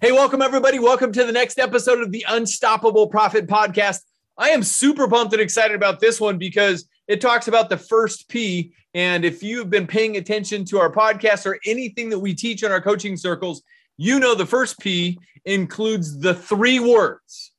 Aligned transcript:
Hey, 0.00 0.12
welcome 0.12 0.42
everybody. 0.42 0.78
Welcome 0.78 1.10
to 1.10 1.24
the 1.24 1.32
next 1.32 1.58
episode 1.58 2.00
of 2.00 2.12
the 2.12 2.24
Unstoppable 2.28 3.08
Profit 3.08 3.48
Podcast. 3.48 4.02
I 4.36 4.50
am 4.50 4.62
super 4.62 5.08
pumped 5.08 5.32
and 5.32 5.42
excited 5.42 5.74
about 5.74 5.98
this 5.98 6.20
one 6.20 6.38
because 6.38 6.88
it 7.08 7.20
talks 7.20 7.48
about 7.48 7.68
the 7.68 7.78
first 7.78 8.28
P. 8.28 8.72
And 8.94 9.24
if 9.24 9.42
you've 9.42 9.70
been 9.70 9.88
paying 9.88 10.16
attention 10.16 10.64
to 10.66 10.78
our 10.78 10.92
podcast 10.92 11.46
or 11.46 11.58
anything 11.66 12.10
that 12.10 12.18
we 12.20 12.32
teach 12.32 12.62
in 12.62 12.70
our 12.70 12.80
coaching 12.80 13.16
circles, 13.16 13.64
you 13.96 14.20
know 14.20 14.36
the 14.36 14.46
first 14.46 14.78
P 14.78 15.18
includes 15.44 16.16
the 16.16 16.32
three 16.32 16.78
words, 16.78 17.50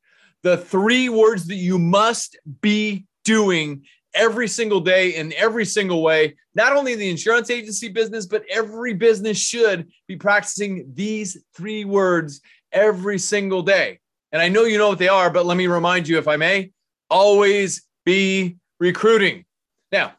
the 0.42 0.56
three 0.56 1.10
words 1.10 1.46
that 1.48 1.56
you 1.56 1.78
must 1.78 2.40
be 2.62 3.06
doing 3.26 3.84
every 4.14 4.48
single 4.48 4.80
day 4.80 5.16
in 5.16 5.34
every 5.34 5.66
single 5.66 6.02
way. 6.02 6.36
Not 6.56 6.76
only 6.76 6.96
the 6.96 7.10
insurance 7.10 7.50
agency 7.50 7.90
business, 7.90 8.26
but 8.26 8.44
every 8.50 8.94
business 8.94 9.38
should 9.38 9.88
be 10.08 10.16
practicing 10.16 10.92
these 10.94 11.38
three 11.54 11.86
words 11.86 12.42
every 12.72 13.20
single 13.20 13.62
day. 13.62 14.00
And 14.32 14.42
I 14.42 14.50
know 14.50 14.64
you 14.64 14.78
know 14.78 14.90
what 14.90 15.00
they 15.00 15.08
are, 15.08 15.30
but 15.30 15.46
let 15.46 15.58
me 15.58 15.68
remind 15.68 16.08
you, 16.08 16.18
if 16.18 16.28
I 16.28 16.38
may, 16.38 16.72
always 17.10 17.84
be 18.06 18.58
recruiting. 18.80 19.46
Now, 19.92 20.14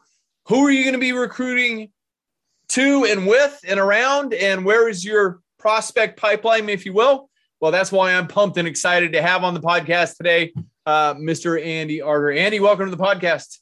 who 0.47 0.65
are 0.65 0.71
you 0.71 0.83
going 0.83 0.93
to 0.93 0.99
be 0.99 1.13
recruiting 1.13 1.91
to 2.69 3.05
and 3.05 3.25
with 3.25 3.59
and 3.67 3.79
around? 3.79 4.33
And 4.33 4.65
where 4.65 4.89
is 4.89 5.05
your 5.05 5.39
prospect 5.57 6.19
pipeline, 6.19 6.67
if 6.69 6.85
you 6.85 6.93
will? 6.93 7.29
Well, 7.61 7.71
that's 7.71 7.91
why 7.91 8.13
I'm 8.13 8.27
pumped 8.27 8.57
and 8.57 8.67
excited 8.67 9.13
to 9.13 9.21
have 9.21 9.43
on 9.43 9.53
the 9.53 9.61
podcast 9.61 10.17
today, 10.17 10.51
uh, 10.85 11.13
Mr. 11.13 11.63
Andy 11.63 12.01
Arter. 12.01 12.31
Andy, 12.31 12.59
welcome 12.59 12.89
to 12.89 12.95
the 12.95 13.01
podcast. 13.01 13.59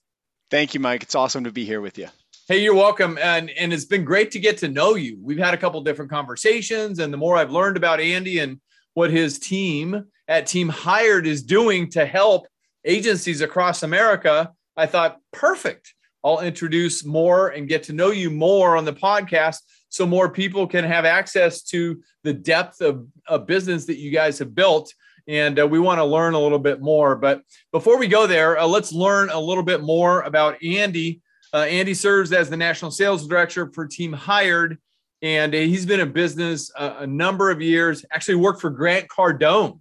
Thank 0.50 0.74
you, 0.74 0.80
Mike. 0.80 1.04
It's 1.04 1.16
awesome 1.16 1.44
to 1.44 1.52
be 1.52 1.64
here 1.64 1.82
with 1.82 1.98
you. 1.98 2.08
Hey, 2.48 2.64
you're 2.64 2.74
welcome. 2.74 3.20
And, 3.22 3.52
and 3.52 3.72
it's 3.72 3.86
been 3.86 4.04
great 4.04 4.32
to 4.32 4.40
get 4.40 4.58
to 4.60 4.68
know 4.68 4.96
you. 4.96 5.20
We've 5.22 5.38
had 5.38 5.54
a 5.54 5.58
couple 5.58 5.80
different 5.82 6.10
conversations, 6.10 6.98
and 6.98 7.14
the 7.14 7.18
more 7.18 7.38
I've 7.38 7.52
learned 7.52 7.78
about 7.78 8.00
Andy 8.00 8.40
and 8.40 8.60
what 8.96 9.12
his 9.12 9.38
team 9.38 10.06
at 10.28 10.48
Team 10.48 10.68
Hired 10.68 11.28
is 11.28 11.44
doing 11.44 11.92
to 11.92 12.06
help 12.06 12.48
agencies 12.86 13.42
across 13.42 13.84
America, 13.84 14.52
I 14.76 14.88
thought, 14.88 15.20
perfect. 15.32 15.94
I'll 16.24 16.40
introduce 16.40 17.06
more 17.06 17.50
and 17.50 17.70
get 17.70 17.84
to 17.84 17.94
know 17.94 18.10
you 18.10 18.32
more 18.32 18.76
on 18.76 18.86
the 18.86 18.94
podcast 18.94 19.60
so 19.90 20.08
more 20.08 20.30
people 20.30 20.66
can 20.66 20.84
have 20.84 21.06
access 21.06 21.62
to 21.64 22.02
the 22.24 22.34
depth 22.34 22.82
of, 22.82 23.08
of 23.28 23.46
business 23.46 23.86
that 23.86 23.98
you 23.98 24.12
guys 24.12 24.40
have 24.40 24.56
built 24.56 24.94
and 25.28 25.60
uh, 25.60 25.68
we 25.68 25.80
want 25.80 26.00
to 26.00 26.06
learn 26.06 26.34
a 26.34 26.40
little 26.40 26.60
bit 26.60 26.82
more. 26.82 27.16
But 27.16 27.42
before 27.72 27.98
we 27.98 28.08
go 28.08 28.28
there, 28.28 28.58
uh, 28.58 28.66
let's 28.66 28.92
learn 28.92 29.30
a 29.30 29.40
little 29.40 29.64
bit 29.64 29.82
more 29.82 30.22
about 30.22 30.64
Andy. 30.64 31.22
Uh, 31.54 31.64
Andy 31.64 31.94
serves 31.94 32.32
as 32.32 32.50
the 32.50 32.58
national 32.58 32.92
sales 32.92 33.28
director 33.28 33.72
for 33.74 33.88
Team 33.88 34.14
Hired, 34.14 34.78
and 35.22 35.54
he's 35.54 35.86
been 35.86 36.00
in 36.00 36.12
business 36.12 36.72
a, 36.78 36.98
a 37.00 37.08
number 37.08 37.52
of 37.52 37.62
years. 37.62 38.06
Actually, 38.12 38.36
worked 38.36 38.62
for 38.62 38.70
Grant 38.70 39.08
Cardone, 39.08 39.80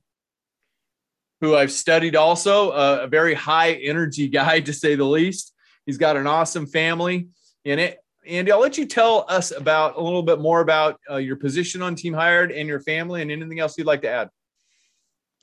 who 1.41 1.55
I've 1.55 1.73
studied 1.73 2.17
also, 2.17 2.71
uh, 2.71 3.01
a 3.03 3.07
very 3.07 3.35
high 3.35 3.73
energy 3.75 4.29
guy 4.29 4.61
to 4.61 4.73
say 4.73 4.95
the 4.95 5.05
least. 5.05 5.55
He's 5.87 5.99
got 5.99 6.17
an 6.17 6.27
awesome 6.27 6.67
family. 6.67 7.29
And 7.65 7.81
it, 7.81 7.99
Andy, 8.27 8.53
I'll 8.53 8.61
let 8.61 8.77
you 8.77 8.85
tell 8.85 9.25
us 9.29 9.53
about 9.53 9.97
a 9.97 10.01
little 10.03 10.23
bit 10.23 10.39
more 10.39 10.61
about 10.61 11.01
uh, 11.11 11.17
your 11.17 11.37
position 11.37 11.81
on 11.81 11.95
Team 11.95 12.13
Hired 12.13 12.53
and 12.53 12.69
your 12.69 12.81
family, 12.81 13.23
and 13.23 13.31
anything 13.31 13.59
else 13.59 13.77
you'd 13.79 13.87
like 13.87 14.03
to 14.03 14.11
add. 14.11 14.29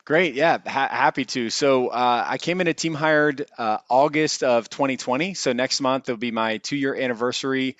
Great, 0.06 0.36
yeah, 0.36 0.60
ha- 0.64 0.90
happy 0.92 1.26
to. 1.26 1.50
So 1.50 1.88
uh, 1.88 2.26
I 2.28 2.38
came 2.38 2.62
into 2.62 2.76
Team 2.76 2.94
Hired 2.94 3.48
uh, 3.58 3.80
August 3.90 4.44
of 4.44 4.70
2020. 4.70 5.34
So 5.34 5.52
next 5.52 5.82
month 5.82 6.08
will 6.08 6.16
be 6.16 6.30
my 6.30 6.58
two-year 6.58 6.96
anniversary, 6.96 7.76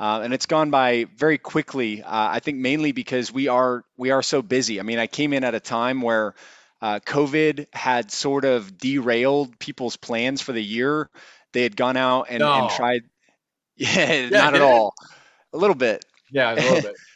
uh, 0.00 0.22
and 0.24 0.32
it's 0.32 0.46
gone 0.46 0.70
by 0.70 1.04
very 1.16 1.36
quickly. 1.36 2.02
Uh, 2.02 2.08
I 2.08 2.40
think 2.40 2.56
mainly 2.56 2.92
because 2.92 3.30
we 3.30 3.48
are 3.48 3.84
we 3.98 4.10
are 4.10 4.22
so 4.22 4.40
busy. 4.40 4.80
I 4.80 4.84
mean, 4.84 4.98
I 4.98 5.06
came 5.06 5.34
in 5.34 5.44
at 5.44 5.54
a 5.54 5.60
time 5.60 6.00
where 6.00 6.34
uh, 6.80 7.00
COVID 7.00 7.66
had 7.74 8.10
sort 8.10 8.46
of 8.46 8.78
derailed 8.78 9.58
people's 9.58 9.98
plans 9.98 10.40
for 10.40 10.52
the 10.52 10.64
year. 10.64 11.10
They 11.52 11.62
had 11.62 11.76
gone 11.76 11.98
out 11.98 12.28
and, 12.30 12.40
no. 12.40 12.52
and 12.52 12.70
tried. 12.70 13.02
Yeah, 13.78 14.10
yeah, 14.10 14.28
not 14.30 14.54
at 14.54 14.62
all. 14.62 14.94
A 15.52 15.58
little 15.58 15.76
bit. 15.76 16.02
Yeah, 16.30 16.54
a 16.54 16.56
little 16.56 16.80
bit 16.80 16.96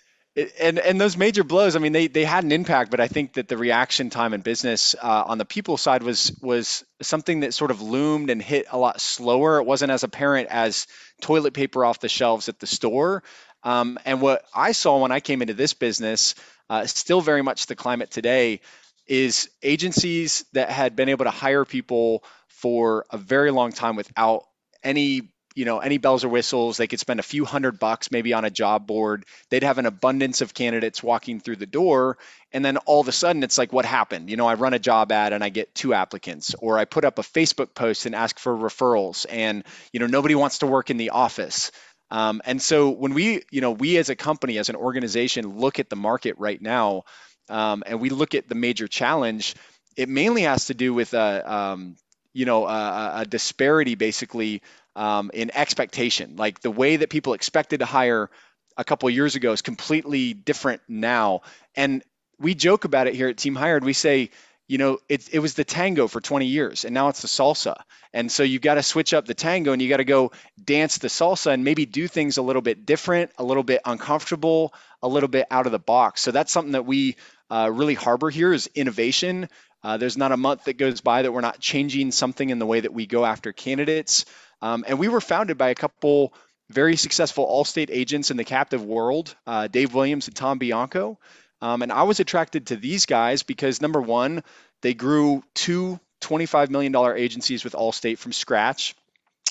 and 0.60 0.78
and 0.78 1.00
those 1.00 1.16
major 1.16 1.44
blows, 1.44 1.76
I 1.76 1.78
mean, 1.78 1.92
they 1.92 2.06
they 2.06 2.24
had 2.24 2.44
an 2.44 2.52
impact, 2.52 2.90
but 2.90 3.00
I 3.00 3.08
think 3.08 3.34
that 3.34 3.48
the 3.48 3.56
reaction 3.56 4.10
time 4.10 4.34
in 4.34 4.40
business 4.40 4.94
uh, 5.00 5.24
on 5.26 5.38
the 5.38 5.44
people 5.44 5.76
side 5.76 6.02
was 6.02 6.36
was 6.42 6.84
something 7.02 7.40
that 7.40 7.54
sort 7.54 7.70
of 7.70 7.82
loomed 7.82 8.30
and 8.30 8.40
hit 8.40 8.66
a 8.70 8.78
lot 8.78 9.00
slower. 9.00 9.58
It 9.58 9.64
wasn't 9.64 9.92
as 9.92 10.04
apparent 10.04 10.48
as 10.48 10.86
toilet 11.20 11.54
paper 11.54 11.84
off 11.84 12.00
the 12.00 12.08
shelves 12.08 12.48
at 12.48 12.58
the 12.58 12.66
store. 12.66 13.22
Um, 13.62 13.98
and 14.04 14.20
what 14.20 14.44
I 14.54 14.72
saw 14.72 15.00
when 15.00 15.12
I 15.12 15.20
came 15.20 15.42
into 15.42 15.54
this 15.54 15.74
business, 15.74 16.34
uh, 16.68 16.86
still 16.86 17.20
very 17.20 17.42
much 17.42 17.66
the 17.66 17.76
climate 17.76 18.10
today, 18.10 18.60
is 19.06 19.50
agencies 19.62 20.44
that 20.52 20.70
had 20.70 20.96
been 20.96 21.08
able 21.08 21.24
to 21.24 21.30
hire 21.30 21.64
people 21.64 22.24
for 22.48 23.06
a 23.10 23.18
very 23.18 23.50
long 23.50 23.72
time 23.72 23.96
without 23.96 24.44
any 24.82 25.29
you 25.54 25.64
know 25.64 25.78
any 25.78 25.98
bells 25.98 26.24
or 26.24 26.28
whistles 26.28 26.76
they 26.76 26.86
could 26.86 27.00
spend 27.00 27.20
a 27.20 27.24
few 27.24 27.44
hundred 27.44 27.78
bucks 27.78 28.10
maybe 28.10 28.32
on 28.32 28.44
a 28.44 28.50
job 28.50 28.86
board. 28.86 29.24
They'd 29.48 29.62
have 29.62 29.78
an 29.78 29.86
abundance 29.86 30.40
of 30.40 30.54
candidates 30.54 31.02
walking 31.02 31.40
through 31.40 31.56
the 31.56 31.66
door 31.66 32.18
and 32.52 32.64
then 32.64 32.76
all 32.78 33.00
of 33.00 33.08
a 33.08 33.12
sudden 33.12 33.42
it's 33.42 33.58
like 33.58 33.72
what 33.72 33.84
happened? 33.84 34.30
You 34.30 34.36
know 34.36 34.46
i 34.46 34.54
run 34.54 34.74
a 34.74 34.78
job 34.78 35.12
ad 35.12 35.32
and 35.32 35.42
i 35.42 35.48
get 35.48 35.74
two 35.74 35.94
applicants 35.94 36.54
or 36.58 36.78
i 36.78 36.84
put 36.84 37.04
up 37.04 37.18
a 37.18 37.22
facebook 37.22 37.74
post 37.74 38.06
and 38.06 38.14
ask 38.14 38.38
for 38.38 38.56
referrals 38.56 39.26
and 39.28 39.64
you 39.92 40.00
know 40.00 40.06
nobody 40.06 40.34
wants 40.34 40.58
to 40.58 40.66
work 40.66 40.90
in 40.90 40.96
the 40.96 41.10
office. 41.10 41.70
Um, 42.12 42.42
and 42.44 42.60
so 42.60 42.90
when 42.90 43.14
we 43.14 43.42
you 43.50 43.60
know 43.60 43.72
we 43.72 43.96
as 43.98 44.08
a 44.08 44.16
company 44.16 44.58
as 44.58 44.68
an 44.68 44.76
organization 44.76 45.58
look 45.58 45.78
at 45.78 45.88
the 45.88 45.96
market 45.96 46.36
right 46.38 46.60
now 46.60 47.04
um, 47.48 47.82
and 47.86 48.00
we 48.00 48.10
look 48.10 48.34
at 48.34 48.48
the 48.48 48.54
major 48.54 48.88
challenge 48.88 49.54
it 49.96 50.08
mainly 50.08 50.42
has 50.42 50.66
to 50.66 50.74
do 50.74 50.94
with 50.94 51.14
a 51.14 51.18
uh, 51.18 51.52
um, 51.72 51.96
you 52.32 52.46
know 52.46 52.66
a, 52.66 53.12
a 53.20 53.24
disparity 53.26 53.94
basically 53.94 54.62
um, 55.00 55.30
in 55.32 55.50
expectation. 55.54 56.36
Like 56.36 56.60
the 56.60 56.70
way 56.70 56.96
that 56.96 57.08
people 57.08 57.32
expected 57.32 57.80
to 57.80 57.86
hire 57.86 58.28
a 58.76 58.84
couple 58.84 59.08
years 59.08 59.34
ago 59.34 59.52
is 59.52 59.62
completely 59.62 60.34
different 60.34 60.82
now. 60.88 61.40
And 61.74 62.02
we 62.38 62.54
joke 62.54 62.84
about 62.84 63.06
it 63.06 63.14
here 63.14 63.28
at 63.28 63.38
Team 63.38 63.54
Hired. 63.54 63.82
We 63.82 63.94
say, 63.94 64.28
you 64.68 64.76
know, 64.76 64.98
it, 65.08 65.26
it 65.32 65.38
was 65.38 65.54
the 65.54 65.64
tango 65.64 66.06
for 66.06 66.20
20 66.20 66.44
years 66.44 66.84
and 66.84 66.92
now 66.92 67.08
it's 67.08 67.22
the 67.22 67.28
salsa. 67.28 67.76
And 68.12 68.30
so 68.30 68.42
you've 68.42 68.60
got 68.60 68.74
to 68.74 68.82
switch 68.82 69.14
up 69.14 69.24
the 69.24 69.32
tango 69.32 69.72
and 69.72 69.80
you 69.80 69.88
got 69.88 69.96
to 69.96 70.04
go 70.04 70.32
dance 70.62 70.98
the 70.98 71.08
salsa 71.08 71.54
and 71.54 71.64
maybe 71.64 71.86
do 71.86 72.06
things 72.06 72.36
a 72.36 72.42
little 72.42 72.62
bit 72.62 72.84
different, 72.84 73.30
a 73.38 73.42
little 73.42 73.62
bit 73.62 73.80
uncomfortable, 73.86 74.74
a 75.02 75.08
little 75.08 75.30
bit 75.30 75.46
out 75.50 75.64
of 75.64 75.72
the 75.72 75.78
box. 75.78 76.20
So 76.20 76.30
that's 76.30 76.52
something 76.52 76.72
that 76.72 76.84
we 76.84 77.16
uh, 77.48 77.70
really 77.72 77.94
harbor 77.94 78.28
here 78.28 78.52
is 78.52 78.68
innovation. 78.74 79.48
Uh, 79.82 79.96
there's 79.96 80.18
not 80.18 80.30
a 80.30 80.36
month 80.36 80.64
that 80.64 80.76
goes 80.76 81.00
by 81.00 81.22
that 81.22 81.32
we're 81.32 81.40
not 81.40 81.58
changing 81.58 82.12
something 82.12 82.50
in 82.50 82.58
the 82.58 82.66
way 82.66 82.80
that 82.80 82.92
we 82.92 83.06
go 83.06 83.24
after 83.24 83.52
candidates. 83.52 84.26
Um, 84.62 84.84
and 84.86 84.98
we 84.98 85.08
were 85.08 85.20
founded 85.20 85.58
by 85.58 85.70
a 85.70 85.74
couple 85.74 86.32
very 86.70 86.96
successful 86.96 87.46
Allstate 87.46 87.90
agents 87.90 88.30
in 88.30 88.36
the 88.36 88.44
captive 88.44 88.84
world, 88.84 89.34
uh, 89.46 89.66
Dave 89.66 89.92
Williams 89.92 90.28
and 90.28 90.36
Tom 90.36 90.58
Bianco. 90.58 91.18
Um, 91.60 91.82
and 91.82 91.92
I 91.92 92.04
was 92.04 92.20
attracted 92.20 92.68
to 92.68 92.76
these 92.76 93.06
guys 93.06 93.42
because 93.42 93.82
number 93.82 94.00
one, 94.00 94.42
they 94.82 94.94
grew 94.94 95.42
two 95.54 96.00
$25 96.20 96.70
million 96.70 96.94
agencies 97.16 97.64
with 97.64 97.74
Allstate 97.74 98.18
from 98.18 98.32
scratch. 98.32 98.94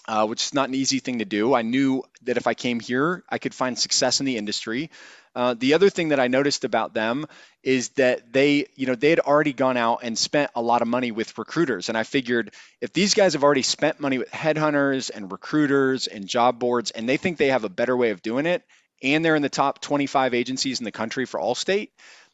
Uh, 0.08 0.26
which 0.26 0.44
is 0.44 0.56
not 0.56 0.70
an 0.70 0.74
easy 0.74 0.98
thing 0.98 1.20
to 1.20 1.26
do. 1.26 1.54
I 1.54 1.62
knew 1.62 2.04
that 2.24 2.38
if 2.38 2.48
I 2.48 2.56
came 2.56 2.80
here, 2.80 3.24
I 3.30 3.38
could 3.38 3.54
find 3.54 3.78
success 3.78 4.20
in 4.20 4.26
the 4.26 4.38
industry. 4.38 4.90
Uh, 5.36 5.54
the 5.58 5.74
other 5.74 5.90
thing 5.90 6.10
that 6.10 6.20
I 6.20 6.28
noticed 6.28 6.64
about 6.64 6.94
them 6.94 7.26
is 7.64 7.90
that 7.90 8.34
they, 8.34 8.66
you 8.76 8.88
know, 8.88 8.96
they 8.96 9.10
had 9.10 9.20
already 9.20 9.54
gone 9.54 9.78
out 9.78 10.00
and 10.04 10.18
spent 10.18 10.52
a 10.56 10.62
lot 10.62 10.82
of 10.82 10.88
money 10.88 11.12
with 11.12 11.38
recruiters. 11.38 11.90
And 11.90 11.98
I 11.98 12.04
figured 12.04 12.54
if 12.82 12.94
these 12.94 13.14
guys 13.14 13.34
have 13.34 13.44
already 13.44 13.62
spent 13.62 14.00
money 14.00 14.18
with 14.18 14.32
headhunters 14.32 15.12
and 15.14 15.32
recruiters 15.32 16.08
and 16.08 16.28
job 16.28 16.60
boards, 16.60 16.92
and 16.92 17.08
they 17.08 17.18
think 17.18 17.38
they 17.38 17.48
have 17.48 17.64
a 17.64 17.70
better 17.70 17.96
way 17.96 18.10
of 18.12 18.22
doing 18.22 18.46
it, 18.46 18.64
and 19.02 19.24
they're 19.24 19.36
in 19.36 19.42
the 19.42 19.50
top 19.50 19.82
25 19.82 20.34
agencies 20.34 20.80
in 20.80 20.86
the 20.86 20.92
country 20.92 21.26
for 21.26 21.40
Allstate, 21.40 21.90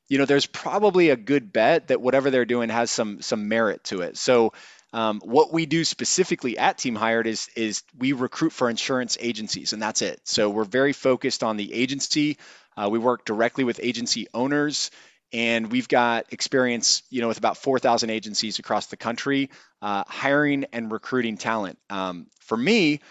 you 0.07 0.17
know, 0.17 0.25
there's 0.25 0.45
probably 0.45 1.09
a 1.09 1.15
good 1.15 1.51
bet 1.51 1.87
that 1.87 2.01
whatever 2.01 2.29
they're 2.29 2.45
doing 2.45 2.69
has 2.69 2.91
some 2.91 3.21
some 3.21 3.47
merit 3.47 3.83
to 3.85 4.01
it. 4.01 4.17
So 4.17 4.53
um, 4.93 5.19
what 5.23 5.51
we 5.51 5.65
do 5.65 5.83
specifically 5.83 6.57
at 6.57 6.77
Team 6.77 6.95
Hired 6.95 7.27
is 7.27 7.49
is 7.55 7.83
we 7.97 8.13
recruit 8.13 8.51
for 8.51 8.69
insurance 8.69 9.17
agencies, 9.19 9.73
and 9.73 9.81
that's 9.81 10.01
it. 10.01 10.21
So 10.23 10.49
we're 10.49 10.63
very 10.63 10.93
focused 10.93 11.43
on 11.43 11.57
the 11.57 11.73
agency 11.73 12.37
uh, 12.77 12.89
we 12.91 12.99
work 12.99 13.25
directly 13.25 13.63
with 13.63 13.79
agency 13.81 14.27
owners 14.33 14.91
and 15.33 15.71
we've 15.71 15.87
got 15.87 16.31
experience, 16.31 17.03
you 17.09 17.21
know, 17.21 17.27
with 17.27 17.37
about 17.37 17.57
4,000 17.57 18.09
agencies 18.09 18.59
across 18.59 18.87
the 18.87 18.97
country, 18.97 19.49
uh, 19.81 20.03
hiring 20.07 20.65
and 20.71 20.91
recruiting 20.91 21.37
talent. 21.37 21.77
Um, 21.89 22.27
for 22.41 22.55
me, 22.55 23.01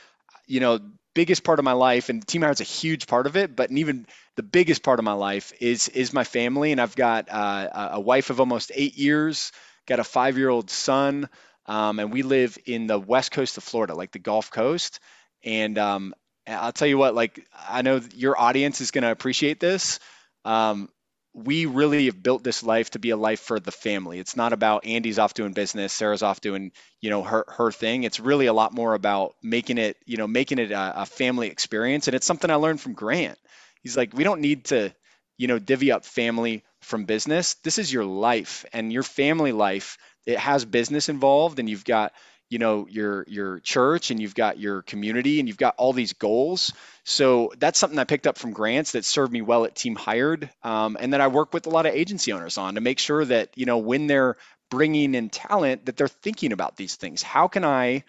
you 0.47 0.61
know, 0.61 0.79
biggest 1.15 1.45
part 1.45 1.59
of 1.59 1.65
my 1.65 1.73
life, 1.73 2.09
and 2.09 2.27
Team 2.27 2.43
Hired's 2.43 2.61
a 2.61 2.65
huge 2.65 3.07
part 3.07 3.27
of 3.27 3.37
it, 3.37 3.55
but 3.55 3.71
even 3.71 4.07
the 4.37 4.43
biggest 4.43 4.83
part 4.83 4.99
of 4.99 5.05
my 5.05 5.13
life 5.13 5.53
is 5.61 5.89
is 5.89 6.13
my 6.13 6.25
family, 6.25 6.73
and 6.73 6.81
I've 6.81 6.97
got 6.97 7.29
uh, 7.31 7.91
a 7.93 8.01
wife 8.01 8.31
of 8.31 8.41
almost 8.41 8.73
eight 8.75 8.97
years, 8.97 9.53
got 9.87 10.01
a 10.01 10.05
five 10.05 10.39
year 10.39 10.49
old 10.49 10.71
son, 10.71 11.29
um, 11.67 11.99
and 11.99 12.13
we 12.13 12.23
live 12.23 12.59
in 12.67 12.87
the 12.87 12.99
west 12.99 13.31
coast 13.33 13.57
of 13.57 13.65
Florida, 13.65 13.95
like 13.95 14.13
the 14.13 14.19
Gulf 14.19 14.51
Coast. 14.51 15.01
And 15.45 15.79
um, 15.79 16.15
I'll 16.47 16.73
tell 16.73 16.89
you 16.89 16.99
what, 16.99 17.15
like 17.15 17.47
I 17.69 17.83
know 17.83 18.01
your 18.15 18.39
audience 18.39 18.81
is 18.81 18.91
going 18.91 19.03
to 19.03 19.11
appreciate 19.11 19.61
this. 19.61 19.99
Um, 20.45 20.89
we 21.33 21.67
really 21.67 22.07
have 22.07 22.23
built 22.23 22.45
this 22.45 22.63
life 22.63 22.91
to 22.91 23.01
be 23.01 23.11
a 23.11 23.17
life 23.17 23.41
for 23.41 23.59
the 23.59 23.73
family. 23.73 24.21
It's 24.21 24.37
not 24.37 24.53
about 24.53 24.87
Andy's 24.87 25.19
off 25.19 25.35
doing 25.35 25.53
business, 25.53 25.93
Sarah's 25.93 26.23
off 26.23 26.41
doing, 26.41 26.71
you 27.01 27.11
know, 27.11 27.23
her 27.23 27.45
her 27.49 27.73
thing. 27.73 28.05
It's 28.05 28.21
really 28.21 28.47
a 28.47 28.53
lot 28.53 28.73
more 28.73 28.95
about 28.95 29.35
making 29.43 29.79
it, 29.79 29.97
you 30.07 30.17
know, 30.17 30.29
making 30.29 30.61
it 30.61 30.71
a, 30.71 31.03
a 31.03 31.07
family 31.07 31.49
experience. 31.49 32.07
And 32.07 32.15
it's 32.15 32.27
something 32.27 32.51
I 32.51 32.55
learned 32.55 32.81
from 32.81 32.93
Grant. 32.93 33.39
He's 33.83 33.97
like, 33.97 34.15
we 34.15 34.23
don't 34.23 34.41
need 34.41 34.67
to, 34.67 34.95
you 35.37 35.49
know, 35.49 35.59
divvy 35.59 35.91
up 35.91 36.05
family 36.05 36.63
from 36.83 37.05
business. 37.05 37.55
This 37.65 37.79
is 37.79 37.93
your 37.93 38.05
life 38.05 38.65
and 38.73 38.93
your 38.93 39.03
family 39.03 39.53
life. 39.53 39.99
It 40.27 40.39
has 40.39 40.65
business 40.65 41.09
involved, 41.09 41.59
and 41.59 41.69
you've 41.69 41.85
got 41.85 42.13
you 42.55 42.61
know 42.61 42.87
your 42.89 43.25
your 43.27 43.59
church 43.59 44.13
and 44.13 44.21
you've 44.21 44.37
got 44.37 44.61
your 44.61 44.83
community 44.83 45.41
and 45.41 45.49
you've 45.49 45.59
got 45.59 45.75
all 45.77 45.93
these 45.93 46.13
goals 46.13 46.73
so 47.03 47.53
that's 47.59 47.81
something 47.81 47.99
i 47.99 48.05
picked 48.05 48.29
up 48.29 48.39
from 48.39 48.53
Grant's 48.53 48.93
that 48.93 49.05
served 49.05 49.33
me 49.33 49.43
well 49.43 49.65
at 49.65 49.75
team 49.75 49.97
hired 49.97 50.49
um, 50.63 50.97
and 51.01 51.13
that 51.13 51.21
i 51.21 51.27
work 51.27 51.53
with 51.53 51.67
a 51.67 51.71
lot 51.71 51.85
of 51.85 51.93
agency 51.93 52.33
owners 52.33 52.57
on 52.57 52.77
to 52.77 52.81
make 52.81 53.01
sure 53.01 53.25
that 53.25 53.51
you 53.57 53.67
know 53.67 53.79
when 53.79 54.07
they're 54.07 54.37
bringing 54.71 55.17
in 55.17 55.31
talent 55.31 55.87
that 55.87 55.97
they're 55.97 56.07
thinking 56.07 56.53
about 56.53 56.77
these 56.77 56.95
things 56.95 57.25
how 57.25 57.49
can 57.49 57.65
i 57.65 58.05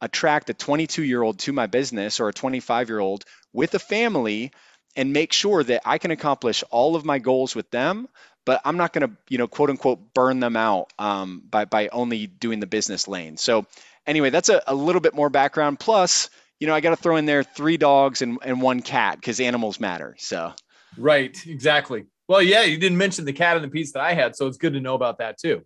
attract 0.00 0.48
a 0.48 0.54
22 0.54 1.04
year 1.04 1.20
old 1.22 1.38
to 1.38 1.52
my 1.52 1.66
business 1.66 2.20
or 2.20 2.30
a 2.30 2.32
25 2.32 2.88
year 2.88 3.00
old 3.00 3.26
with 3.52 3.74
a 3.74 3.78
family 3.78 4.50
and 4.96 5.12
make 5.12 5.30
sure 5.30 5.62
that 5.62 5.82
i 5.84 5.98
can 5.98 6.10
accomplish 6.10 6.64
all 6.70 6.96
of 6.96 7.04
my 7.04 7.18
goals 7.18 7.54
with 7.54 7.70
them 7.70 8.08
but 8.46 8.60
I'm 8.64 8.78
not 8.78 8.92
going 8.92 9.08
to, 9.08 9.16
you 9.28 9.38
know, 9.38 9.46
quote 9.46 9.70
unquote, 9.70 10.14
burn 10.14 10.40
them 10.40 10.56
out 10.56 10.92
um, 10.98 11.42
by 11.48 11.66
by 11.66 11.88
only 11.88 12.26
doing 12.26 12.58
the 12.58 12.66
business 12.66 13.06
lane. 13.06 13.36
So 13.36 13.66
anyway, 14.06 14.30
that's 14.30 14.48
a, 14.48 14.62
a 14.66 14.74
little 14.74 15.00
bit 15.00 15.14
more 15.14 15.30
background. 15.30 15.78
Plus, 15.80 16.30
you 16.58 16.66
know, 16.66 16.74
I 16.74 16.80
got 16.80 16.90
to 16.90 16.96
throw 16.96 17.16
in 17.16 17.26
there 17.26 17.42
three 17.42 17.76
dogs 17.76 18.22
and, 18.22 18.38
and 18.44 18.60
one 18.60 18.82
cat 18.82 19.16
because 19.16 19.40
animals 19.40 19.80
matter. 19.80 20.16
So 20.18 20.52
right, 20.96 21.36
exactly. 21.46 22.06
Well, 22.28 22.42
yeah, 22.42 22.62
you 22.62 22.78
didn't 22.78 22.98
mention 22.98 23.24
the 23.24 23.32
cat 23.32 23.56
in 23.56 23.62
the 23.62 23.68
piece 23.68 23.92
that 23.92 24.02
I 24.02 24.14
had, 24.14 24.36
so 24.36 24.46
it's 24.46 24.56
good 24.56 24.74
to 24.74 24.80
know 24.80 24.94
about 24.94 25.18
that 25.18 25.38
too. 25.38 25.62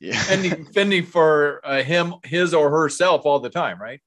Yeah, 0.00 0.18
fending, 0.22 0.64
fending 0.66 1.04
for 1.04 1.60
uh, 1.64 1.82
him, 1.82 2.14
his 2.24 2.54
or 2.54 2.70
herself 2.70 3.22
all 3.24 3.40
the 3.40 3.50
time, 3.50 3.80
right? 3.80 4.00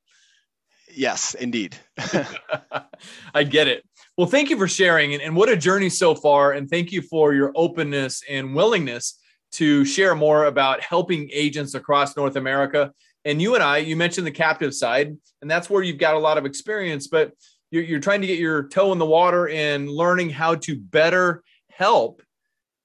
Yes, 0.94 1.36
indeed. 1.36 1.78
I 3.34 3.44
get 3.44 3.68
it. 3.68 3.86
Well, 4.18 4.28
thank 4.28 4.50
you 4.50 4.58
for 4.58 4.68
sharing 4.68 5.14
and, 5.14 5.22
and 5.22 5.36
what 5.36 5.50
a 5.50 5.56
journey 5.56 5.90
so 5.90 6.16
far. 6.16 6.52
And 6.52 6.70
thank 6.70 6.92
you 6.92 7.02
for 7.02 7.34
your 7.34 7.52
openness 7.56 8.24
and 8.30 8.54
willingness 8.56 9.18
to 9.54 9.86
share 9.86 10.16
more 10.16 10.46
about 10.46 10.82
helping 10.82 11.30
agents 11.32 11.76
across 11.76 12.16
North 12.16 12.36
America. 12.36 12.92
And 13.26 13.42
you 13.42 13.56
and 13.56 13.64
I, 13.64 13.78
you 13.78 13.96
mentioned 13.96 14.26
the 14.26 14.32
captive 14.32 14.74
side, 14.74 15.16
and 15.42 15.52
that's 15.52 15.70
where 15.70 15.84
you've 15.84 15.98
got 15.98 16.16
a 16.16 16.20
lot 16.20 16.38
of 16.38 16.46
experience, 16.46 17.08
but 17.08 17.34
you're, 17.70 17.84
you're 17.84 18.00
trying 18.00 18.22
to 18.22 18.28
get 18.28 18.40
your 18.40 18.68
toe 18.68 18.92
in 18.92 18.98
the 18.98 19.06
water 19.06 19.48
and 19.50 19.90
learning 19.90 20.30
how 20.30 20.56
to 20.56 20.76
better 20.76 21.44
help 21.70 22.22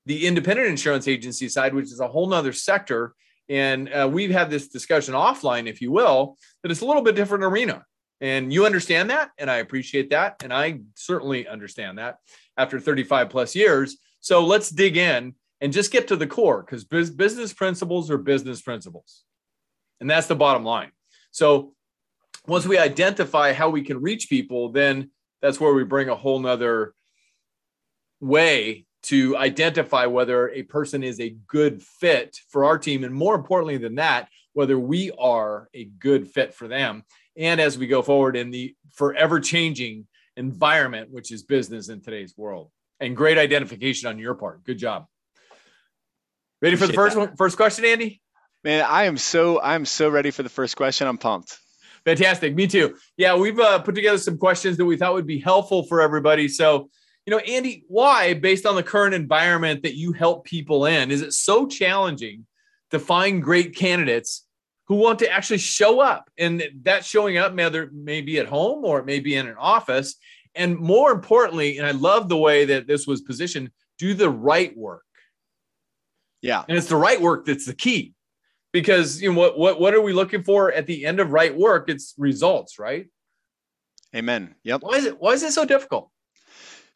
the 0.06 0.26
independent 0.26 0.68
insurance 0.68 1.08
agency 1.08 1.48
side, 1.48 1.74
which 1.74 1.86
is 1.86 2.00
a 2.00 2.08
whole 2.08 2.28
nother 2.28 2.52
sector. 2.52 3.14
And 3.48 3.92
uh, 3.92 4.08
we've 4.10 4.30
had 4.30 4.50
this 4.50 4.68
discussion 4.68 5.14
offline, 5.14 5.68
if 5.68 5.80
you 5.80 5.90
will, 5.90 6.36
that 6.62 6.70
it's 6.70 6.80
a 6.80 6.86
little 6.86 7.02
bit 7.02 7.16
different 7.16 7.44
arena. 7.44 7.84
And 8.20 8.52
you 8.52 8.64
understand 8.64 9.10
that. 9.10 9.30
And 9.38 9.50
I 9.50 9.56
appreciate 9.56 10.10
that. 10.10 10.42
And 10.42 10.52
I 10.52 10.80
certainly 10.94 11.46
understand 11.46 11.98
that 11.98 12.16
after 12.56 12.80
35 12.80 13.28
plus 13.28 13.54
years. 13.54 13.98
So 14.20 14.44
let's 14.44 14.70
dig 14.70 14.96
in 14.96 15.34
and 15.60 15.72
just 15.72 15.92
get 15.92 16.08
to 16.08 16.16
the 16.16 16.26
core 16.26 16.62
because 16.62 16.84
business 16.84 17.52
principles 17.52 18.10
are 18.10 18.18
business 18.18 18.62
principles. 18.62 19.24
And 20.00 20.10
that's 20.10 20.26
the 20.26 20.36
bottom 20.36 20.64
line. 20.64 20.90
So 21.30 21.74
once 22.46 22.66
we 22.66 22.78
identify 22.78 23.52
how 23.52 23.70
we 23.70 23.82
can 23.82 24.00
reach 24.00 24.28
people, 24.28 24.70
then 24.70 25.10
that's 25.42 25.60
where 25.60 25.74
we 25.74 25.84
bring 25.84 26.08
a 26.08 26.14
whole 26.14 26.38
nother 26.38 26.94
way 28.20 28.86
to 29.04 29.36
identify 29.36 30.06
whether 30.06 30.50
a 30.50 30.62
person 30.64 31.02
is 31.02 31.20
a 31.20 31.36
good 31.46 31.82
fit 31.82 32.36
for 32.48 32.64
our 32.64 32.78
team. 32.78 33.04
And 33.04 33.14
more 33.14 33.34
importantly 33.34 33.76
than 33.76 33.96
that, 33.96 34.28
whether 34.52 34.78
we 34.78 35.12
are 35.18 35.68
a 35.74 35.84
good 35.84 36.28
fit 36.28 36.54
for 36.54 36.66
them 36.66 37.04
and 37.36 37.60
as 37.60 37.78
we 37.78 37.86
go 37.86 38.02
forward 38.02 38.36
in 38.36 38.50
the 38.50 38.74
forever 38.92 39.38
changing 39.38 40.06
environment, 40.36 41.10
which 41.10 41.30
is 41.30 41.42
business 41.42 41.88
in 41.88 42.00
today's 42.00 42.34
world. 42.36 42.70
And 42.98 43.16
great 43.16 43.38
identification 43.38 44.08
on 44.08 44.18
your 44.18 44.34
part. 44.34 44.64
Good 44.64 44.78
job. 44.78 45.06
Ready 46.62 46.76
for 46.76 46.86
the 46.86 46.94
first 46.94 47.16
one, 47.16 47.36
first 47.36 47.56
question, 47.56 47.84
Andy? 47.84 48.22
Man, 48.66 48.84
I 48.84 49.04
am 49.04 49.16
so 49.16 49.60
I'm 49.62 49.84
so 49.84 50.08
ready 50.08 50.32
for 50.32 50.42
the 50.42 50.48
first 50.48 50.76
question. 50.76 51.06
I'm 51.06 51.18
pumped. 51.18 51.56
Fantastic. 52.04 52.56
Me 52.56 52.66
too. 52.66 52.96
Yeah, 53.16 53.36
we've 53.36 53.60
uh, 53.60 53.78
put 53.78 53.94
together 53.94 54.18
some 54.18 54.38
questions 54.38 54.76
that 54.76 54.84
we 54.84 54.96
thought 54.96 55.14
would 55.14 55.24
be 55.24 55.38
helpful 55.38 55.84
for 55.84 56.00
everybody. 56.00 56.48
So, 56.48 56.90
you 57.26 57.30
know, 57.30 57.38
Andy, 57.38 57.84
why, 57.86 58.34
based 58.34 58.66
on 58.66 58.74
the 58.74 58.82
current 58.82 59.14
environment 59.14 59.84
that 59.84 59.94
you 59.94 60.10
help 60.10 60.44
people 60.46 60.84
in, 60.84 61.12
is 61.12 61.22
it 61.22 61.32
so 61.32 61.68
challenging 61.68 62.44
to 62.90 62.98
find 62.98 63.40
great 63.40 63.76
candidates 63.76 64.44
who 64.88 64.96
want 64.96 65.20
to 65.20 65.30
actually 65.30 65.58
show 65.58 66.00
up. 66.00 66.28
And 66.36 66.64
that 66.82 67.04
showing 67.04 67.38
up, 67.38 67.56
either 67.56 67.88
may 67.92 68.20
be 68.20 68.40
at 68.40 68.48
home 68.48 68.84
or 68.84 68.98
it 68.98 69.06
may 69.06 69.20
be 69.20 69.36
in 69.36 69.46
an 69.46 69.54
office. 69.60 70.16
And 70.56 70.76
more 70.76 71.12
importantly, 71.12 71.78
and 71.78 71.86
I 71.86 71.92
love 71.92 72.28
the 72.28 72.36
way 72.36 72.64
that 72.64 72.88
this 72.88 73.06
was 73.06 73.20
positioned, 73.20 73.70
do 74.00 74.12
the 74.12 74.28
right 74.28 74.76
work. 74.76 75.04
Yeah. 76.42 76.64
And 76.68 76.76
it's 76.76 76.88
the 76.88 76.96
right 76.96 77.20
work 77.20 77.46
that's 77.46 77.66
the 77.66 77.72
key. 77.72 78.14
Because 78.76 79.22
you 79.22 79.32
know 79.32 79.38
what 79.38 79.58
what 79.58 79.80
what 79.80 79.94
are 79.94 80.02
we 80.02 80.12
looking 80.12 80.42
for 80.42 80.70
at 80.70 80.86
the 80.86 81.06
end 81.06 81.18
of 81.18 81.30
right 81.30 81.56
work? 81.56 81.88
It's 81.88 82.12
results, 82.18 82.78
right? 82.78 83.06
Amen. 84.14 84.54
Yep. 84.64 84.82
Why 84.82 84.96
is 84.96 85.06
it 85.06 85.18
why 85.18 85.32
is 85.32 85.42
it 85.42 85.52
so 85.52 85.64
difficult? 85.64 86.10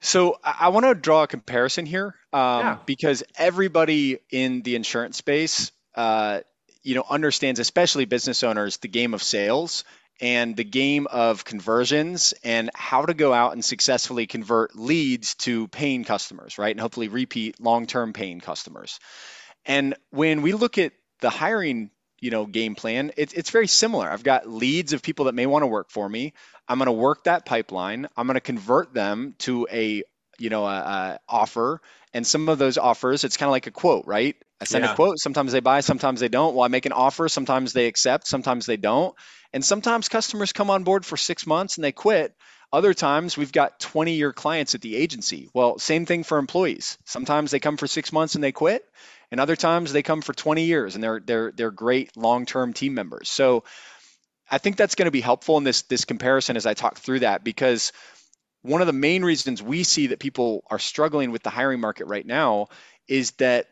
So 0.00 0.37
I 0.44 0.69
want 0.69 0.85
to 0.85 0.94
draw 0.94 1.23
a 1.23 1.27
comparison 1.27 1.87
here 1.87 2.15
um, 2.35 2.61
yeah. 2.61 2.79
because 2.85 3.23
everybody 3.35 4.19
in 4.31 4.61
the 4.61 4.77
insurance 4.77 5.17
space 5.17 5.73
uh, 5.94 6.41
you 6.82 6.97
know 6.97 7.05
understands 7.09 7.61
especially 7.61 8.05
business 8.05 8.43
owners 8.43 8.77
the 8.77 8.89
game 8.89 9.15
of 9.15 9.22
sales 9.22 9.84
and 10.20 10.55
the 10.56 10.65
game 10.65 11.06
of 11.06 11.46
conversions 11.46 12.34
and 12.44 12.69
how 12.75 13.06
to 13.06 13.15
go 13.15 13.32
out 13.32 13.55
and 13.55 13.65
successfully 13.65 14.27
convert 14.27 14.77
leads 14.77 15.34
to 15.37 15.67
paying 15.69 16.05
customers 16.05 16.58
right 16.58 16.72
and 16.72 16.81
hopefully 16.81 17.08
repeat 17.08 17.58
long-term 17.58 18.13
paying 18.13 18.41
customers 18.41 19.01
and 19.65 19.94
when 20.10 20.43
we 20.43 20.53
look 20.53 20.79
at 20.79 20.93
the 21.20 21.31
hiring 21.31 21.91
you 22.20 22.31
know 22.31 22.46
game 22.46 22.74
plan 22.74 23.12
it, 23.17 23.32
it's 23.34 23.50
very 23.50 23.67
similar 23.67 24.10
i've 24.10 24.22
got 24.22 24.48
leads 24.48 24.93
of 24.93 25.03
people 25.03 25.27
that 25.27 25.34
may 25.34 25.46
want 25.46 25.62
to 25.62 25.67
work 25.67 25.91
for 25.91 26.08
me 26.08 26.32
i'm 26.69 26.79
going 26.79 26.86
to 26.86 26.93
work 26.93 27.24
that 27.24 27.46
pipeline 27.46 28.08
i'm 28.17 28.27
going 28.27 28.34
to 28.34 28.41
convert 28.41 28.93
them 28.93 29.34
to 29.39 29.67
a 29.70 30.03
you 30.39 30.50
know 30.50 30.67
a, 30.67 30.77
a 30.77 31.20
offer 31.29 31.81
and 32.12 32.27
some 32.27 32.48
of 32.48 32.58
those 32.58 32.79
offers 32.79 33.24
it's 33.24 33.36
kind 33.36 33.48
of 33.48 33.53
like 33.53 33.67
a 33.67 33.70
quote 33.70 34.06
right 34.06 34.36
I 34.60 34.67
send 34.67 34.84
yeah. 34.84 34.93
a 34.93 34.94
quote. 34.94 35.19
Sometimes 35.19 35.53
they 35.53 35.60
buy, 35.60 35.81
sometimes 35.81 36.20
they 36.20 36.29
don't. 36.29 36.55
Well, 36.55 36.65
I 36.65 36.69
make 36.69 36.86
an 36.86 36.93
offer. 36.93 37.29
Sometimes 37.29 37.72
they 37.72 37.86
accept, 37.86 38.27
sometimes 38.27 38.67
they 38.67 38.77
don't. 38.77 39.15
And 39.53 39.65
sometimes 39.65 40.08
customers 40.08 40.53
come 40.53 40.70
on 40.70 40.84
board 40.84 41.06
for 41.06 41.17
six 41.17 41.46
months 41.46 41.77
and 41.77 41.84
they 41.84 41.93
quit. 41.93 42.34
Other 42.72 42.94
times 42.94 43.36
we've 43.36 43.53
got 43.53 43.81
20 43.81 44.15
year 44.15 44.32
clients 44.32 44.74
at 44.74 44.81
the 44.81 44.94
agency. 44.94 45.48
Well, 45.53 45.79
same 45.79 46.06
thing 46.06 46.22
for 46.22 46.39
employees. 46.39 46.98
Sometimes 47.05 47.50
they 47.50 47.58
come 47.58 47.77
for 47.77 47.89
six 47.89 48.12
months 48.12 48.36
and 48.36 48.44
they 48.44 48.53
quit. 48.53 48.84
And 49.31 49.41
other 49.41 49.56
times 49.56 49.93
they 49.93 50.03
come 50.03 50.22
for 50.22 50.32
20 50.32 50.65
years 50.65 50.94
and 50.94 51.03
they're 51.03 51.20
they're 51.20 51.53
they're 51.53 51.70
great 51.70 52.17
long-term 52.17 52.72
team 52.72 52.94
members. 52.94 53.29
So 53.29 53.65
I 54.50 54.58
think 54.58 54.77
that's 54.77 54.94
going 54.94 55.06
to 55.06 55.12
be 55.12 55.20
helpful 55.20 55.56
in 55.58 55.65
this 55.65 55.82
this 55.82 56.05
comparison 56.05 56.56
as 56.56 56.67
I 56.67 56.74
talk 56.74 56.98
through 56.98 57.20
that 57.20 57.44
because 57.44 57.93
one 58.62 58.81
of 58.81 58.86
the 58.86 58.93
main 58.93 59.24
reasons 59.24 59.62
we 59.62 59.84
see 59.84 60.08
that 60.08 60.19
people 60.19 60.65
are 60.70 60.79
struggling 60.79 61.31
with 61.31 61.43
the 61.43 61.50
hiring 61.50 61.81
market 61.81 62.06
right 62.06 62.27
now 62.27 62.69
is 63.08 63.32
that 63.32 63.67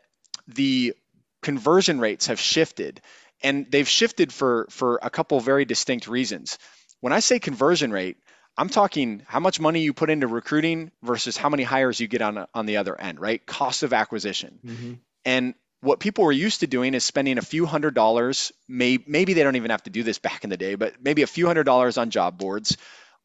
the 0.47 0.95
conversion 1.43 2.01
rates 2.01 2.27
have 2.27 2.41
shifted 2.41 3.01
and 3.43 3.71
they've 3.71 3.89
shifted 3.89 4.33
for 4.33 4.67
for 4.71 4.99
a 5.03 5.11
couple 5.11 5.39
very 5.41 5.65
distinct 5.65 6.09
reasons. 6.09 6.59
When 7.01 7.13
I 7.13 7.21
say 7.21 7.39
conversion 7.39 7.93
rate, 7.93 8.17
I'm 8.59 8.69
talking 8.69 9.23
how 9.27 9.41
much 9.41 9.61
money 9.61 9.81
you 9.81 9.93
put 9.93 10.11
into 10.11 10.27
recruiting 10.27 10.91
versus 11.03 11.37
how 11.37 11.49
many 11.49 11.63
hires 11.63 12.01
you 12.01 12.09
get 12.09 12.23
on 12.23 12.47
on 12.53 12.67
the 12.67 12.79
other 12.79 13.01
end, 13.01 13.21
right? 13.21 13.45
Cost 13.47 13.85
of 13.85 13.93
acquisition. 13.93 14.59
Mm-hmm. 14.65 14.93
And 15.25 15.55
what 15.81 16.01
people 16.01 16.25
were 16.25 16.33
used 16.33 16.61
to 16.61 16.67
doing 16.67 16.95
is 16.95 17.05
spending 17.05 17.39
a 17.39 17.43
few 17.43 17.65
hundred 17.65 17.95
dollars. 17.95 18.53
May, 18.69 18.99
maybe 19.07 19.35
they 19.35 19.45
don't 19.45 19.57
even 19.57 19.71
have 19.71 19.85
to 19.85 19.91
do 19.91 20.03
this 20.03 20.19
back 20.19 20.43
in 20.43 20.51
the 20.51 20.57
day, 20.57 20.75
but 20.75 20.95
maybe 21.01 21.23
a 21.23 21.29
few 21.29 21.47
hundred 21.47 21.65
dollars 21.65 21.99
on 21.99 22.11
job 22.11 22.37
boards, 22.37 22.77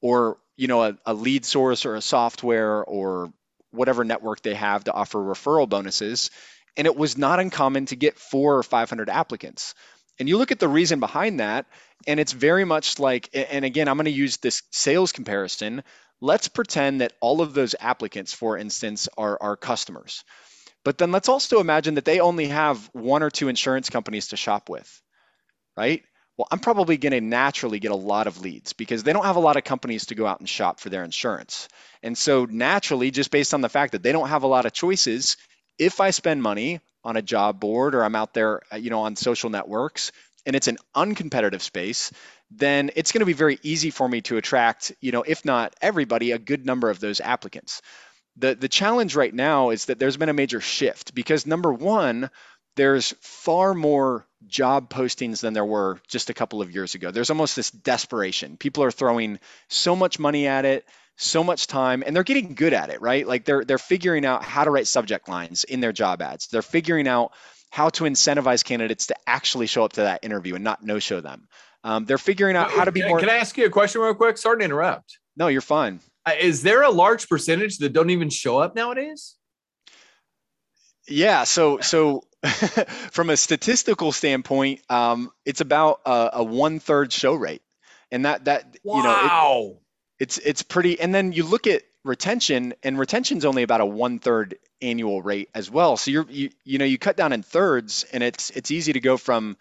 or 0.01 0.37
you 0.55 0.67
know, 0.67 0.83
a, 0.83 0.97
a 1.05 1.13
lead 1.15 1.45
source 1.45 1.85
or 1.85 1.95
a 1.95 2.01
software 2.01 2.83
or 2.83 3.33
whatever 3.71 4.03
network 4.03 4.43
they 4.43 4.53
have 4.53 4.83
to 4.83 4.93
offer 4.93 5.17
referral 5.17 5.67
bonuses 5.67 6.29
and 6.75 6.87
it 6.87 6.95
was 6.95 7.17
not 7.17 7.39
uncommon 7.39 7.85
to 7.87 7.95
get 7.95 8.17
four 8.17 8.57
or 8.57 8.63
500 8.63 9.09
applicants. 9.09 9.75
And 10.19 10.29
you 10.29 10.37
look 10.37 10.51
at 10.51 10.59
the 10.59 10.67
reason 10.67 10.99
behind 10.99 11.39
that, 11.39 11.65
and 12.05 12.19
it's 12.19 12.31
very 12.31 12.65
much 12.65 12.99
like, 12.99 13.29
and 13.33 13.65
again, 13.65 13.87
I'm 13.87 13.97
going 13.97 14.05
to 14.05 14.11
use 14.11 14.37
this 14.37 14.63
sales 14.71 15.11
comparison. 15.11 15.83
Let's 16.21 16.47
pretend 16.47 17.01
that 17.01 17.13
all 17.19 17.41
of 17.41 17.53
those 17.53 17.75
applicants, 17.79 18.33
for 18.33 18.57
instance, 18.57 19.09
are 19.17 19.37
our 19.41 19.57
customers. 19.57 20.23
But 20.85 20.97
then 20.97 21.11
let's 21.11 21.29
also 21.29 21.59
imagine 21.59 21.95
that 21.95 22.05
they 22.05 22.19
only 22.19 22.47
have 22.47 22.89
one 22.93 23.23
or 23.23 23.29
two 23.29 23.47
insurance 23.47 23.89
companies 23.89 24.29
to 24.29 24.37
shop 24.37 24.69
with, 24.69 25.01
right? 25.77 26.03
Well, 26.37 26.47
I'm 26.51 26.59
probably 26.59 26.97
going 26.97 27.13
to 27.13 27.21
naturally 27.21 27.79
get 27.79 27.91
a 27.91 27.95
lot 27.95 28.27
of 28.27 28.41
leads 28.41 28.73
because 28.73 29.03
they 29.03 29.13
don't 29.13 29.25
have 29.25 29.35
a 29.35 29.41
lot 29.41 29.55
of 29.55 29.63
companies 29.63 30.07
to 30.07 30.15
go 30.15 30.25
out 30.25 30.39
and 30.39 30.49
shop 30.49 30.79
for 30.79 30.89
their 30.89 31.03
insurance. 31.03 31.67
And 32.01 32.17
so, 32.17 32.45
naturally, 32.45 33.11
just 33.11 33.31
based 33.31 33.53
on 33.53 33.61
the 33.61 33.69
fact 33.69 33.91
that 33.91 34.03
they 34.03 34.11
don't 34.11 34.29
have 34.29 34.43
a 34.43 34.47
lot 34.47 34.65
of 34.65 34.73
choices, 34.73 35.37
if 35.77 36.01
I 36.01 36.09
spend 36.09 36.41
money 36.41 36.81
on 37.03 37.17
a 37.17 37.21
job 37.21 37.59
board 37.59 37.95
or 37.95 38.03
I'm 38.03 38.15
out 38.15 38.33
there, 38.33 38.61
uh, 38.71 38.77
you 38.77 38.89
know, 38.89 39.01
on 39.01 39.15
social 39.15 39.49
networks 39.49 40.11
and 40.45 40.55
it's 40.55 40.67
an 40.67 40.77
uncompetitive 40.95 41.61
space, 41.61 42.11
then 42.51 42.91
it's 42.95 43.11
going 43.11 43.21
to 43.21 43.25
be 43.25 43.33
very 43.33 43.59
easy 43.63 43.89
for 43.89 44.07
me 44.07 44.21
to 44.21 44.37
attract, 44.37 44.91
you 45.01 45.11
know, 45.11 45.23
if 45.23 45.45
not 45.45 45.75
everybody, 45.81 46.31
a 46.31 46.39
good 46.39 46.65
number 46.65 46.89
of 46.89 46.99
those 46.99 47.21
applicants. 47.21 47.81
The 48.37 48.55
the 48.55 48.67
challenge 48.67 49.15
right 49.15 49.33
now 49.33 49.69
is 49.69 49.85
that 49.85 49.99
there's 49.99 50.17
been 50.17 50.29
a 50.29 50.33
major 50.33 50.59
shift 50.59 51.13
because 51.13 51.45
number 51.45 51.71
1, 51.71 52.29
there's 52.75 53.13
far 53.21 53.73
more 53.73 54.25
job 54.47 54.89
postings 54.89 55.41
than 55.41 55.53
there 55.53 55.65
were 55.65 55.99
just 56.07 56.29
a 56.29 56.33
couple 56.33 56.61
of 56.61 56.71
years 56.71 56.95
ago. 56.95 57.11
There's 57.11 57.29
almost 57.29 57.55
this 57.55 57.69
desperation. 57.69 58.57
People 58.57 58.83
are 58.83 58.91
throwing 58.91 59.39
so 59.69 59.95
much 59.95 60.19
money 60.19 60.47
at 60.47 60.65
it 60.65 60.85
so 61.15 61.43
much 61.43 61.67
time 61.67 62.03
and 62.05 62.15
they're 62.15 62.23
getting 62.23 62.55
good 62.55 62.73
at 62.73 62.89
it, 62.89 63.01
right? 63.01 63.27
Like 63.27 63.45
they're 63.45 63.63
they're 63.63 63.77
figuring 63.77 64.25
out 64.25 64.43
how 64.43 64.63
to 64.63 64.71
write 64.71 64.87
subject 64.87 65.27
lines 65.27 65.63
in 65.63 65.79
their 65.79 65.91
job 65.91 66.21
ads. 66.21 66.47
They're 66.47 66.61
figuring 66.61 67.07
out 67.07 67.33
how 67.69 67.89
to 67.89 68.03
incentivize 68.03 68.63
candidates 68.63 69.07
to 69.07 69.15
actually 69.25 69.67
show 69.67 69.83
up 69.83 69.93
to 69.93 70.01
that 70.01 70.23
interview 70.23 70.55
and 70.55 70.63
not 70.63 70.83
no 70.83 70.99
show 70.99 71.21
them. 71.21 71.47
Um, 71.83 72.05
they're 72.05 72.17
figuring 72.17 72.55
out 72.55 72.71
how 72.71 72.85
to 72.85 72.91
be 72.91 73.01
can, 73.01 73.09
more. 73.09 73.19
Can 73.19 73.29
I 73.29 73.37
ask 73.37 73.57
you 73.57 73.65
a 73.65 73.69
question 73.69 74.01
real 74.01 74.13
quick? 74.13 74.37
Sorry 74.37 74.59
to 74.59 74.65
interrupt. 74.65 75.17
No, 75.35 75.47
you're 75.47 75.61
fine. 75.61 75.99
Uh, 76.25 76.33
is 76.39 76.61
there 76.61 76.83
a 76.83 76.89
large 76.89 77.27
percentage 77.27 77.79
that 77.79 77.91
don't 77.91 78.09
even 78.09 78.29
show 78.29 78.59
up 78.59 78.75
nowadays? 78.75 79.35
Yeah. 81.07 81.43
So 81.43 81.79
so 81.79 82.23
from 83.11 83.29
a 83.29 83.37
statistical 83.37 84.11
standpoint, 84.11 84.81
um, 84.89 85.31
it's 85.45 85.61
about 85.61 86.01
a, 86.05 86.29
a 86.33 86.43
one 86.43 86.79
third 86.79 87.11
show 87.11 87.33
rate, 87.33 87.61
and 88.11 88.25
that 88.25 88.45
that 88.45 88.77
wow. 88.83 88.97
you 88.97 89.03
know 89.03 89.11
it, 89.71 89.82
it's 90.19 90.37
it's 90.37 90.63
pretty. 90.63 90.99
And 90.99 91.13
then 91.13 91.31
you 91.31 91.43
look 91.43 91.67
at 91.67 91.83
retention, 92.03 92.73
and 92.83 92.99
retention's 92.99 93.45
only 93.45 93.63
about 93.63 93.81
a 93.81 93.85
one 93.85 94.19
third 94.19 94.55
annual 94.81 95.21
rate 95.21 95.49
as 95.55 95.69
well. 95.69 95.97
So 95.97 96.11
you're 96.11 96.25
you 96.29 96.49
you 96.63 96.77
know 96.77 96.85
you 96.85 96.97
cut 96.97 97.17
down 97.17 97.33
in 97.33 97.43
thirds, 97.43 98.05
and 98.13 98.23
it's 98.23 98.49
it's 98.51 98.71
easy 98.71 98.93
to 98.93 98.99
go 98.99 99.17
from 99.17 99.57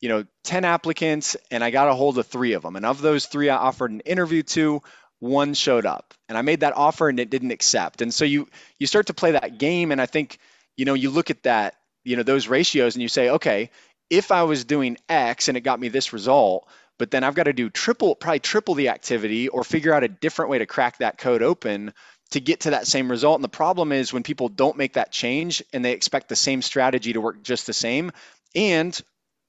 you 0.00 0.08
know 0.08 0.24
10 0.44 0.64
applicants 0.64 1.36
and 1.50 1.62
i 1.64 1.70
got 1.70 1.88
a 1.88 1.94
hold 1.94 2.18
of 2.18 2.26
three 2.26 2.52
of 2.52 2.62
them 2.62 2.76
and 2.76 2.86
of 2.86 3.00
those 3.00 3.26
three 3.26 3.48
i 3.48 3.56
offered 3.56 3.90
an 3.90 4.00
interview 4.00 4.42
to 4.42 4.82
one 5.18 5.54
showed 5.54 5.86
up 5.86 6.14
and 6.28 6.36
i 6.36 6.42
made 6.42 6.60
that 6.60 6.76
offer 6.76 7.08
and 7.08 7.18
it 7.18 7.30
didn't 7.30 7.50
accept 7.50 8.02
and 8.02 8.12
so 8.12 8.24
you 8.24 8.48
you 8.78 8.86
start 8.86 9.06
to 9.06 9.14
play 9.14 9.32
that 9.32 9.58
game 9.58 9.92
and 9.92 10.00
i 10.00 10.06
think 10.06 10.38
you 10.76 10.84
know 10.84 10.94
you 10.94 11.10
look 11.10 11.30
at 11.30 11.42
that 11.44 11.76
you 12.04 12.16
know 12.16 12.22
those 12.22 12.48
ratios 12.48 12.94
and 12.94 13.02
you 13.02 13.08
say 13.08 13.30
okay 13.30 13.70
if 14.10 14.30
i 14.30 14.42
was 14.42 14.64
doing 14.64 14.96
x 15.08 15.48
and 15.48 15.56
it 15.56 15.62
got 15.62 15.80
me 15.80 15.88
this 15.88 16.12
result 16.12 16.68
but 16.98 17.10
then 17.10 17.24
I've 17.24 17.34
got 17.34 17.44
to 17.44 17.52
do 17.52 17.70
triple, 17.70 18.14
probably 18.14 18.40
triple 18.40 18.74
the 18.74 18.88
activity 18.88 19.48
or 19.48 19.64
figure 19.64 19.92
out 19.92 20.04
a 20.04 20.08
different 20.08 20.50
way 20.50 20.58
to 20.58 20.66
crack 20.66 20.98
that 20.98 21.18
code 21.18 21.42
open 21.42 21.92
to 22.30 22.40
get 22.40 22.60
to 22.60 22.70
that 22.70 22.86
same 22.86 23.10
result. 23.10 23.36
And 23.36 23.44
the 23.44 23.48
problem 23.48 23.92
is 23.92 24.12
when 24.12 24.22
people 24.22 24.48
don't 24.48 24.76
make 24.76 24.94
that 24.94 25.12
change 25.12 25.62
and 25.72 25.84
they 25.84 25.92
expect 25.92 26.28
the 26.28 26.36
same 26.36 26.62
strategy 26.62 27.12
to 27.12 27.20
work 27.20 27.42
just 27.42 27.66
the 27.66 27.72
same. 27.72 28.12
And 28.54 28.98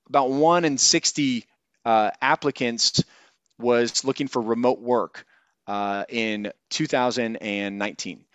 about 0.10 0.30
one 0.30 0.66
in 0.66 0.78
60 0.78 1.46
uh, 1.86 2.12
applicants 2.22 3.04
was 3.58 4.04
looking 4.04 4.28
for 4.28 4.42
remote 4.42 4.80
work 4.80 5.26
uh, 5.68 6.06
in 6.10 6.52
2019. 6.70 8.26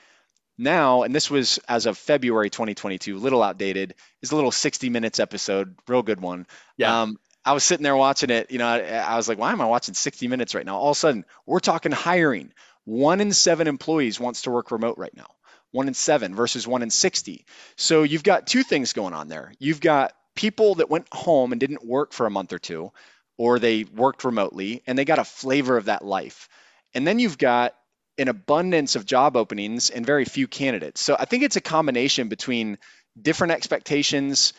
Now, 0.58 1.02
and 1.02 1.14
this 1.14 1.30
was 1.30 1.58
as 1.68 1.86
of 1.86 1.96
February 1.96 2.50
2022, 2.50 3.16
a 3.16 3.18
little 3.18 3.42
outdated, 3.42 3.94
is 4.20 4.32
a 4.32 4.36
little 4.36 4.52
60 4.52 4.90
minutes 4.90 5.18
episode, 5.18 5.76
real 5.88 6.02
good 6.02 6.20
one. 6.20 6.46
Yeah. 6.76 7.02
Um, 7.02 7.18
I 7.44 7.52
was 7.52 7.64
sitting 7.64 7.82
there 7.82 7.96
watching 7.96 8.30
it. 8.30 8.50
You 8.50 8.58
know, 8.58 8.66
I, 8.66 8.80
I, 8.80 9.16
was 9.16 9.28
like, 9.28 9.38
why 9.38 9.52
am 9.52 9.60
I 9.60 9.66
watching 9.66 9.94
60 9.94 10.28
minutes 10.28 10.54
right 10.54 10.64
now? 10.64 10.78
All 10.78 10.90
of 10.90 10.96
a 10.96 11.00
sudden, 11.00 11.24
we're 11.46 11.60
talking 11.60 11.92
hiring. 11.92 12.52
One 12.84 13.20
in 13.20 13.32
seven 13.32 13.66
employees 13.66 14.20
wants 14.20 14.42
to 14.42 14.50
work 14.50 14.70
remote 14.70 14.98
right 14.98 15.16
now. 15.16 15.28
One 15.70 15.88
in 15.88 15.94
seven 15.94 16.34
versus 16.34 16.66
one 16.66 16.82
in 16.82 16.90
60. 16.90 17.44
So 17.76 18.02
you've 18.02 18.22
got 18.22 18.46
two 18.46 18.62
things 18.62 18.92
going 18.92 19.14
on 19.14 19.28
there. 19.28 19.52
You've 19.58 19.80
got 19.80 20.12
people 20.34 20.76
that 20.76 20.90
went 20.90 21.06
home 21.12 21.52
and 21.52 21.60
didn't 21.60 21.84
work 21.84 22.12
for 22.12 22.26
a 22.26 22.30
month 22.30 22.52
or 22.52 22.58
two, 22.58 22.92
or 23.38 23.58
they 23.58 23.84
worked 23.84 24.24
remotely 24.24 24.82
and 24.86 24.98
they 24.98 25.04
got 25.04 25.18
a 25.18 25.24
flavor 25.24 25.76
of 25.76 25.86
that 25.86 26.04
life. 26.04 26.48
And 26.94 27.06
then 27.06 27.18
you've 27.18 27.38
got 27.38 27.74
an 28.18 28.28
abundance 28.28 28.94
of 28.94 29.06
job 29.06 29.36
openings 29.36 29.90
and 29.90 30.04
very 30.04 30.24
few 30.24 30.46
candidates. 30.46 31.00
So 31.00 31.16
I 31.18 31.24
think 31.24 31.42
it's 31.42 31.56
a 31.56 31.62
combination 31.62 32.28
between 32.28 32.78
different 33.20 33.52
expectations, 33.52 34.52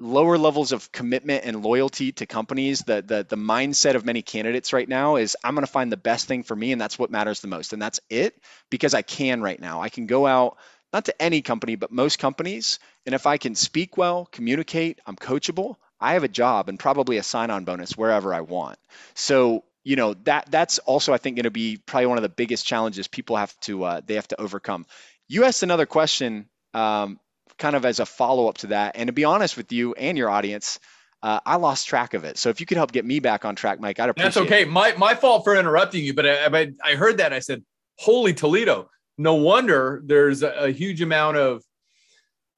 lower 0.00 0.38
levels 0.38 0.72
of 0.72 0.90
commitment 0.90 1.44
and 1.44 1.62
loyalty 1.62 2.10
to 2.10 2.24
companies 2.24 2.80
the 2.80 3.02
the 3.02 3.24
the 3.28 3.36
mindset 3.36 3.94
of 3.94 4.04
many 4.04 4.22
candidates 4.22 4.72
right 4.72 4.88
now 4.88 5.16
is 5.16 5.36
i'm 5.44 5.54
going 5.54 5.64
to 5.64 5.70
find 5.70 5.92
the 5.92 5.96
best 5.96 6.26
thing 6.26 6.42
for 6.42 6.56
me 6.56 6.72
and 6.72 6.80
that's 6.80 6.98
what 6.98 7.10
matters 7.10 7.40
the 7.40 7.48
most 7.48 7.74
and 7.74 7.82
that's 7.82 8.00
it 8.08 8.34
because 8.70 8.94
i 8.94 9.02
can 9.02 9.42
right 9.42 9.60
now. 9.60 9.82
I 9.82 9.90
can 9.90 10.06
go 10.06 10.26
out 10.26 10.56
not 10.92 11.04
to 11.04 11.22
any 11.22 11.42
company 11.42 11.76
but 11.76 11.92
most 11.92 12.18
companies 12.18 12.78
and 13.04 13.14
if 13.14 13.26
i 13.26 13.36
can 13.36 13.54
speak 13.54 13.98
well 13.98 14.26
communicate 14.32 15.00
i'm 15.06 15.16
coachable 15.16 15.76
i 16.00 16.14
have 16.14 16.24
a 16.24 16.28
job 16.28 16.70
and 16.70 16.78
probably 16.78 17.18
a 17.18 17.22
sign-on 17.22 17.64
bonus 17.64 17.96
wherever 17.96 18.32
i 18.32 18.40
want. 18.40 18.78
So 19.14 19.64
you 19.84 19.96
know 19.96 20.14
that 20.24 20.50
that's 20.50 20.78
also 20.78 21.12
i 21.12 21.18
think 21.18 21.36
going 21.36 21.44
to 21.44 21.50
be 21.50 21.76
probably 21.76 22.06
one 22.06 22.18
of 22.18 22.22
the 22.22 22.30
biggest 22.30 22.66
challenges 22.66 23.06
people 23.06 23.36
have 23.36 23.58
to 23.60 23.84
uh, 23.84 24.00
they 24.06 24.14
have 24.14 24.28
to 24.28 24.40
overcome. 24.40 24.86
You 25.28 25.44
asked 25.44 25.62
another 25.62 25.86
question 25.86 26.48
um, 26.72 27.20
kind 27.60 27.76
of 27.76 27.84
as 27.84 28.00
a 28.00 28.06
follow 28.06 28.48
up 28.48 28.58
to 28.58 28.68
that. 28.68 28.96
And 28.96 29.06
to 29.06 29.12
be 29.12 29.24
honest 29.24 29.56
with 29.56 29.70
you 29.70 29.94
and 29.94 30.18
your 30.18 30.28
audience, 30.28 30.80
uh, 31.22 31.38
I 31.46 31.56
lost 31.56 31.86
track 31.86 32.14
of 32.14 32.24
it. 32.24 32.38
So 32.38 32.48
if 32.48 32.58
you 32.58 32.66
could 32.66 32.78
help 32.78 32.90
get 32.90 33.04
me 33.04 33.20
back 33.20 33.44
on 33.44 33.54
track, 33.54 33.78
Mike, 33.78 34.00
I'd 34.00 34.08
appreciate. 34.08 34.34
That's 34.34 34.36
okay. 34.46 34.62
It. 34.62 34.70
My 34.70 34.94
my 34.96 35.14
fault 35.14 35.44
for 35.44 35.54
interrupting 35.54 36.02
you, 36.02 36.14
but 36.14 36.26
I, 36.26 36.72
I 36.84 36.94
heard 36.96 37.18
that 37.18 37.32
I 37.32 37.38
said, 37.38 37.62
"Holy 37.98 38.34
Toledo!" 38.34 38.90
No 39.18 39.34
wonder 39.34 40.02
there's 40.04 40.42
a, 40.42 40.50
a 40.50 40.70
huge 40.70 41.02
amount 41.02 41.36
of 41.36 41.62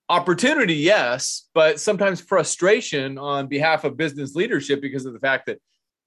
opportunity, 0.09 0.75
yes, 0.75 1.49
but 1.55 1.81
sometimes 1.81 2.21
frustration 2.21 3.19
on 3.19 3.49
behalf 3.49 3.85
of 3.85 3.97
business 3.97 4.35
leadership 4.35 4.81
because 4.81 5.07
of 5.07 5.13
the 5.13 5.19
fact 5.19 5.47
that, 5.47 5.59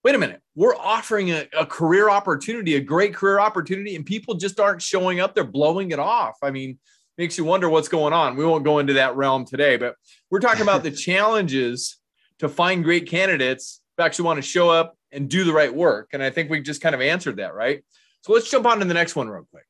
wait 0.03 0.15
a 0.15 0.17
minute, 0.17 0.41
we're 0.55 0.75
offering 0.75 1.31
a, 1.31 1.47
a 1.57 1.65
career 1.65 2.09
opportunity, 2.09 2.75
a 2.75 2.79
great 2.79 3.13
career 3.15 3.39
opportunity, 3.39 3.95
and 3.95 4.05
people 4.05 4.35
just 4.35 4.59
aren't 4.59 4.81
showing 4.81 5.19
up. 5.19 5.35
They're 5.35 5.43
blowing 5.43 5.91
it 5.91 5.99
off. 5.99 6.37
I 6.41 6.51
mean, 6.51 6.77
makes 7.17 7.37
you 7.37 7.45
wonder 7.45 7.69
what's 7.69 7.87
going 7.87 8.13
on. 8.13 8.35
We 8.35 8.45
won't 8.45 8.63
go 8.63 8.79
into 8.79 8.93
that 8.93 9.15
realm 9.15 9.45
today, 9.45 9.77
but 9.77 9.95
we're 10.29 10.39
talking 10.39 10.61
about 10.61 10.83
the 10.83 10.91
challenges 11.07 11.97
to 12.39 12.49
find 12.49 12.83
great 12.83 13.07
candidates 13.09 13.81
who 13.97 14.03
actually 14.03 14.25
want 14.25 14.37
to 14.37 14.41
show 14.41 14.69
up 14.69 14.97
and 15.11 15.29
do 15.29 15.43
the 15.43 15.53
right 15.53 15.73
work. 15.73 16.09
And 16.13 16.21
I 16.21 16.29
think 16.29 16.49
we 16.49 16.61
just 16.61 16.81
kind 16.81 16.93
of 16.93 17.01
answered 17.01 17.37
that, 17.37 17.53
right? 17.53 17.83
So 18.21 18.33
let's 18.33 18.49
jump 18.49 18.65
on 18.65 18.79
to 18.79 18.85
the 18.85 18.93
next 18.93 19.15
one 19.15 19.29
real 19.29 19.47
quick. 19.49 19.65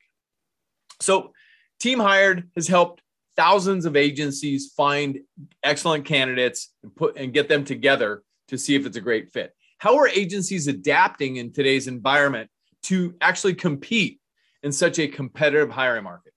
So, 1.02 1.34
Team 1.80 2.00
Hired 2.00 2.50
has 2.56 2.70
helped 2.70 3.02
thousands 3.36 3.86
of 3.86 3.98
agencies 3.98 4.72
find 4.78 5.20
excellent 5.62 6.06
candidates 6.06 6.72
and 6.84 6.96
put 6.96 7.18
and 7.18 7.34
get 7.34 7.50
them 7.50 7.66
together 7.66 8.24
to 8.48 8.58
see 8.58 8.76
if 8.76 8.86
it's 8.86 8.96
a 8.96 9.02
great 9.02 9.30
fit. 9.32 9.54
How 9.78 9.98
are 9.98 10.08
agencies 10.08 10.68
adapting 10.68 11.36
in 11.36 11.52
today's 11.52 11.88
environment 11.88 12.50
to 12.84 13.14
actually 13.20 13.56
compete 13.56 14.22
in 14.64 14.72
such 14.72 15.00
a 15.00 15.08
competitive 15.08 15.70
hiring 15.70 16.06
market? 16.06 16.32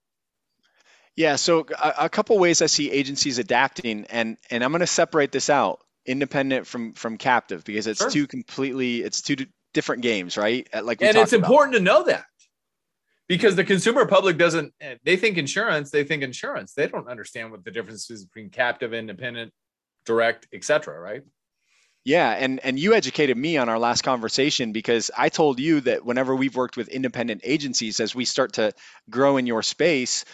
Yeah, 1.18 1.34
so 1.34 1.66
a, 1.76 1.94
a 2.02 2.08
couple 2.08 2.38
ways 2.38 2.62
I 2.62 2.66
see 2.66 2.92
agencies 2.92 3.40
adapting, 3.40 4.06
and 4.08 4.36
and 4.52 4.62
I'm 4.62 4.70
going 4.70 4.80
to 4.80 4.86
separate 4.86 5.32
this 5.32 5.50
out, 5.50 5.80
independent 6.06 6.64
from 6.64 6.92
from 6.92 7.18
captive, 7.18 7.64
because 7.64 7.88
it's 7.88 7.98
sure. 7.98 8.08
two 8.08 8.28
completely 8.28 9.02
it's 9.02 9.20
two 9.20 9.34
different 9.74 10.02
games, 10.02 10.36
right? 10.36 10.68
Like, 10.80 11.02
and 11.02 11.16
it's 11.16 11.32
about. 11.32 11.44
important 11.44 11.74
to 11.74 11.80
know 11.80 12.04
that 12.04 12.24
because 13.26 13.56
the 13.56 13.64
consumer 13.64 14.06
public 14.06 14.38
doesn't 14.38 14.72
eh, 14.80 14.94
they 15.04 15.16
think 15.16 15.38
insurance 15.38 15.90
they 15.90 16.04
think 16.04 16.22
insurance 16.22 16.74
they 16.74 16.86
don't 16.86 17.08
understand 17.08 17.50
what 17.50 17.64
the 17.64 17.72
difference 17.72 18.08
is 18.10 18.24
between 18.24 18.48
captive 18.48 18.94
independent 18.94 19.52
direct 20.06 20.46
etc 20.52 20.98
right 20.98 21.24
yeah 22.04 22.30
and 22.30 22.60
and 22.64 22.78
you 22.78 22.94
educated 22.94 23.36
me 23.36 23.56
on 23.56 23.68
our 23.68 23.78
last 23.78 24.02
conversation 24.02 24.72
because 24.72 25.10
i 25.16 25.28
told 25.28 25.60
you 25.60 25.80
that 25.80 26.04
whenever 26.04 26.34
we've 26.34 26.56
worked 26.56 26.76
with 26.76 26.88
independent 26.88 27.42
agencies 27.44 28.00
as 28.00 28.14
we 28.14 28.24
start 28.24 28.54
to 28.54 28.72
grow 29.10 29.36
in 29.36 29.46
your 29.46 29.62
space 29.62 30.24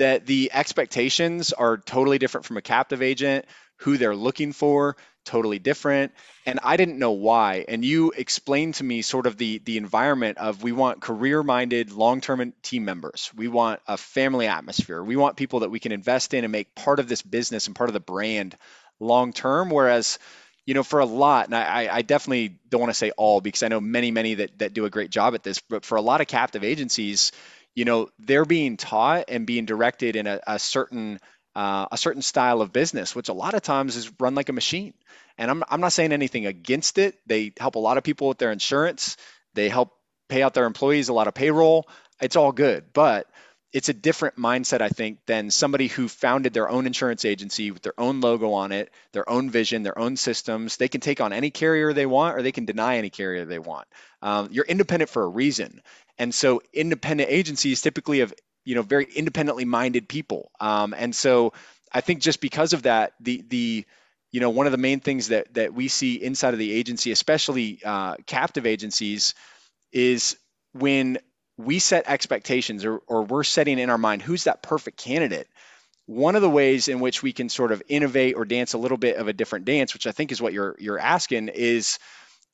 that 0.00 0.26
the 0.26 0.50
expectations 0.52 1.52
are 1.52 1.76
totally 1.76 2.18
different 2.18 2.46
from 2.46 2.56
a 2.56 2.62
captive 2.62 3.02
agent, 3.02 3.44
who 3.76 3.96
they're 3.96 4.16
looking 4.16 4.52
for. 4.52 4.96
totally 5.26 5.58
different. 5.58 6.12
And 6.46 6.58
i 6.62 6.78
didn't 6.78 6.98
know 6.98 7.12
why. 7.12 7.66
And 7.68 7.84
you 7.84 8.10
explained 8.16 8.74
to 8.76 8.84
me 8.84 9.02
sort 9.02 9.26
of 9.26 9.36
the 9.36 9.58
the 9.58 9.76
environment 9.76 10.38
of 10.38 10.62
we 10.62 10.72
want 10.72 11.02
career 11.02 11.42
minded 11.42 11.92
long-term 11.92 12.54
team 12.62 12.84
members. 12.86 13.30
We 13.36 13.48
want 13.48 13.80
a 13.86 13.98
family 13.98 14.46
atmosphere. 14.46 15.04
We 15.04 15.16
want 15.16 15.36
people 15.36 15.60
that 15.60 15.70
we 15.70 15.78
can 15.78 15.92
invest 15.92 16.32
in 16.32 16.44
and 16.44 16.52
make 16.52 16.74
part 16.74 16.98
of 17.00 17.08
this 17.08 17.22
business 17.22 17.66
and 17.66 17.76
part 17.76 17.90
of 17.90 17.94
the 17.94 18.00
brand 18.00 18.56
long 18.98 19.32
term 19.32 19.70
whereas 19.70 20.18
you 20.66 20.74
know, 20.74 20.82
for 20.84 21.00
a 21.00 21.06
lot, 21.06 21.46
and 21.46 21.54
I, 21.56 21.88
I 21.90 22.02
definitely 22.02 22.56
don't 22.68 22.80
want 22.80 22.92
to 22.92 22.98
say 22.98 23.10
all 23.16 23.40
because 23.40 23.62
I 23.64 23.68
know 23.68 23.80
many, 23.80 24.10
many 24.10 24.34
that, 24.34 24.58
that 24.58 24.72
do 24.72 24.84
a 24.84 24.90
great 24.90 25.10
job 25.10 25.34
at 25.34 25.42
this, 25.42 25.58
but 25.58 25.84
for 25.84 25.96
a 25.96 26.00
lot 26.02 26.20
of 26.20 26.28
captive 26.28 26.62
agencies, 26.62 27.32
you 27.74 27.84
know, 27.84 28.08
they're 28.18 28.44
being 28.44 28.76
taught 28.76 29.24
and 29.28 29.46
being 29.46 29.64
directed 29.64 30.16
in 30.16 30.26
a, 30.26 30.40
a 30.46 30.58
certain 30.58 31.20
uh, 31.54 31.86
a 31.90 31.96
certain 31.96 32.22
style 32.22 32.60
of 32.62 32.72
business, 32.72 33.14
which 33.14 33.28
a 33.28 33.32
lot 33.32 33.54
of 33.54 33.62
times 33.62 33.96
is 33.96 34.12
run 34.20 34.34
like 34.34 34.48
a 34.48 34.52
machine. 34.52 34.94
And 35.36 35.50
I'm, 35.50 35.64
I'm 35.68 35.80
not 35.80 35.92
saying 35.92 36.12
anything 36.12 36.46
against 36.46 36.98
it. 36.98 37.18
They 37.26 37.52
help 37.58 37.74
a 37.74 37.80
lot 37.80 37.98
of 37.98 38.04
people 38.04 38.28
with 38.28 38.38
their 38.38 38.52
insurance. 38.52 39.16
They 39.54 39.68
help 39.68 39.92
pay 40.28 40.42
out 40.42 40.54
their 40.54 40.66
employees 40.66 41.08
a 41.08 41.12
lot 41.12 41.26
of 41.26 41.34
payroll. 41.34 41.88
It's 42.20 42.36
all 42.36 42.52
good. 42.52 42.84
But 42.92 43.26
it's 43.72 43.88
a 43.88 43.94
different 43.94 44.36
mindset, 44.36 44.80
I 44.80 44.88
think, 44.88 45.18
than 45.26 45.50
somebody 45.50 45.86
who 45.86 46.08
founded 46.08 46.52
their 46.52 46.68
own 46.68 46.86
insurance 46.86 47.24
agency 47.24 47.70
with 47.70 47.82
their 47.82 47.98
own 47.98 48.20
logo 48.20 48.52
on 48.52 48.72
it, 48.72 48.90
their 49.12 49.28
own 49.28 49.48
vision, 49.48 49.84
their 49.84 49.98
own 49.98 50.16
systems. 50.16 50.76
They 50.76 50.88
can 50.88 51.00
take 51.00 51.20
on 51.20 51.32
any 51.32 51.50
carrier 51.50 51.92
they 51.92 52.06
want, 52.06 52.36
or 52.36 52.42
they 52.42 52.52
can 52.52 52.64
deny 52.64 52.96
any 52.96 53.10
carrier 53.10 53.44
they 53.44 53.60
want. 53.60 53.86
Um, 54.22 54.48
you're 54.50 54.64
independent 54.64 55.08
for 55.08 55.22
a 55.22 55.28
reason, 55.28 55.82
and 56.20 56.34
so 56.34 56.62
independent 56.72 57.30
agencies 57.30 57.82
typically 57.82 58.20
have 58.20 58.32
you 58.64 58.74
know 58.76 58.82
very 58.82 59.06
independently 59.16 59.64
minded 59.64 60.08
people, 60.08 60.52
um, 60.60 60.94
and 60.96 61.14
so 61.14 61.52
I 61.92 62.00
think 62.00 62.20
just 62.20 62.40
because 62.40 62.72
of 62.72 62.82
that, 62.82 63.14
the 63.20 63.42
the 63.48 63.84
you 64.30 64.40
know 64.40 64.50
one 64.50 64.66
of 64.66 64.72
the 64.72 64.78
main 64.78 65.00
things 65.00 65.28
that 65.28 65.52
that 65.54 65.74
we 65.74 65.88
see 65.88 66.22
inside 66.22 66.54
of 66.54 66.60
the 66.60 66.72
agency, 66.72 67.10
especially 67.10 67.80
uh, 67.84 68.16
captive 68.26 68.66
agencies, 68.66 69.34
is 69.92 70.36
when 70.72 71.18
we 71.58 71.78
set 71.78 72.08
expectations 72.08 72.84
or, 72.84 72.98
or 73.06 73.22
we're 73.22 73.44
setting 73.44 73.78
in 73.78 73.90
our 73.90 73.98
mind 73.98 74.22
who's 74.22 74.44
that 74.44 74.62
perfect 74.62 74.96
candidate 74.96 75.46
one 76.06 76.34
of 76.34 76.42
the 76.42 76.48
ways 76.48 76.88
in 76.88 77.00
which 77.00 77.22
we 77.22 77.34
can 77.34 77.50
sort 77.50 77.70
of 77.70 77.82
innovate 77.86 78.34
or 78.34 78.46
dance 78.46 78.72
a 78.72 78.78
little 78.78 78.96
bit 78.96 79.16
of 79.16 79.28
a 79.28 79.32
different 79.34 79.66
dance 79.66 79.92
which 79.92 80.06
i 80.06 80.12
think 80.12 80.32
is 80.32 80.40
what 80.40 80.54
you're 80.54 80.74
you're 80.78 80.98
asking 80.98 81.48
is 81.48 81.98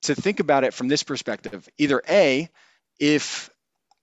to 0.03 0.15
think 0.15 0.41
about 0.41 0.65
it 0.65 0.75
from 0.75 0.89
this 0.89 1.03
perspective. 1.03 1.69
Either 1.79 2.03
a 2.09 2.49
if 2.99 3.51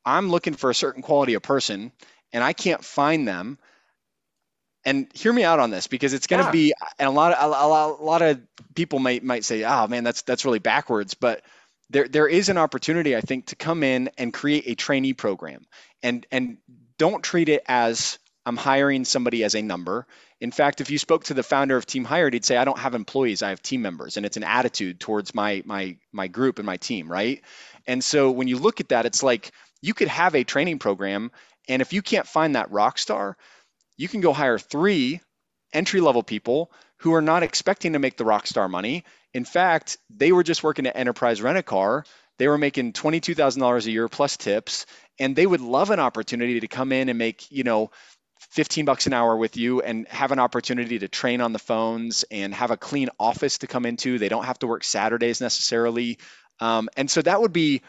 i'm 0.06 0.30
looking 0.30 0.54
for 0.54 0.70
a 0.70 0.76
certain 0.76 1.02
quality 1.02 1.34
of 1.34 1.42
person 1.42 1.92
and 2.32 2.44
i 2.44 2.54
can't 2.54 2.84
find 2.84 3.28
them 3.28 3.58
and 4.86 5.08
hear 5.14 5.32
me 5.32 5.44
out 5.44 5.60
on 5.60 5.70
this 5.70 5.88
because 5.88 6.14
it's 6.14 6.28
going 6.28 6.42
to 6.42 6.48
yeah. 6.48 6.52
be 6.52 6.74
and 7.00 7.08
a 7.08 7.12
lot 7.12 7.32
of 7.32 7.44
a, 7.44 7.68
lot, 7.68 8.00
a 8.00 8.04
lot 8.04 8.22
of 8.22 8.42
people 8.76 9.00
might 9.00 9.24
might 9.24 9.46
say 9.46 9.64
oh 9.64 9.88
man 9.88 10.04
that's 10.04 10.24
that's 10.24 10.46
really 10.46 10.60
backwards 10.60 11.14
but 11.14 11.42
there 11.90 12.08
there 12.08 12.28
is 12.28 12.50
an 12.50 12.58
opportunity 12.58 13.16
I 13.16 13.22
think 13.22 13.48
to 13.48 13.56
come 13.56 13.84
in 13.84 14.10
and 14.18 14.34
create 14.34 14.64
a 14.68 14.76
trainee 14.76 15.14
program 15.14 15.66
and 16.02 16.26
and 16.32 16.58
don't 16.98 17.24
treat 17.24 17.50
it 17.50 17.64
as 17.68 18.20
I'm 18.46 18.58
hiring 18.58 19.06
somebody 19.06 19.44
as 19.46 19.56
a 19.56 19.62
number. 19.62 20.06
In 20.42 20.52
fact, 20.52 20.82
if 20.82 20.92
you 20.92 20.98
spoke 20.98 21.26
to 21.26 21.34
the 21.34 21.44
founder 21.44 21.78
of 21.78 21.86
Team 21.86 22.04
Hired, 22.04 22.34
he'd 22.34 22.44
say, 22.44 22.58
I 22.58 22.66
don't 22.66 22.78
have 22.78 22.94
employees, 22.94 23.42
I 23.42 23.50
have 23.50 23.62
team 23.62 23.82
members. 23.82 24.18
And 24.18 24.26
it's 24.26 24.36
an 24.36 24.44
attitude 24.44 25.00
towards 25.00 25.34
my 25.34 25.64
my 25.66 25.98
my 26.12 26.28
group 26.28 26.60
and 26.60 26.66
my 26.66 26.78
team, 26.78 27.10
right? 27.10 27.42
And 27.88 28.04
so 28.04 28.32
when 28.32 28.48
you 28.48 28.58
look 28.58 28.80
at 28.80 28.90
that, 28.90 29.06
it's 29.06 29.24
like 29.24 29.52
you 29.84 29.94
could 29.94 30.08
have 30.08 30.34
a 30.34 30.44
training 30.44 30.80
program, 30.80 31.32
and 31.70 31.84
if 31.84 31.94
you 31.94 32.02
can't 32.02 32.28
find 32.28 32.56
that 32.56 32.72
rock 32.72 32.98
star, 32.98 33.38
you 33.98 34.08
can 34.08 34.22
go 34.22 34.34
hire 34.34 34.58
three 34.58 35.22
entry 35.74 36.02
level 36.02 36.24
people 36.24 36.72
who 36.98 37.13
are 37.13 37.22
not 37.22 37.44
expecting 37.44 37.94
to 37.94 38.00
make 38.00 38.18
the 38.18 38.25
rock 38.25 38.48
star 38.48 38.68
money 38.68 39.04
in 39.34 39.46
fact, 39.46 39.98
they 40.10 40.32
were 40.32 40.44
just 40.44 40.63
working 40.63 40.86
at 40.86 40.96
Enterprise 40.96 41.42
Rent 41.42 41.58
a 41.58 41.63
Car. 41.63 42.06
They 42.38 42.48
were 42.48 42.58
making 42.58 42.94
$22,000 42.94 43.86
a 43.86 43.92
year 43.92 44.08
plus 44.08 44.38
tips, 44.38 44.86
and 45.20 45.36
they 45.36 45.46
would 45.46 45.62
love 45.62 45.90
an 45.90 46.00
opportunity 46.00 46.60
to 46.60 46.68
come 46.68 46.92
in 46.92 47.10
and 47.10 47.18
make, 47.18 47.52
you 47.52 47.63
know, 47.63 47.92
15 48.52 48.86
bucks 48.86 49.08
an 49.08 49.13
hour 49.13 49.36
with 49.36 49.58
you 49.58 49.82
and 49.82 50.08
have 50.10 50.32
an 50.32 50.40
opportunity 50.40 51.00
to 51.00 51.08
train 51.08 51.42
on 51.42 51.54
the 51.54 51.60
phones 51.60 52.24
and 52.30 52.54
have 52.54 52.72
a 52.72 52.78
clean 52.78 53.10
office 53.20 53.60
to 53.60 53.68
come 53.68 53.86
into. 53.86 54.20
They 54.20 54.30
don't 54.30 54.46
have 54.46 54.60
to 54.60 54.68
work 54.68 54.84
Saturdays 54.84 55.42
necessarily. 55.42 56.20
Um, 56.60 56.90
and 56.96 57.10
so 57.10 57.22
that 57.22 57.42
would 57.42 57.54
be 57.54 57.82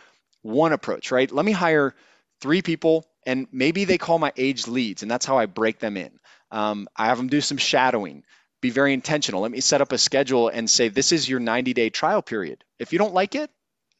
one 0.45 0.73
approach, 0.73 1.11
right? 1.11 1.31
Let 1.31 1.45
me 1.45 1.53
hire 1.53 1.95
three 2.41 2.63
people 2.63 3.05
and 3.27 3.49
maybe 3.51 3.85
they 3.85 3.99
call 3.99 4.19
my 4.19 4.33
age 4.37 4.69
leads, 4.69 5.03
and 5.03 5.11
that's 5.11 5.25
how 5.25 5.39
I 5.39 5.47
break 5.47 5.79
them 5.79 5.97
in. 5.97 6.11
Um, 6.51 6.89
I 6.95 7.07
have 7.07 7.17
them 7.17 7.29
do 7.29 7.41
some 7.41 7.57
shadowing 7.57 8.23
be 8.65 8.71
very 8.71 8.95
intentional. 8.95 9.43
Let 9.43 9.51
me 9.51 9.61
set 9.61 9.83
up 9.83 9.93
a 9.93 9.99
schedule 9.99 10.49
and 10.49 10.71
say, 10.71 10.89
this 10.89 11.13
is 11.13 11.29
your 11.29 11.39
90 11.39 11.75
day 11.75 11.91
trial 11.91 12.23
period. 12.23 12.65
If 12.79 12.95
you 12.95 12.99
don't 12.99 13.13
like 13.13 13.35
it, 13.35 13.51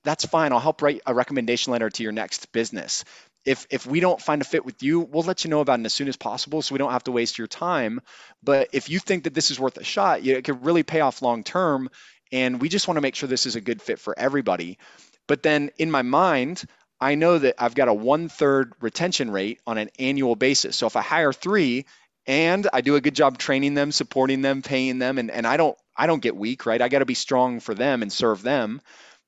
that's 0.05 0.25
fine. 0.25 0.53
I'll 0.53 0.59
help 0.59 0.81
write 0.81 1.03
a 1.05 1.13
recommendation 1.13 1.71
letter 1.71 1.91
to 1.91 2.03
your 2.03 2.13
next 2.13 2.51
business. 2.51 3.05
If, 3.45 3.67
if 3.69 3.87
we 3.87 4.01
don't 4.01 4.23
find 4.23 4.41
a 4.41 4.45
fit 4.47 4.65
with 4.65 4.83
you, 4.83 5.01
we'll 5.01 5.23
let 5.23 5.45
you 5.45 5.51
know 5.51 5.61
about 5.61 5.81
it 5.81 5.85
as 5.85 5.93
soon 5.93 6.09
as 6.09 6.17
possible 6.17 6.63
so 6.63 6.75
we 6.75 6.79
don't 6.79 6.93
have 6.93 7.05
to 7.05 7.13
waste 7.13 7.37
your 7.37 7.47
time. 7.47 8.01
But 8.43 8.71
if 8.73 8.89
you 8.89 8.99
think 9.01 9.25
that 9.25 9.35
this 9.35 9.51
is 9.51 9.61
worth 9.61 9.77
a 9.77 9.85
shot, 9.85 10.23
you 10.23 10.33
know, 10.33 10.39
it 10.39 10.47
could 10.47 10.65
really 10.65 10.83
pay 10.83 11.01
off 11.01 11.21
long 11.21 11.45
term. 11.45 11.91
And 12.33 12.59
we 12.59 12.71
just 12.71 12.89
want 12.89 12.97
to 12.97 13.03
make 13.03 13.17
sure 13.17 13.29
this 13.29 13.45
is 13.45 13.57
a 13.57 13.61
good 13.61 13.83
fit 13.83 13.99
for 13.99 14.19
everybody. 14.19 14.79
But 15.27 15.43
then 15.43 15.71
in 15.79 15.91
my 15.91 16.03
mind, 16.03 16.65
I 17.01 17.15
know 17.17 17.39
that 17.39 17.57
I've 17.59 17.75
got 17.75 17.89
a 17.89 17.95
one 17.95 18.29
third 18.29 18.73
retention 18.81 19.31
rate 19.31 19.61
on 19.67 19.79
an 19.79 19.91
annual 19.99 20.37
basis. 20.37 20.77
So 20.77 20.87
if 20.87 20.97
I 20.97 21.03
hire 21.03 21.33
three 21.33 21.87
and 22.27 22.69
I 22.73 22.81
do 22.81 22.97
a 22.97 23.01
good 23.01 23.15
job 23.15 23.39
training 23.39 23.75
them, 23.75 23.93
supporting 23.93 24.43
them, 24.43 24.63
paying 24.63 24.99
them, 24.99 25.19
and, 25.19 25.31
and 25.31 25.47
I 25.47 25.57
don't 25.57 25.77
I 25.97 26.07
don't 26.07 26.23
get 26.23 26.37
weak, 26.37 26.67
right? 26.67 26.81
I 26.81 26.89
got 26.89 27.01
to 27.01 27.05
be 27.05 27.15
strong 27.15 27.61
for 27.61 27.75
them 27.75 28.03
and 28.03 28.13
serve 28.13 28.43
them. 28.43 28.81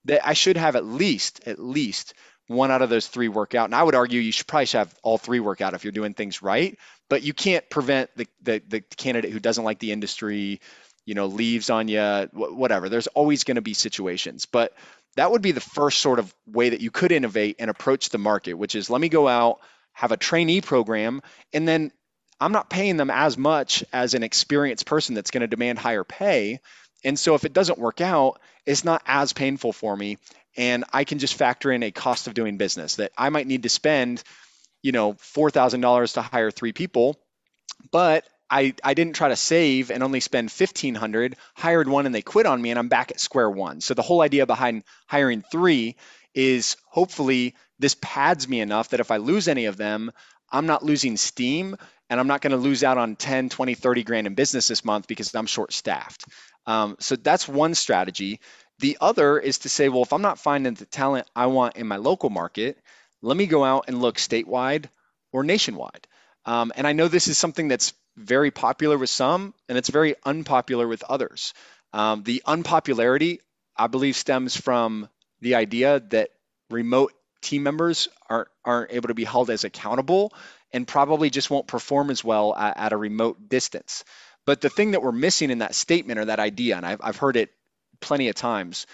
That 0.06 0.26
I 0.26 0.34
should 0.34 0.56
have 0.56 0.76
at 0.76 0.84
least 0.84 1.46
at 1.46 1.58
least 1.58 2.14
one 2.46 2.70
out 2.70 2.82
of 2.82 2.90
those 2.90 3.08
three 3.08 3.28
work 3.28 3.54
out. 3.54 3.64
And 3.64 3.74
I 3.74 3.82
would 3.82 3.96
argue 3.96 4.20
you 4.20 4.32
should 4.32 4.46
probably 4.46 4.66
should 4.66 4.78
have 4.78 4.94
all 5.02 5.18
three 5.18 5.40
work 5.40 5.60
out 5.60 5.74
if 5.74 5.84
you're 5.84 5.92
doing 5.92 6.14
things 6.14 6.42
right. 6.42 6.78
But 7.10 7.22
you 7.22 7.34
can't 7.34 7.68
prevent 7.68 8.10
the 8.16 8.26
the, 8.42 8.62
the 8.66 8.80
candidate 8.80 9.32
who 9.32 9.40
doesn't 9.40 9.64
like 9.64 9.80
the 9.80 9.92
industry, 9.92 10.60
you 11.04 11.14
know, 11.14 11.26
leaves 11.26 11.70
on 11.70 11.88
you, 11.88 12.28
whatever. 12.32 12.88
There's 12.88 13.08
always 13.08 13.44
going 13.44 13.56
to 13.56 13.62
be 13.62 13.74
situations, 13.74 14.46
but 14.46 14.72
that 15.16 15.30
would 15.30 15.42
be 15.42 15.52
the 15.52 15.60
first 15.60 15.98
sort 15.98 16.18
of 16.18 16.32
way 16.46 16.70
that 16.70 16.80
you 16.80 16.90
could 16.90 17.12
innovate 17.12 17.56
and 17.58 17.70
approach 17.70 18.10
the 18.10 18.18
market, 18.18 18.54
which 18.54 18.74
is 18.74 18.90
let 18.90 19.00
me 19.00 19.08
go 19.08 19.26
out, 19.26 19.60
have 19.92 20.12
a 20.12 20.16
trainee 20.16 20.60
program, 20.60 21.22
and 21.52 21.66
then 21.66 21.90
I'm 22.40 22.52
not 22.52 22.70
paying 22.70 22.96
them 22.96 23.10
as 23.10 23.38
much 23.38 23.82
as 23.92 24.14
an 24.14 24.22
experienced 24.22 24.86
person 24.86 25.14
that's 25.14 25.30
going 25.30 25.40
to 25.40 25.46
demand 25.46 25.78
higher 25.78 26.04
pay. 26.04 26.60
And 27.02 27.18
so 27.18 27.34
if 27.34 27.44
it 27.44 27.54
doesn't 27.54 27.78
work 27.78 28.00
out, 28.00 28.40
it's 28.66 28.84
not 28.84 29.02
as 29.06 29.32
painful 29.32 29.72
for 29.72 29.96
me. 29.96 30.18
And 30.56 30.84
I 30.92 31.04
can 31.04 31.18
just 31.18 31.34
factor 31.34 31.72
in 31.72 31.82
a 31.82 31.90
cost 31.90 32.26
of 32.26 32.34
doing 32.34 32.58
business 32.58 32.96
that 32.96 33.12
I 33.16 33.30
might 33.30 33.46
need 33.46 33.62
to 33.62 33.68
spend, 33.68 34.22
you 34.82 34.92
know, 34.92 35.14
$4,000 35.14 36.14
to 36.14 36.22
hire 36.22 36.50
three 36.50 36.72
people, 36.72 37.18
but 37.90 38.26
I, 38.48 38.74
I 38.84 38.94
didn't 38.94 39.16
try 39.16 39.28
to 39.28 39.36
save 39.36 39.90
and 39.90 40.02
only 40.02 40.20
spend 40.20 40.50
1500 40.50 41.36
hired 41.54 41.88
one 41.88 42.06
and 42.06 42.14
they 42.14 42.22
quit 42.22 42.46
on 42.46 42.62
me 42.62 42.70
and 42.70 42.78
i'm 42.78 42.88
back 42.88 43.10
at 43.10 43.20
square 43.20 43.50
one 43.50 43.80
so 43.80 43.94
the 43.94 44.02
whole 44.02 44.20
idea 44.20 44.46
behind 44.46 44.84
hiring 45.06 45.42
three 45.42 45.96
is 46.34 46.76
hopefully 46.88 47.54
this 47.78 47.96
pads 48.00 48.48
me 48.48 48.60
enough 48.60 48.90
that 48.90 49.00
if 49.00 49.10
i 49.10 49.16
lose 49.16 49.48
any 49.48 49.66
of 49.66 49.76
them 49.76 50.12
i'm 50.52 50.66
not 50.66 50.84
losing 50.84 51.16
steam 51.16 51.76
and 52.08 52.20
I'm 52.20 52.26
not 52.26 52.40
going 52.40 52.52
to 52.52 52.56
lose 52.56 52.84
out 52.84 52.98
on 52.98 53.16
10, 53.16 53.48
20, 53.48 53.74
30 53.74 54.04
grand 54.04 54.26
in 54.26 54.34
business 54.34 54.68
this 54.68 54.84
month 54.84 55.06
because 55.06 55.34
I'm 55.34 55.46
short 55.46 55.72
staffed. 55.72 56.26
Um, 56.66 56.96
so 57.00 57.16
that's 57.16 57.48
one 57.48 57.74
strategy. 57.74 58.40
The 58.78 58.98
other 59.00 59.38
is 59.38 59.58
to 59.58 59.68
say, 59.68 59.88
well, 59.88 60.02
if 60.02 60.12
I'm 60.12 60.22
not 60.22 60.38
finding 60.38 60.74
the 60.74 60.84
talent 60.86 61.28
I 61.34 61.46
want 61.46 61.76
in 61.76 61.86
my 61.86 61.96
local 61.96 62.30
market, 62.30 62.78
let 63.22 63.36
me 63.36 63.46
go 63.46 63.64
out 63.64 63.86
and 63.88 64.00
look 64.00 64.16
statewide 64.16 64.86
or 65.32 65.42
nationwide. 65.42 66.06
Um, 66.44 66.72
and 66.76 66.86
I 66.86 66.92
know 66.92 67.08
this 67.08 67.28
is 67.28 67.38
something 67.38 67.68
that's 67.68 67.92
very 68.16 68.50
popular 68.50 68.96
with 68.98 69.10
some 69.10 69.54
and 69.68 69.76
it's 69.76 69.90
very 69.90 70.14
unpopular 70.24 70.88
with 70.88 71.02
others. 71.04 71.54
Um, 71.92 72.22
the 72.22 72.42
unpopularity, 72.46 73.40
I 73.76 73.86
believe, 73.86 74.16
stems 74.16 74.56
from 74.56 75.08
the 75.40 75.54
idea 75.54 76.00
that 76.10 76.30
remote 76.70 77.12
team 77.40 77.62
members 77.62 78.08
aren't, 78.28 78.48
aren't 78.64 78.92
able 78.92 79.08
to 79.08 79.14
be 79.14 79.24
held 79.24 79.50
as 79.50 79.64
accountable 79.64 80.32
and 80.72 80.86
probably 80.86 81.30
just 81.30 81.50
won't 81.50 81.66
perform 81.66 82.10
as 82.10 82.24
well 82.24 82.54
at, 82.54 82.76
at, 82.76 82.92
a 82.92 82.96
remote 82.96 83.48
distance. 83.48 84.04
But 84.44 84.60
the 84.60 84.70
thing 84.70 84.92
that 84.92 85.02
we're 85.02 85.12
missing 85.12 85.50
in 85.50 85.58
that 85.58 85.74
statement 85.74 86.18
or 86.18 86.26
that 86.26 86.40
idea, 86.40 86.76
and 86.76 86.84
I've, 86.84 87.00
I've 87.02 87.16
heard 87.16 87.36
it 87.36 87.50
plenty 88.00 88.28
of 88.28 88.34
times, 88.34 88.86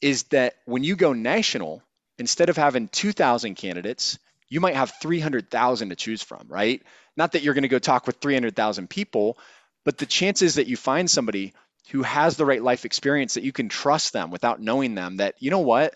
is 0.00 0.24
that 0.24 0.56
when 0.66 0.84
you 0.84 0.96
go 0.96 1.12
national, 1.12 1.82
instead 2.18 2.48
of 2.48 2.56
having 2.56 2.88
2,000 2.88 3.54
candidates, 3.54 4.18
you 4.48 4.60
might 4.60 4.76
have 4.76 4.92
300,000 5.00 5.88
to 5.90 5.96
choose 5.96 6.22
from, 6.22 6.46
right? 6.48 6.82
Not 7.16 7.32
that 7.32 7.42
you're 7.42 7.54
going 7.54 7.62
to 7.62 7.68
go 7.68 7.78
talk 7.78 8.06
with 8.06 8.16
300,000 8.16 8.88
people, 8.88 9.38
but 9.84 9.98
the 9.98 10.06
chances 10.06 10.56
that 10.56 10.68
you 10.68 10.76
find 10.76 11.10
somebody 11.10 11.54
who 11.90 12.02
has 12.02 12.36
the 12.36 12.46
right 12.46 12.62
life 12.62 12.84
experience 12.84 13.34
that 13.34 13.44
you 13.44 13.52
can 13.52 13.68
trust 13.68 14.12
them 14.12 14.30
without 14.30 14.60
knowing 14.60 14.94
them 14.94 15.18
that, 15.18 15.34
you 15.38 15.50
know 15.50 15.60
what, 15.60 15.94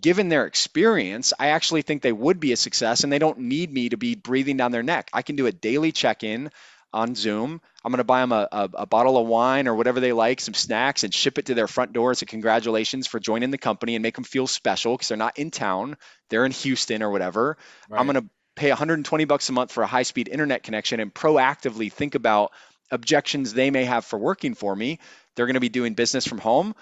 given 0.00 0.28
their 0.28 0.46
experience, 0.46 1.32
I 1.38 1.48
actually 1.48 1.82
think 1.82 2.02
they 2.02 2.12
would 2.12 2.40
be 2.40 2.52
a 2.52 2.56
success 2.56 3.04
and 3.04 3.12
they 3.12 3.18
don't 3.18 3.38
need 3.38 3.72
me 3.72 3.88
to 3.88 3.96
be 3.96 4.14
breathing 4.14 4.56
down 4.56 4.72
their 4.72 4.82
neck. 4.82 5.08
I 5.12 5.22
can 5.22 5.36
do 5.36 5.46
a 5.46 5.52
daily 5.52 5.92
check 5.92 6.24
in 6.24 6.50
on 6.92 7.14
Zoom. 7.14 7.60
I'm 7.88 7.92
going 7.92 7.98
to 7.98 8.04
buy 8.04 8.20
them 8.20 8.32
a, 8.32 8.48
a, 8.52 8.70
a, 8.74 8.86
bottle 8.86 9.16
of 9.16 9.26
wine 9.26 9.66
or 9.66 9.74
whatever 9.74 9.98
they 9.98 10.12
like, 10.12 10.42
some 10.42 10.52
snacks, 10.52 11.04
and 11.04 11.14
ship 11.14 11.38
it 11.38 11.46
to 11.46 11.54
their 11.54 11.66
front 11.66 11.94
door 11.94 12.10
as 12.10 12.20
a 12.20 12.26
congratulations 12.26 13.06
for 13.06 13.18
joining 13.18 13.50
the 13.50 13.56
company 13.56 13.96
and 13.96 14.02
make 14.02 14.14
them 14.14 14.24
feel 14.24 14.46
special 14.46 14.92
because 14.92 15.08
they're 15.08 15.16
not 15.16 15.38
in 15.38 15.50
town, 15.50 15.96
they're 16.28 16.44
in 16.44 16.52
Houston 16.52 17.02
or 17.02 17.10
whatever. 17.10 17.56
Right. 17.88 17.98
I'm 17.98 18.06
going 18.06 18.22
to 18.22 18.28
pay 18.56 18.68
120 18.68 19.24
bucks 19.24 19.48
a 19.48 19.52
month 19.52 19.72
for 19.72 19.82
a 19.82 19.86
high 19.86 20.02
speed 20.02 20.28
internet 20.28 20.64
connection 20.64 21.00
and 21.00 21.14
proactively 21.14 21.90
think 21.90 22.14
about 22.14 22.52
objections 22.90 23.54
they 23.54 23.70
may 23.70 23.86
have 23.86 24.04
for 24.04 24.18
working 24.18 24.52
for 24.54 24.76
me. 24.76 24.98
They're 25.34 25.46
going 25.46 25.54
to 25.54 25.60
be 25.60 25.70
doing 25.70 25.94
business 25.94 26.26
from 26.26 26.38
home. 26.38 26.74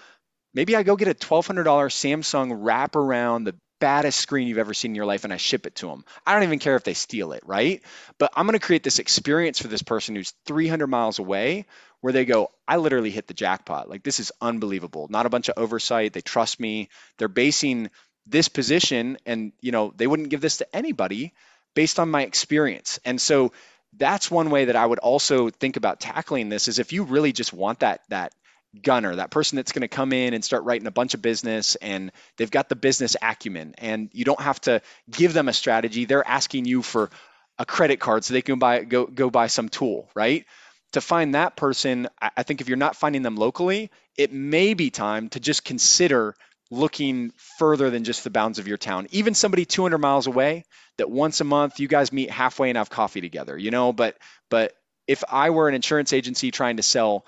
Maybe 0.53 0.75
I 0.75 0.83
go 0.83 0.97
get 0.97 1.07
a 1.07 1.13
$1,200 1.13 1.63
Samsung 1.63 2.51
wrap 2.53 2.97
around 2.97 3.45
the 3.45 3.55
baddest 3.79 4.19
screen 4.19 4.47
you've 4.47 4.57
ever 4.57 4.73
seen 4.73 4.91
in 4.91 4.95
your 4.95 5.05
life 5.05 5.23
and 5.23 5.33
I 5.33 5.37
ship 5.37 5.65
it 5.65 5.75
to 5.75 5.87
them. 5.87 6.03
I 6.25 6.33
don't 6.33 6.43
even 6.43 6.59
care 6.59 6.75
if 6.75 6.83
they 6.83 6.93
steal 6.93 7.31
it, 7.33 7.43
right? 7.45 7.81
But 8.17 8.31
I'm 8.35 8.45
going 8.45 8.59
to 8.59 8.65
create 8.65 8.83
this 8.83 8.99
experience 8.99 9.59
for 9.59 9.67
this 9.67 9.83
person 9.83 10.15
who's 10.15 10.33
300 10.45 10.87
miles 10.87 11.19
away 11.19 11.65
where 12.01 12.13
they 12.13 12.25
go, 12.25 12.51
I 12.67 12.77
literally 12.77 13.11
hit 13.11 13.27
the 13.27 13.33
jackpot. 13.33 13.89
Like, 13.89 14.03
this 14.03 14.19
is 14.19 14.31
unbelievable. 14.41 15.07
Not 15.09 15.25
a 15.25 15.29
bunch 15.29 15.49
of 15.49 15.57
oversight. 15.57 16.13
They 16.13 16.21
trust 16.21 16.59
me. 16.59 16.89
They're 17.17 17.27
basing 17.27 17.89
this 18.25 18.47
position 18.47 19.17
and, 19.25 19.51
you 19.61 19.71
know, 19.71 19.93
they 19.95 20.07
wouldn't 20.07 20.29
give 20.29 20.41
this 20.41 20.57
to 20.57 20.75
anybody 20.75 21.33
based 21.73 21.99
on 21.99 22.09
my 22.09 22.23
experience. 22.23 22.99
And 23.05 23.19
so 23.19 23.51
that's 23.97 24.29
one 24.29 24.49
way 24.49 24.65
that 24.65 24.75
I 24.75 24.85
would 24.85 24.99
also 24.99 25.49
think 25.49 25.77
about 25.77 25.99
tackling 25.99 26.49
this 26.49 26.67
is 26.67 26.79
if 26.79 26.93
you 26.93 27.03
really 27.03 27.31
just 27.31 27.53
want 27.53 27.79
that 27.79 28.01
that 28.09 28.33
gunner, 28.81 29.15
that 29.15 29.31
person 29.31 29.55
that's 29.55 29.71
going 29.71 29.81
to 29.81 29.87
come 29.87 30.13
in 30.13 30.33
and 30.33 30.43
start 30.43 30.63
writing 30.63 30.87
a 30.87 30.91
bunch 30.91 31.13
of 31.13 31.21
business 31.21 31.75
and 31.75 32.11
they've 32.37 32.51
got 32.51 32.69
the 32.69 32.75
business 32.75 33.15
acumen 33.21 33.75
and 33.77 34.09
you 34.13 34.25
don't 34.25 34.41
have 34.41 34.59
to 34.61 34.81
give 35.09 35.33
them 35.33 35.47
a 35.47 35.53
strategy. 35.53 36.05
They're 36.05 36.27
asking 36.27 36.65
you 36.65 36.81
for 36.81 37.09
a 37.57 37.65
credit 37.65 37.99
card 37.99 38.23
so 38.23 38.33
they 38.33 38.41
can 38.41 38.59
buy 38.59 38.83
go 38.83 39.05
go 39.05 39.29
buy 39.29 39.47
some 39.47 39.69
tool, 39.69 40.09
right? 40.15 40.45
To 40.93 41.01
find 41.01 41.35
that 41.35 41.55
person, 41.55 42.07
I 42.21 42.43
think 42.43 42.61
if 42.61 42.69
you're 42.69 42.77
not 42.77 42.95
finding 42.95 43.21
them 43.21 43.35
locally, 43.35 43.91
it 44.17 44.31
may 44.31 44.73
be 44.73 44.89
time 44.89 45.29
to 45.29 45.39
just 45.39 45.65
consider 45.65 46.35
looking 46.71 47.31
further 47.57 47.89
than 47.89 48.03
just 48.03 48.23
the 48.23 48.29
bounds 48.29 48.59
of 48.59 48.67
your 48.67 48.77
town. 48.77 49.07
Even 49.11 49.33
somebody 49.33 49.65
200 49.65 49.97
miles 49.97 50.27
away 50.27 50.65
that 50.97 51.09
once 51.09 51.41
a 51.41 51.43
month 51.43 51.79
you 51.79 51.87
guys 51.87 52.11
meet 52.11 52.29
halfway 52.29 52.69
and 52.69 52.77
have 52.77 52.89
coffee 52.89 53.21
together, 53.21 53.57
you 53.57 53.71
know, 53.71 53.91
but 53.91 54.17
but 54.49 54.73
if 55.07 55.23
I 55.29 55.49
were 55.49 55.69
an 55.69 55.75
insurance 55.75 56.13
agency 56.13 56.51
trying 56.51 56.77
to 56.77 56.83
sell 56.83 57.25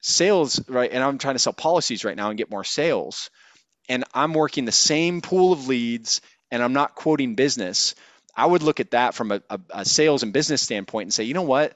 sales, 0.00 0.66
right, 0.68 0.90
and 0.90 1.02
I'm 1.02 1.18
trying 1.18 1.34
to 1.34 1.40
sell 1.40 1.52
policies 1.52 2.04
right 2.04 2.16
now 2.16 2.30
and 2.30 2.38
get 2.38 2.50
more 2.50 2.64
sales, 2.64 3.30
and 3.88 4.04
I'm 4.14 4.34
working 4.34 4.64
the 4.64 4.72
same 4.72 5.20
pool 5.20 5.52
of 5.52 5.68
leads 5.68 6.20
and 6.50 6.62
I'm 6.62 6.72
not 6.72 6.94
quoting 6.94 7.34
business, 7.34 7.94
I 8.36 8.46
would 8.46 8.62
look 8.62 8.80
at 8.80 8.92
that 8.92 9.14
from 9.14 9.32
a, 9.32 9.42
a, 9.50 9.60
a 9.70 9.84
sales 9.84 10.22
and 10.22 10.32
business 10.32 10.62
standpoint 10.62 11.06
and 11.06 11.14
say, 11.14 11.24
you 11.24 11.34
know 11.34 11.42
what? 11.42 11.74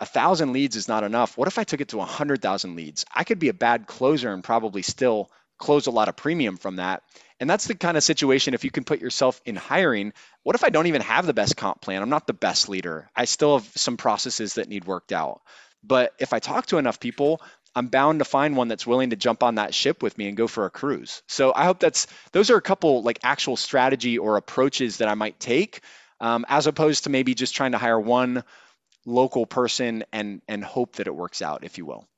A 0.00 0.06
thousand 0.06 0.52
leads 0.52 0.76
is 0.76 0.88
not 0.88 1.04
enough. 1.04 1.36
What 1.36 1.48
if 1.48 1.58
I 1.58 1.64
took 1.64 1.80
it 1.80 1.88
to 1.88 2.00
a 2.00 2.04
hundred 2.04 2.40
thousand 2.40 2.76
leads? 2.76 3.04
I 3.12 3.24
could 3.24 3.38
be 3.38 3.48
a 3.48 3.54
bad 3.54 3.86
closer 3.86 4.32
and 4.32 4.44
probably 4.44 4.82
still 4.82 5.30
close 5.58 5.86
a 5.86 5.90
lot 5.90 6.08
of 6.08 6.16
premium 6.16 6.56
from 6.56 6.76
that. 6.76 7.02
And 7.40 7.50
that's 7.50 7.66
the 7.66 7.74
kind 7.74 7.96
of 7.96 8.04
situation 8.04 8.54
if 8.54 8.64
you 8.64 8.70
can 8.70 8.84
put 8.84 9.00
yourself 9.00 9.40
in 9.44 9.56
hiring. 9.56 10.12
What 10.44 10.54
if 10.54 10.64
I 10.64 10.70
don't 10.70 10.86
even 10.86 11.02
have 11.02 11.26
the 11.26 11.34
best 11.34 11.56
comp 11.56 11.80
plan? 11.80 12.00
I'm 12.00 12.10
not 12.10 12.26
the 12.26 12.32
best 12.32 12.68
leader. 12.68 13.10
I 13.14 13.24
still 13.24 13.58
have 13.58 13.68
some 13.74 13.96
processes 13.96 14.54
that 14.54 14.68
need 14.68 14.84
worked 14.84 15.12
out. 15.12 15.40
But 15.82 16.14
if 16.18 16.32
I 16.32 16.38
talk 16.38 16.66
to 16.66 16.78
enough 16.78 17.00
people, 17.00 17.40
I'm 17.74 17.88
bound 17.88 18.18
to 18.18 18.24
find 18.24 18.56
one 18.56 18.68
that's 18.68 18.86
willing 18.86 19.10
to 19.10 19.16
jump 19.16 19.42
on 19.42 19.56
that 19.56 19.74
ship 19.74 20.02
with 20.02 20.18
me 20.18 20.28
and 20.28 20.36
go 20.36 20.46
for 20.48 20.66
a 20.66 20.70
cruise. 20.70 21.22
So 21.28 21.52
I 21.54 21.64
hope 21.64 21.78
that's 21.78 22.06
those 22.32 22.50
are 22.50 22.56
a 22.56 22.62
couple 22.62 23.02
like 23.02 23.20
actual 23.22 23.56
strategy 23.56 24.18
or 24.18 24.36
approaches 24.36 24.98
that 24.98 25.08
I 25.08 25.14
might 25.14 25.38
take, 25.38 25.82
um, 26.20 26.44
as 26.48 26.66
opposed 26.66 27.04
to 27.04 27.10
maybe 27.10 27.34
just 27.34 27.54
trying 27.54 27.72
to 27.72 27.78
hire 27.78 28.00
one 28.00 28.42
local 29.06 29.46
person 29.46 30.04
and 30.12 30.42
and 30.48 30.64
hope 30.64 30.96
that 30.96 31.06
it 31.06 31.14
works 31.14 31.40
out, 31.40 31.64
if 31.64 31.78
you 31.78 31.86
will. 31.86 32.08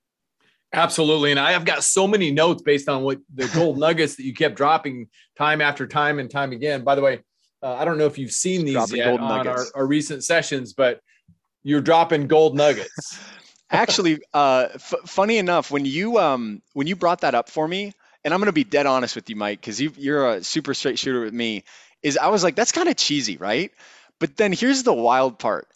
Absolutely. 0.73 1.33
And 1.33 1.41
I 1.41 1.53
have 1.53 1.65
got 1.65 1.83
so 1.83 2.07
many 2.07 2.31
notes 2.31 2.63
based 2.63 2.89
on 2.89 3.03
what 3.03 3.19
the 3.35 3.49
gold 3.49 3.79
nuggets 3.87 4.17
that 4.17 4.25
you 4.25 4.33
kept 4.33 4.55
dropping 4.55 5.09
time 5.37 5.61
after 5.61 5.87
time 5.87 6.19
and 6.19 6.31
time 6.31 6.53
again. 6.53 6.85
By 6.85 6.95
the 6.95 7.03
way, 7.03 7.21
uh, 7.63 7.75
I 7.75 7.85
don't 7.85 7.99
know 7.99 8.07
if 8.07 8.19
you've 8.19 8.31
seen 8.31 8.65
these 8.65 8.75
dropping 8.75 8.97
yet 8.97 9.21
on 9.21 9.47
our, 9.47 9.67
our, 9.75 9.87
recent 9.87 10.25
sessions, 10.25 10.73
but 10.73 11.01
you're 11.63 11.81
dropping 11.81 12.29
gold 12.29 12.57
nuggets. 12.57 13.19
Actually, 13.73 14.21
uh, 14.35 14.69
f- 14.75 14.95
funny 15.07 15.39
enough, 15.39 15.71
when 15.71 15.85
you 15.85 16.19
um, 16.19 16.61
when 16.73 16.87
you 16.89 16.97
brought 16.97 17.21
that 17.21 17.35
up 17.37 17.49
for 17.49 17.67
me, 17.67 17.93
and 18.25 18.35
I'm 18.35 18.41
to 18.43 18.53
be 18.53 18.65
dead 18.65 18.87
honest 18.87 19.15
with 19.15 19.31
you, 19.31 19.37
Mike, 19.37 19.61
because 19.61 19.81
you, 19.81 19.93
you're 19.97 20.29
a 20.31 20.45
super 20.45 20.75
straight 20.75 20.99
shooter 20.99 21.21
with 21.21 21.33
me, 21.33 21.65
is 22.03 22.19
I 22.19 22.29
was 22.29 22.43
like, 22.43 22.57
that's 22.57 22.73
kind 22.73 22.89
of 22.89 22.97
cheesy, 22.97 23.37
right? 23.37 23.71
But 24.19 24.37
then 24.37 24.53
here's 24.53 24.83
the 24.83 24.93
wild 24.93 25.39
part. 25.39 25.69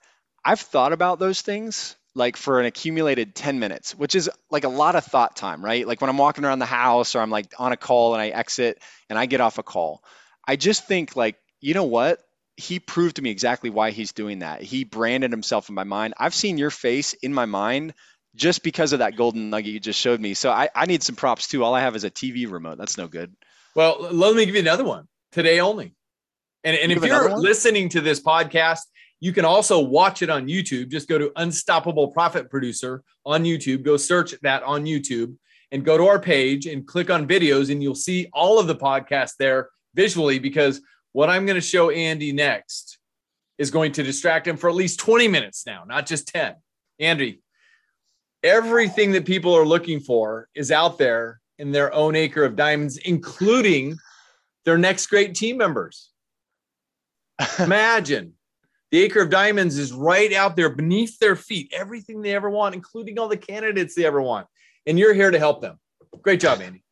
I've 0.45 0.61
thought 0.61 0.93
about 0.93 1.21
those 1.21 1.41
things 1.41 1.95
like 2.17 2.37
for 2.37 2.59
an 2.61 2.67
accumulated 2.67 3.35
10 3.35 3.61
minutes, 3.61 3.95
which 3.95 4.15
is 4.17 4.29
like 4.51 4.65
a 4.65 4.69
lot 4.69 4.97
of 4.97 5.05
thought 5.05 5.37
time, 5.37 5.65
right? 5.65 5.87
Like 5.87 6.01
when 6.01 6.11
I'm 6.11 6.19
walking 6.19 6.45
around 6.45 6.59
the 6.59 6.67
house 6.67 7.15
or 7.15 7.21
I'm 7.21 7.31
like 7.31 7.55
on 7.59 7.73
a 7.73 7.77
call 7.77 8.15
and 8.15 8.23
I 8.23 8.29
exit 8.29 8.83
and 9.09 9.19
I 9.19 9.27
get 9.27 9.41
off 9.41 9.59
a 9.59 9.63
call, 9.63 10.03
I 10.47 10.57
just 10.57 10.87
think 10.89 11.15
like, 11.17 11.37
you 11.61 11.75
know 11.75 11.85
what? 11.85 12.19
He 12.57 12.79
proved 12.79 13.17
to 13.17 13.23
me 13.23 13.31
exactly 13.31 13.71
why 13.71 13.91
he's 13.91 14.13
doing 14.13 14.41
that. 14.41 14.63
He 14.63 14.85
branded 14.85 15.31
himself 15.31 15.69
in 15.69 15.75
my 15.75 15.85
mind. 15.85 16.15
I've 16.19 16.35
seen 16.35 16.59
your 16.59 16.71
face 16.71 17.13
in 17.15 17.35
my 17.35 17.47
mind 17.47 17.95
just 18.35 18.63
because 18.63 18.93
of 18.93 19.01
that 19.01 19.17
golden 19.17 19.51
nugget 19.51 19.73
you 19.73 19.81
just 19.81 19.99
showed 19.99 20.21
me. 20.21 20.35
So 20.35 20.51
I, 20.51 20.69
I 20.75 20.87
need 20.87 21.03
some 21.03 21.17
props 21.17 21.49
too. 21.49 21.65
All 21.65 21.75
I 21.75 21.81
have 21.81 21.97
is 21.97 22.05
a 22.05 22.11
TV 22.11 22.51
remote. 22.51 22.79
That's 22.79 22.99
no 22.99 23.09
good. 23.09 23.35
Well, 23.75 24.09
let 24.11 24.35
me 24.35 24.47
give 24.47 24.55
you 24.55 24.61
another 24.61 24.85
one 24.85 25.09
today 25.33 25.61
only. 25.61 25.95
And, 26.63 26.77
and 26.77 26.93
if 26.93 27.05
you're 27.05 27.37
listening 27.37 27.91
to 27.91 28.01
this 28.01 28.21
podcast 28.21 28.81
you 29.25 29.33
can 29.33 29.47
also 29.47 29.81
watch 29.81 30.21
it 30.21 30.29
on 30.29 30.49
YouTube. 30.49 30.91
Just 30.91 31.09
go 31.09 31.17
to 31.17 31.33
Unstoppable 31.37 32.09
Profit 32.09 32.51
Producer 32.51 33.03
on 33.25 33.45
YouTube. 33.45 33.83
Go 33.83 33.97
search 33.97 34.35
that 34.43 34.63
on 34.65 34.85
YouTube 34.85 35.37
and 35.73 35.83
go 35.83 35.97
to 35.97 36.07
our 36.07 36.21
page 36.21 36.67
and 36.67 36.87
click 36.87 37.09
on 37.09 37.27
videos, 37.27 37.71
and 37.71 37.83
you'll 37.83 37.95
see 37.95 38.29
all 38.35 38.59
of 38.59 38.67
the 38.67 38.77
podcasts 38.77 39.37
there 39.39 39.71
visually. 39.95 40.39
Because 40.39 40.83
what 41.15 41.31
I'm 41.31 41.47
going 41.47 41.55
to 41.55 41.61
show 41.61 41.91
Andy 41.91 42.33
next 42.33 42.99
is 43.57 43.71
going 43.71 43.93
to 43.93 44.03
distract 44.03 44.49
him 44.49 44.57
for 44.57 44.69
at 44.69 44.75
least 44.75 44.99
20 44.99 45.29
minutes 45.29 45.65
now, 45.65 45.85
not 45.87 46.07
just 46.07 46.27
10. 46.29 46.55
Andy, 46.99 47.41
everything 48.43 49.13
that 49.13 49.25
people 49.25 49.55
are 49.55 49.65
looking 49.65 50.01
for 50.01 50.49
is 50.57 50.73
out 50.73 50.99
there 50.99 51.41
in 51.59 51.71
their 51.71 51.95
own 51.95 52.17
acre 52.17 52.45
of 52.45 52.57
diamonds, 52.57 52.97
including 52.99 53.97
their 54.65 54.77
next 54.77 55.07
great 55.07 55.37
team 55.37 55.57
members. 55.57 56.11
Imagine 57.61 58.33
the 58.91 59.03
Acre 59.03 59.23
of 59.23 59.31
Diamonds 59.31 59.79
is 59.79 59.93
right 59.93 60.33
out 60.33 60.57
there 60.57 60.71
beneath 60.71 61.19
their 61.21 61.37
feet, 61.37 61.73
everything 61.73 62.23
they 62.23 62.35
ever 62.35 62.51
want, 62.51 62.75
including 62.75 63.21
all 63.21 63.29
the 63.29 63.37
candidates 63.37 63.95
they 63.95 64.05
ever 64.05 64.21
want. 64.21 64.49
And 64.85 64.99
you're 64.99 65.15
here 65.15 65.31
to 65.31 65.39
help 65.39 65.63
them. 65.63 65.79
Great 66.23 66.41
job, 66.41 66.61
Andy. 66.61 66.83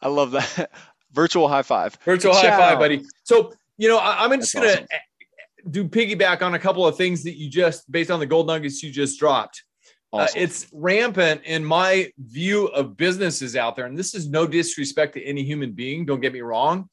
I 0.00 0.08
love 0.08 0.30
that. 0.30 0.70
Virtual 1.12 1.48
high 1.48 1.62
five. 1.62 1.96
Virtual 2.04 2.34
Ciao. 2.34 2.40
high 2.40 2.56
five, 2.56 2.78
buddy. 2.78 3.04
So, 3.24 3.52
you 3.76 3.88
know, 3.88 3.98
I, 3.98 4.24
am 4.24 4.40
just 4.40 4.54
going 4.54 4.68
to 4.68 4.82
awesome. 4.82 5.70
do 5.70 5.88
piggyback 5.88 6.42
on 6.42 6.54
a 6.54 6.58
couple 6.58 6.86
of 6.86 6.96
things 6.96 7.22
that 7.24 7.36
you 7.36 7.48
just, 7.48 7.90
based 7.90 8.10
on 8.10 8.20
the 8.20 8.26
gold 8.26 8.46
nuggets 8.46 8.82
you 8.82 8.90
just 8.90 9.18
dropped. 9.18 9.64
Uh, 10.12 10.18
awesome. 10.18 10.38
Uh, 10.38 10.42
it's 10.42 10.66
rampant 10.72 11.42
in 11.44 11.64
my 11.64 12.10
view 12.18 12.66
of 12.68 12.96
businesses 12.96 13.56
out 13.56 13.76
there. 13.76 13.86
And 13.86 13.96
this 13.96 14.14
is 14.14 14.28
no 14.28 14.46
disrespect 14.46 15.14
to 15.14 15.24
any 15.24 15.44
human 15.44 15.72
being, 15.72 16.04
don't 16.04 16.20
get 16.20 16.32
me 16.32 16.40
wrong, 16.40 16.88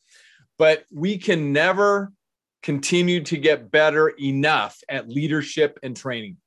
but 0.58 0.86
we 0.92 1.18
can 1.18 1.52
never 1.54 2.12
continue 2.64 3.22
to 3.22 3.38
get 3.38 3.70
better 3.70 4.10
enough 4.10 4.80
at 4.90 5.08
leadership 5.08 5.80
and 5.84 5.96
training. 5.96 6.38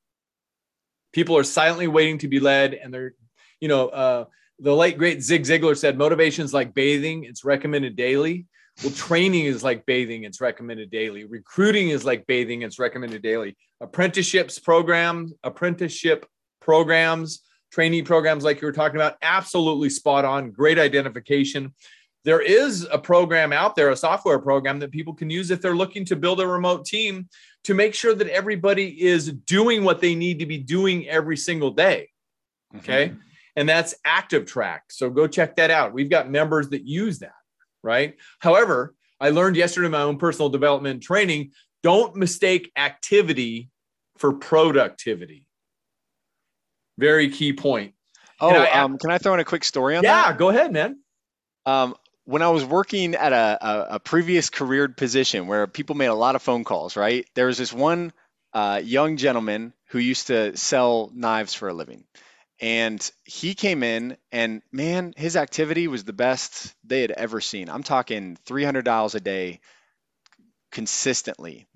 People 1.13 1.37
are 1.37 1.43
silently 1.43 1.87
waiting 1.87 2.17
to 2.19 2.27
be 2.27 2.39
led, 2.39 2.73
and 2.73 2.93
they're, 2.93 3.13
you 3.59 3.67
know, 3.67 3.87
uh, 3.87 4.25
the 4.59 4.75
late 4.75 4.97
great 4.97 5.21
Zig 5.21 5.43
Ziglar 5.43 5.77
said, 5.77 5.97
"Motivation 5.97 6.45
is 6.45 6.53
like 6.53 6.73
bathing; 6.73 7.23
it's 7.23 7.43
recommended 7.43 7.95
daily." 7.95 8.45
Well, 8.83 8.93
training 8.93 9.45
is 9.45 9.63
like 9.63 9.85
bathing; 9.85 10.23
it's 10.23 10.41
recommended 10.41 10.89
daily. 10.89 11.25
Recruiting 11.25 11.89
is 11.89 12.05
like 12.05 12.25
bathing; 12.27 12.61
it's 12.61 12.79
recommended 12.79 13.21
daily. 13.21 13.57
Apprenticeships 13.81 14.59
programs, 14.59 15.33
apprenticeship 15.43 16.25
programs, 16.61 17.41
trainee 17.71 18.01
programs, 18.01 18.43
like 18.43 18.61
you 18.61 18.67
were 18.67 18.73
talking 18.73 18.97
about, 18.97 19.15
absolutely 19.21 19.89
spot 19.89 20.25
on. 20.25 20.51
Great 20.51 20.79
identification 20.79 21.73
there 22.25 22.41
is 22.41 22.87
a 22.91 22.97
program 22.97 23.53
out 23.53 23.75
there, 23.75 23.89
a 23.89 23.95
software 23.95 24.39
program 24.39 24.79
that 24.79 24.91
people 24.91 25.13
can 25.13 25.29
use 25.29 25.51
if 25.51 25.61
they're 25.61 25.75
looking 25.75 26.05
to 26.05 26.15
build 26.15 26.39
a 26.41 26.47
remote 26.47 26.85
team 26.85 27.29
to 27.63 27.73
make 27.73 27.93
sure 27.93 28.13
that 28.13 28.27
everybody 28.27 29.01
is 29.01 29.31
doing 29.31 29.83
what 29.83 30.01
they 30.01 30.15
need 30.15 30.39
to 30.39 30.45
be 30.45 30.57
doing 30.57 31.07
every 31.07 31.37
single 31.37 31.71
day. 31.71 32.09
Okay. 32.77 33.09
Mm-hmm. 33.09 33.19
And 33.55 33.67
that's 33.67 33.95
ActivTrak. 34.05 34.79
So 34.89 35.09
go 35.09 35.27
check 35.27 35.55
that 35.57 35.71
out. 35.71 35.93
We've 35.93 36.09
got 36.09 36.29
members 36.29 36.69
that 36.69 36.85
use 36.85 37.19
that. 37.19 37.33
Right. 37.81 38.15
However, 38.39 38.95
I 39.19 39.29
learned 39.29 39.55
yesterday 39.55 39.85
in 39.85 39.91
my 39.91 40.01
own 40.01 40.17
personal 40.17 40.49
development 40.49 41.03
training 41.03 41.51
don't 41.81 42.15
mistake 42.15 42.71
activity 42.75 43.69
for 44.17 44.33
productivity. 44.33 45.45
Very 46.97 47.29
key 47.29 47.53
point. 47.53 47.93
Oh, 48.41 48.49
I, 48.49 48.81
um, 48.81 48.97
can 48.97 49.11
I 49.11 49.17
throw 49.17 49.33
in 49.33 49.39
a 49.39 49.45
quick 49.45 49.63
story 49.63 49.95
on 49.95 50.03
yeah, 50.03 50.13
that? 50.13 50.27
Yeah, 50.31 50.37
go 50.37 50.49
ahead, 50.49 50.71
man. 50.71 50.99
Um, 51.65 51.95
when 52.25 52.41
I 52.41 52.49
was 52.49 52.63
working 52.63 53.15
at 53.15 53.33
a, 53.33 53.57
a, 53.61 53.87
a, 53.95 53.99
previous 53.99 54.49
careered 54.49 54.95
position 54.95 55.47
where 55.47 55.67
people 55.67 55.95
made 55.95 56.07
a 56.07 56.13
lot 56.13 56.35
of 56.35 56.41
phone 56.41 56.63
calls, 56.63 56.95
right? 56.95 57.25
There 57.35 57.47
was 57.47 57.57
this 57.57 57.73
one 57.73 58.13
uh, 58.53 58.81
young 58.83 59.17
gentleman 59.17 59.73
who 59.89 59.99
used 59.99 60.27
to 60.27 60.55
sell 60.55 61.11
knives 61.13 61.53
for 61.53 61.69
a 61.69 61.73
living. 61.73 62.03
And 62.61 63.09
he 63.23 63.55
came 63.55 63.83
in, 63.83 64.17
and 64.31 64.61
man, 64.71 65.13
his 65.15 65.37
activity 65.37 65.87
was 65.87 66.03
the 66.03 66.13
best 66.13 66.75
they 66.83 67.01
had 67.01 67.11
ever 67.11 67.39
seen. 67.39 67.69
I'm 67.69 67.83
talking 67.83 68.37
$300 68.45 69.15
a 69.15 69.19
day 69.21 69.61
consistently. 70.71 71.67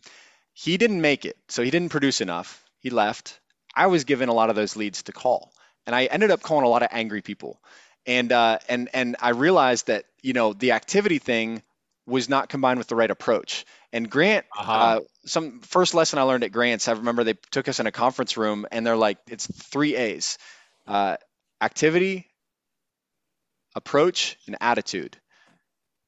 He 0.53 0.77
didn't 0.77 1.01
make 1.01 1.25
it, 1.25 1.37
so 1.47 1.63
he 1.63 1.71
didn't 1.71 1.89
produce 1.89 2.21
enough. 2.21 2.63
He 2.79 2.89
left. 2.89 3.39
I 3.75 3.87
was 3.87 4.03
given 4.03 4.29
a 4.29 4.33
lot 4.33 4.49
of 4.49 4.55
those 4.55 4.75
leads 4.75 5.03
to 5.03 5.13
call, 5.13 5.53
and 5.87 5.95
I 5.95 6.05
ended 6.05 6.31
up 6.31 6.41
calling 6.41 6.65
a 6.65 6.69
lot 6.69 6.83
of 6.83 6.89
angry 6.91 7.21
people. 7.21 7.59
And 8.05 8.31
uh, 8.31 8.59
and 8.67 8.89
and 8.93 9.15
I 9.21 9.29
realized 9.29 9.87
that 9.87 10.05
you 10.21 10.33
know 10.33 10.53
the 10.53 10.73
activity 10.73 11.17
thing 11.17 11.63
was 12.05 12.27
not 12.29 12.49
combined 12.49 12.77
with 12.77 12.87
the 12.87 12.95
right 12.95 13.09
approach. 13.09 13.65
And 13.93 14.09
Grant, 14.09 14.45
uh-huh. 14.57 14.71
uh, 14.71 14.99
some 15.25 15.61
first 15.61 15.93
lesson 15.93 16.19
I 16.19 16.23
learned 16.23 16.43
at 16.43 16.51
Grant's, 16.51 16.87
I 16.87 16.93
remember 16.93 17.23
they 17.23 17.35
took 17.51 17.69
us 17.69 17.79
in 17.79 17.87
a 17.87 17.91
conference 17.91 18.35
room 18.35 18.65
and 18.71 18.85
they're 18.85 18.97
like, 18.97 19.19
it's 19.27 19.47
three 19.47 19.95
A's: 19.95 20.37
uh, 20.87 21.17
activity, 21.61 22.27
approach, 23.75 24.37
and 24.47 24.57
attitude. 24.61 25.17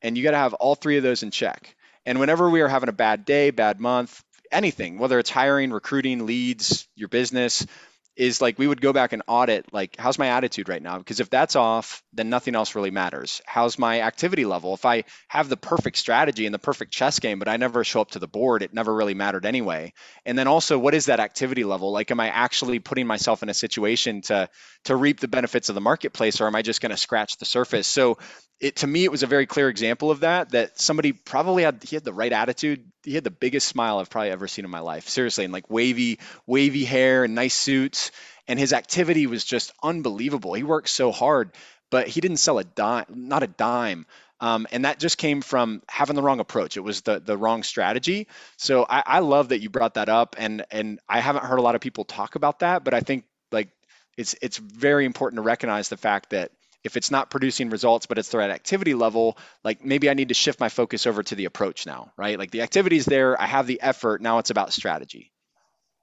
And 0.01 0.17
you 0.17 0.23
got 0.23 0.31
to 0.31 0.37
have 0.37 0.53
all 0.53 0.75
three 0.75 0.97
of 0.97 1.03
those 1.03 1.23
in 1.23 1.31
check. 1.31 1.75
And 2.05 2.19
whenever 2.19 2.49
we 2.49 2.61
are 2.61 2.67
having 2.67 2.89
a 2.89 2.93
bad 2.93 3.25
day, 3.25 3.49
bad 3.49 3.79
month, 3.79 4.23
anything, 4.51 4.99
whether 4.99 5.17
it's 5.17 5.29
hiring, 5.29 5.71
recruiting, 5.71 6.25
leads, 6.25 6.87
your 6.95 7.09
business, 7.09 7.65
is 8.15 8.41
like 8.41 8.57
we 8.57 8.67
would 8.67 8.81
go 8.81 8.93
back 8.93 9.13
and 9.13 9.23
audit 9.27 9.73
like 9.73 9.95
how's 9.99 10.17
my 10.17 10.27
attitude 10.27 10.69
right 10.69 10.81
now? 10.81 10.97
Because 10.97 11.19
if 11.19 11.29
that's 11.29 11.55
off 11.55 12.03
then 12.13 12.29
nothing 12.29 12.55
else 12.55 12.75
really 12.75 12.91
matters. 12.91 13.41
How's 13.45 13.77
my 13.77 14.01
activity 14.01 14.45
level? 14.45 14.73
If 14.73 14.85
i 14.85 15.03
have 15.27 15.49
the 15.49 15.57
perfect 15.57 15.97
strategy 15.97 16.45
and 16.45 16.53
the 16.53 16.59
perfect 16.59 16.91
chess 16.93 17.19
game 17.19 17.39
but 17.39 17.47
i 17.47 17.57
never 17.57 17.83
show 17.83 18.01
up 18.01 18.11
to 18.11 18.19
the 18.19 18.27
board 18.27 18.63
it 18.63 18.73
never 18.73 18.93
really 18.93 19.13
mattered 19.13 19.45
anyway. 19.45 19.93
And 20.25 20.37
then 20.37 20.47
also 20.47 20.79
what 20.79 20.93
is 20.95 21.07
that 21.07 21.19
activity 21.19 21.63
level? 21.63 21.91
Like 21.91 22.11
am 22.11 22.19
i 22.19 22.29
actually 22.29 22.79
putting 22.79 23.07
myself 23.07 23.43
in 23.43 23.49
a 23.49 23.53
situation 23.53 24.21
to 24.23 24.49
to 24.85 24.95
reap 24.95 25.19
the 25.19 25.27
benefits 25.27 25.69
of 25.69 25.75
the 25.75 25.81
marketplace 25.81 26.39
or 26.39 26.47
am 26.47 26.55
i 26.55 26.61
just 26.61 26.81
going 26.81 26.91
to 26.91 26.97
scratch 26.97 27.37
the 27.37 27.45
surface? 27.45 27.87
So 27.87 28.17
it 28.59 28.77
to 28.77 28.87
me 28.87 29.03
it 29.03 29.11
was 29.11 29.23
a 29.23 29.27
very 29.27 29.45
clear 29.45 29.69
example 29.69 30.11
of 30.11 30.21
that 30.21 30.51
that 30.51 30.79
somebody 30.79 31.11
probably 31.11 31.63
had 31.63 31.83
he 31.83 31.95
had 31.95 32.05
the 32.05 32.13
right 32.13 32.31
attitude 32.31 32.89
he 33.05 33.15
had 33.15 33.23
the 33.23 33.31
biggest 33.31 33.67
smile 33.67 33.99
i've 33.99 34.09
probably 34.09 34.31
ever 34.31 34.47
seen 34.47 34.65
in 34.65 34.71
my 34.71 34.79
life 34.79 35.07
seriously 35.07 35.43
and 35.43 35.53
like 35.53 35.69
wavy 35.69 36.19
wavy 36.45 36.83
hair 36.83 37.23
and 37.23 37.35
nice 37.35 37.53
suits 37.53 38.11
and 38.47 38.59
his 38.59 38.73
activity 38.73 39.27
was 39.27 39.43
just 39.43 39.71
unbelievable 39.81 40.53
he 40.53 40.63
worked 40.63 40.89
so 40.89 41.11
hard 41.11 41.51
but 41.91 42.07
he 42.07 42.21
didn't 42.21 42.37
sell 42.37 42.59
a 42.59 42.63
dime 42.63 43.05
not 43.09 43.43
a 43.43 43.47
dime 43.47 44.05
um, 44.41 44.67
and 44.71 44.85
that 44.85 44.99
just 44.99 45.17
came 45.17 45.41
from 45.41 45.81
having 45.87 46.15
the 46.15 46.21
wrong 46.21 46.39
approach. 46.39 46.75
It 46.75 46.81
was 46.81 47.01
the 47.01 47.19
the 47.19 47.37
wrong 47.37 47.63
strategy. 47.63 48.27
So 48.57 48.85
I, 48.87 49.01
I 49.05 49.19
love 49.19 49.49
that 49.49 49.61
you 49.61 49.69
brought 49.69 49.93
that 49.93 50.09
up, 50.09 50.35
and 50.37 50.65
and 50.71 50.99
I 51.07 51.21
haven't 51.21 51.45
heard 51.45 51.59
a 51.59 51.61
lot 51.61 51.75
of 51.75 51.81
people 51.81 52.03
talk 52.03 52.35
about 52.35 52.59
that, 52.59 52.83
but 52.83 52.93
I 52.93 52.99
think 52.99 53.23
like 53.51 53.69
it's 54.17 54.35
it's 54.41 54.57
very 54.57 55.05
important 55.05 55.37
to 55.37 55.41
recognize 55.41 55.89
the 55.89 55.97
fact 55.97 56.31
that 56.31 56.51
if 56.85 56.95
it's 56.95 57.11
not 57.11 57.29
producing 57.29 57.69
results, 57.69 58.05
but 58.05 58.17
it's 58.17 58.29
the 58.29 58.37
right 58.37 58.51
activity 58.51 58.93
level, 58.93 59.37
like 59.63 59.83
maybe 59.83 60.09
I 60.09 60.13
need 60.13 60.29
to 60.29 60.33
shift 60.35 60.59
my 60.59 60.69
focus 60.69 61.05
over 61.05 61.23
to 61.23 61.35
the 61.35 61.45
approach 61.45 61.85
now, 61.85 62.13
right? 62.15 62.37
Like 62.39 62.51
the 62.51 62.61
activity 62.61 62.95
is 62.95 63.05
there, 63.05 63.39
I 63.41 63.47
have 63.47 63.67
the 63.67 63.81
effort. 63.81 64.21
Now 64.21 64.37
it's 64.37 64.51
about 64.51 64.71
strategy. 64.71 65.31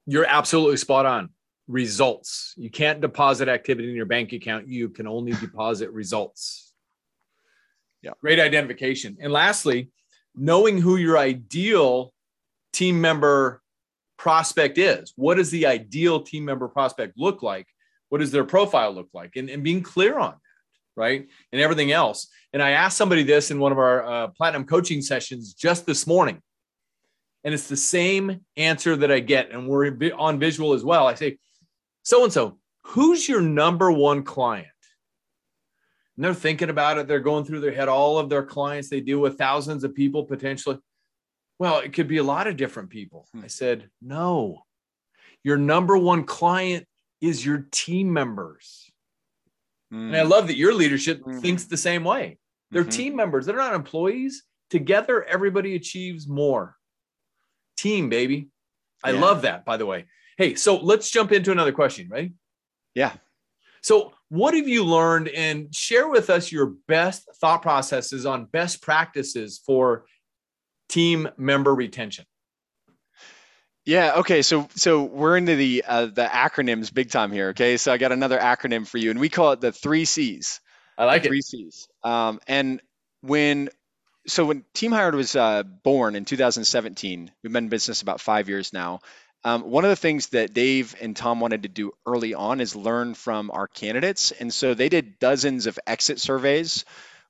You're 0.06 0.26
absolutely 0.26 0.76
spot 0.76 1.06
on. 1.06 1.30
Results. 1.68 2.54
You 2.56 2.68
can't 2.68 3.00
deposit 3.00 3.48
activity 3.48 3.88
in 3.88 3.94
your 3.94 4.06
bank 4.06 4.32
account. 4.32 4.66
You 4.66 4.88
can 4.88 5.06
only 5.06 5.32
deposit 5.32 5.90
results. 5.92 6.72
Yeah. 8.02 8.10
Great 8.20 8.40
identification. 8.40 9.16
And 9.20 9.32
lastly, 9.32 9.90
knowing 10.34 10.78
who 10.78 10.96
your 10.96 11.16
ideal 11.16 12.12
team 12.72 13.00
member 13.00 13.62
prospect 14.18 14.78
is. 14.78 15.12
What 15.16 15.36
does 15.36 15.50
the 15.50 15.66
ideal 15.66 16.22
team 16.22 16.44
member 16.44 16.66
prospect 16.66 17.16
look 17.16 17.42
like? 17.42 17.66
What 18.08 18.18
does 18.18 18.30
their 18.30 18.44
profile 18.44 18.92
look 18.92 19.08
like? 19.14 19.36
And, 19.36 19.48
and 19.48 19.62
being 19.62 19.82
clear 19.82 20.18
on 20.18 20.34
right? 20.96 21.26
And 21.52 21.60
everything 21.60 21.92
else. 21.92 22.28
And 22.52 22.62
I 22.62 22.70
asked 22.70 22.96
somebody 22.96 23.22
this 23.22 23.50
in 23.50 23.58
one 23.58 23.72
of 23.72 23.78
our 23.78 24.04
uh, 24.04 24.28
platinum 24.28 24.64
coaching 24.64 25.02
sessions 25.02 25.54
just 25.54 25.86
this 25.86 26.06
morning. 26.06 26.40
And 27.44 27.52
it's 27.54 27.68
the 27.68 27.76
same 27.76 28.40
answer 28.56 28.96
that 28.96 29.10
I 29.10 29.20
get. 29.20 29.50
And 29.50 29.66
we're 29.66 29.96
on 30.16 30.38
visual 30.38 30.74
as 30.74 30.84
well. 30.84 31.06
I 31.06 31.14
say, 31.14 31.38
so 32.02 32.24
and 32.24 32.32
so, 32.32 32.58
who's 32.84 33.28
your 33.28 33.40
number 33.40 33.90
one 33.90 34.22
client? 34.22 34.68
And 36.16 36.24
they're 36.24 36.34
thinking 36.34 36.68
about 36.68 36.98
it. 36.98 37.08
They're 37.08 37.20
going 37.20 37.44
through 37.44 37.60
their 37.60 37.72
head 37.72 37.88
all 37.88 38.18
of 38.18 38.28
their 38.28 38.44
clients. 38.44 38.90
They 38.90 39.00
deal 39.00 39.18
with 39.18 39.38
thousands 39.38 39.82
of 39.82 39.94
people 39.94 40.24
potentially. 40.24 40.78
Well, 41.58 41.78
it 41.78 41.92
could 41.92 42.08
be 42.08 42.18
a 42.18 42.24
lot 42.24 42.46
of 42.46 42.56
different 42.56 42.90
people. 42.90 43.26
Hmm. 43.32 43.44
I 43.44 43.46
said, 43.46 43.88
no, 44.00 44.62
your 45.42 45.56
number 45.56 45.96
one 45.96 46.24
client 46.24 46.86
is 47.20 47.44
your 47.44 47.66
team 47.70 48.12
members. 48.12 48.91
Mm. 49.92 50.08
And 50.08 50.16
I 50.16 50.22
love 50.22 50.46
that 50.46 50.56
your 50.56 50.74
leadership 50.74 51.22
mm. 51.22 51.40
thinks 51.40 51.64
the 51.64 51.76
same 51.76 52.04
way. 52.04 52.38
They're 52.70 52.82
mm-hmm. 52.82 52.90
team 52.90 53.16
members, 53.16 53.46
they're 53.46 53.56
not 53.56 53.74
employees. 53.74 54.44
Together, 54.70 55.22
everybody 55.24 55.74
achieves 55.74 56.26
more. 56.26 56.76
Team, 57.76 58.08
baby. 58.08 58.48
I 59.04 59.10
yeah. 59.10 59.20
love 59.20 59.42
that, 59.42 59.66
by 59.66 59.76
the 59.76 59.84
way. 59.84 60.06
Hey, 60.38 60.54
so 60.54 60.78
let's 60.78 61.10
jump 61.10 61.30
into 61.30 61.52
another 61.52 61.72
question, 61.72 62.08
right? 62.10 62.32
Yeah. 62.94 63.12
So, 63.82 64.14
what 64.28 64.54
have 64.54 64.68
you 64.68 64.84
learned 64.84 65.28
and 65.28 65.74
share 65.74 66.08
with 66.08 66.30
us 66.30 66.50
your 66.50 66.74
best 66.88 67.28
thought 67.38 67.60
processes 67.60 68.24
on 68.24 68.46
best 68.46 68.80
practices 68.80 69.60
for 69.66 70.06
team 70.88 71.28
member 71.36 71.74
retention? 71.74 72.24
Yeah. 73.84 74.14
Okay. 74.18 74.42
So 74.42 74.68
so 74.76 75.02
we're 75.02 75.36
into 75.36 75.56
the 75.56 75.84
uh, 75.86 76.06
the 76.06 76.24
acronyms 76.24 76.92
big 76.92 77.10
time 77.10 77.32
here. 77.32 77.48
Okay. 77.48 77.76
So 77.76 77.92
I 77.92 77.98
got 77.98 78.12
another 78.12 78.38
acronym 78.38 78.86
for 78.86 78.98
you, 78.98 79.10
and 79.10 79.18
we 79.18 79.28
call 79.28 79.52
it 79.52 79.60
the 79.60 79.72
three 79.72 80.04
C's. 80.04 80.60
I 80.96 81.04
like 81.04 81.24
it. 81.24 81.28
Three 81.28 81.40
C's. 81.40 81.88
Um, 82.04 82.40
and 82.46 82.80
when 83.22 83.70
so 84.26 84.44
when 84.44 84.64
Team 84.74 84.92
Hired 84.92 85.14
was 85.14 85.34
uh, 85.34 85.64
born 85.64 86.14
in 86.14 86.24
2017, 86.24 87.30
we've 87.42 87.52
been 87.52 87.64
in 87.64 87.70
business 87.70 88.02
about 88.02 88.20
five 88.20 88.48
years 88.48 88.72
now. 88.72 89.00
Um, 89.44 89.62
one 89.62 89.84
of 89.84 89.90
the 89.90 89.96
things 89.96 90.28
that 90.28 90.54
Dave 90.54 90.94
and 91.00 91.16
Tom 91.16 91.40
wanted 91.40 91.64
to 91.64 91.68
do 91.68 91.90
early 92.06 92.34
on 92.34 92.60
is 92.60 92.76
learn 92.76 93.14
from 93.14 93.50
our 93.50 93.66
candidates, 93.66 94.30
and 94.30 94.54
so 94.54 94.74
they 94.74 94.88
did 94.88 95.18
dozens 95.18 95.66
of 95.66 95.80
exit 95.84 96.20
surveys 96.20 96.84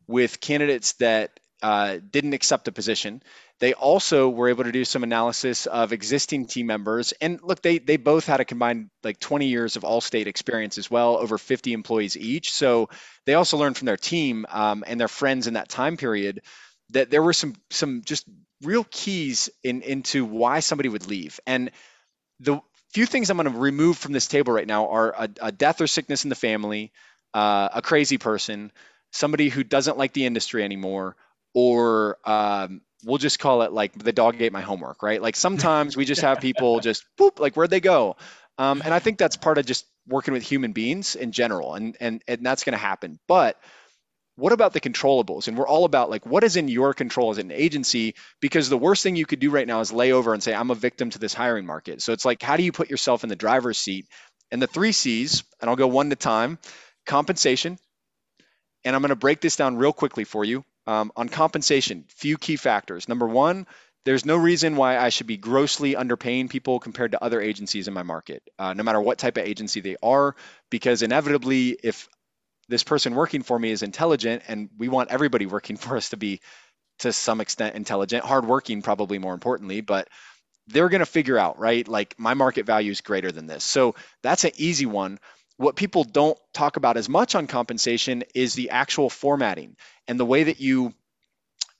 with 0.06 0.40
candidates 0.40 0.92
that 0.94 1.40
uh, 1.62 1.98
didn't 2.11 2.35
accept 2.35 2.68
a 2.68 2.72
position 2.72 3.22
they 3.61 3.75
also 3.75 4.29
were 4.29 4.48
able 4.48 4.64
to 4.64 4.72
do 4.72 4.85
some 4.85 5.05
analysis 5.05 5.66
of 5.66 5.92
existing 5.92 6.46
team 6.46 6.66
members. 6.66 7.12
And 7.20 7.40
look, 7.44 7.62
they 7.62 7.79
they 7.79 7.96
both 7.96 8.27
had 8.27 8.40
a 8.40 8.44
combined 8.44 8.90
like 9.05 9.20
20 9.20 9.46
years 9.46 9.77
of 9.77 9.85
Allstate 9.85 10.27
experience 10.27 10.79
as 10.79 10.90
well, 10.90 11.16
over 11.16 11.38
50 11.38 11.72
employees 11.72 12.16
each. 12.16 12.53
So 12.53 12.88
they 13.25 13.35
also 13.35 13.57
learned 13.59 13.77
from 13.79 13.87
their 13.87 13.96
team 13.96 14.46
um, 14.51 14.83
and 14.85 14.98
their 14.98 15.07
friends 15.07 15.46
in 15.46 15.55
that 15.55 15.68
time 15.68 15.96
period 15.96 16.42
that 16.90 17.11
there 17.11 17.22
were 17.22 17.33
some 17.33 17.55
some 17.70 18.03
just 18.05 18.27
real 18.62 18.85
keys 18.90 19.48
in 19.62 19.83
into 19.83 20.25
why 20.25 20.59
somebody 20.59 20.88
would 20.88 21.07
leave. 21.07 21.38
And 21.46 21.70
the 22.40 22.61
few 22.92 23.07
things 23.07 23.31
I'm 23.31 23.37
going 23.38 23.53
to 23.53 23.59
remove 23.59 23.98
from 23.98 24.12
this 24.12 24.27
table 24.29 24.53
right 24.53 24.66
now 24.66 24.88
are 24.88 25.11
a, 25.16 25.29
a 25.40 25.53
death 25.53 25.81
or 25.81 25.87
sickness 25.87 26.25
in 26.25 26.31
the 26.31 26.37
family, 26.37 26.92
uh, 27.35 27.68
a 27.75 27.83
crazy 27.83 28.18
person, 28.18 28.72
somebody 29.12 29.48
who 29.48 29.64
doesn't 29.64 29.98
like 29.98 30.12
the 30.12 30.27
industry 30.27 30.64
anymore, 30.64 31.16
or 31.54 32.18
um, 32.24 32.80
we'll 33.04 33.18
just 33.18 33.38
call 33.38 33.62
it 33.62 33.72
like 33.72 33.92
the 33.98 34.12
dog 34.12 34.40
ate 34.40 34.52
my 34.52 34.60
homework, 34.60 35.02
right? 35.02 35.20
Like 35.20 35.36
sometimes 35.36 35.96
we 35.96 36.04
just 36.04 36.22
have 36.22 36.40
people 36.40 36.80
just 36.80 37.04
boop, 37.18 37.38
like 37.38 37.54
where'd 37.54 37.70
they 37.70 37.80
go? 37.80 38.16
Um, 38.58 38.82
and 38.84 38.92
I 38.92 38.98
think 38.98 39.18
that's 39.18 39.36
part 39.36 39.58
of 39.58 39.66
just 39.66 39.86
working 40.06 40.34
with 40.34 40.42
human 40.42 40.72
beings 40.72 41.16
in 41.16 41.32
general, 41.32 41.74
and 41.74 41.96
and 42.00 42.22
and 42.28 42.44
that's 42.44 42.64
going 42.64 42.72
to 42.72 42.78
happen. 42.78 43.18
But 43.26 43.56
what 44.36 44.52
about 44.52 44.72
the 44.72 44.80
controllables? 44.80 45.48
And 45.48 45.56
we're 45.56 45.68
all 45.68 45.84
about 45.84 46.10
like 46.10 46.26
what 46.26 46.44
is 46.44 46.56
in 46.56 46.68
your 46.68 46.94
control 46.94 47.30
as 47.30 47.38
an 47.38 47.50
agency? 47.50 48.14
Because 48.40 48.68
the 48.68 48.78
worst 48.78 49.02
thing 49.02 49.16
you 49.16 49.26
could 49.26 49.40
do 49.40 49.50
right 49.50 49.66
now 49.66 49.80
is 49.80 49.92
lay 49.92 50.12
over 50.12 50.32
and 50.32 50.42
say 50.42 50.54
I'm 50.54 50.70
a 50.70 50.74
victim 50.74 51.10
to 51.10 51.18
this 51.18 51.34
hiring 51.34 51.66
market. 51.66 52.02
So 52.02 52.12
it's 52.12 52.24
like 52.24 52.42
how 52.42 52.56
do 52.56 52.62
you 52.62 52.72
put 52.72 52.90
yourself 52.90 53.24
in 53.24 53.28
the 53.28 53.36
driver's 53.36 53.78
seat? 53.78 54.06
And 54.50 54.60
the 54.60 54.66
three 54.66 54.92
C's, 54.92 55.44
and 55.60 55.70
I'll 55.70 55.76
go 55.76 55.86
one 55.86 56.08
at 56.08 56.12
a 56.12 56.16
time: 56.16 56.58
compensation. 57.06 57.78
And 58.84 58.96
I'm 58.96 59.02
going 59.02 59.10
to 59.10 59.16
break 59.16 59.40
this 59.40 59.54
down 59.54 59.76
real 59.76 59.92
quickly 59.92 60.24
for 60.24 60.44
you. 60.44 60.64
Um, 60.86 61.12
on 61.16 61.28
compensation, 61.28 62.04
few 62.08 62.38
key 62.38 62.56
factors. 62.56 63.08
Number 63.08 63.26
one, 63.26 63.66
there's 64.04 64.26
no 64.26 64.36
reason 64.36 64.74
why 64.74 64.98
I 64.98 65.10
should 65.10 65.28
be 65.28 65.36
grossly 65.36 65.94
underpaying 65.94 66.50
people 66.50 66.80
compared 66.80 67.12
to 67.12 67.22
other 67.22 67.40
agencies 67.40 67.86
in 67.86 67.94
my 67.94 68.02
market, 68.02 68.42
uh, 68.58 68.74
no 68.74 68.82
matter 68.82 69.00
what 69.00 69.18
type 69.18 69.36
of 69.36 69.46
agency 69.46 69.80
they 69.80 69.96
are, 70.02 70.34
because 70.70 71.02
inevitably, 71.02 71.78
if 71.82 72.08
this 72.68 72.82
person 72.82 73.14
working 73.14 73.42
for 73.42 73.58
me 73.58 73.70
is 73.70 73.82
intelligent, 73.82 74.42
and 74.48 74.70
we 74.76 74.88
want 74.88 75.10
everybody 75.10 75.46
working 75.46 75.76
for 75.84 75.96
us 75.96 76.08
to 76.10 76.16
be 76.16 76.40
to 77.00 77.12
some 77.12 77.40
extent 77.40 77.76
intelligent, 77.76 78.24
hardworking, 78.24 78.82
probably 78.82 79.18
more 79.18 79.34
importantly, 79.34 79.80
but 79.80 80.08
they're 80.68 80.88
going 80.88 81.00
to 81.00 81.06
figure 81.06 81.38
out, 81.38 81.58
right? 81.58 81.86
Like 81.86 82.14
my 82.18 82.34
market 82.34 82.66
value 82.66 82.92
is 82.92 83.00
greater 83.00 83.32
than 83.32 83.46
this. 83.46 83.64
So 83.64 83.94
that's 84.22 84.44
an 84.44 84.52
easy 84.56 84.86
one. 84.86 85.18
What 85.62 85.77
people 85.77 86.05
don't 86.05 86.38
talk 86.53 86.77
about 86.77 86.96
as 86.96 87.09
much 87.09 87.35
on 87.35 87.46
compensation 87.46 88.25
is 88.35 88.55
the 88.55 88.70
actual 88.70 89.09
formatting 89.09 89.77
and 90.09 90.18
the 90.18 90.25
way 90.25 90.44
that 90.44 90.61
you 90.61 90.92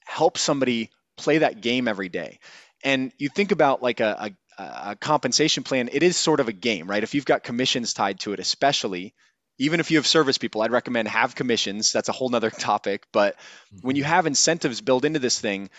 help 0.05 0.37
somebody 0.37 0.89
play 1.17 1.39
that 1.39 1.61
game 1.61 1.87
every 1.87 2.09
day. 2.09 2.39
And 2.83 3.11
you 3.17 3.29
think 3.29 3.51
about 3.51 3.83
like 3.83 3.99
a, 3.99 4.31
a 4.57 4.95
compensation 4.95 5.63
plan, 5.63 5.89
it 5.91 6.03
is 6.03 6.15
sort 6.15 6.39
of 6.39 6.47
a 6.47 6.53
game, 6.53 6.87
right? 6.87 7.03
If 7.03 7.13
you've 7.13 7.25
got 7.25 7.43
commissions 7.43 7.93
tied 7.93 8.19
to 8.21 8.33
it, 8.33 8.39
especially, 8.39 9.13
even 9.57 9.79
if 9.79 9.91
you 9.91 9.97
have 9.97 10.07
service 10.07 10.37
people, 10.37 10.61
I'd 10.61 10.71
recommend 10.71 11.07
have 11.09 11.35
commissions. 11.35 11.91
That's 11.91 12.09
a 12.09 12.13
whole 12.13 12.29
nother 12.29 12.49
topic. 12.69 13.05
But 13.11 13.35
mm-hmm. 13.35 13.87
when 13.87 13.95
you 13.95 14.03
have 14.03 14.27
incentives 14.27 14.81
built 14.81 15.05
into 15.05 15.19
this 15.19 15.39
thing, 15.39 15.69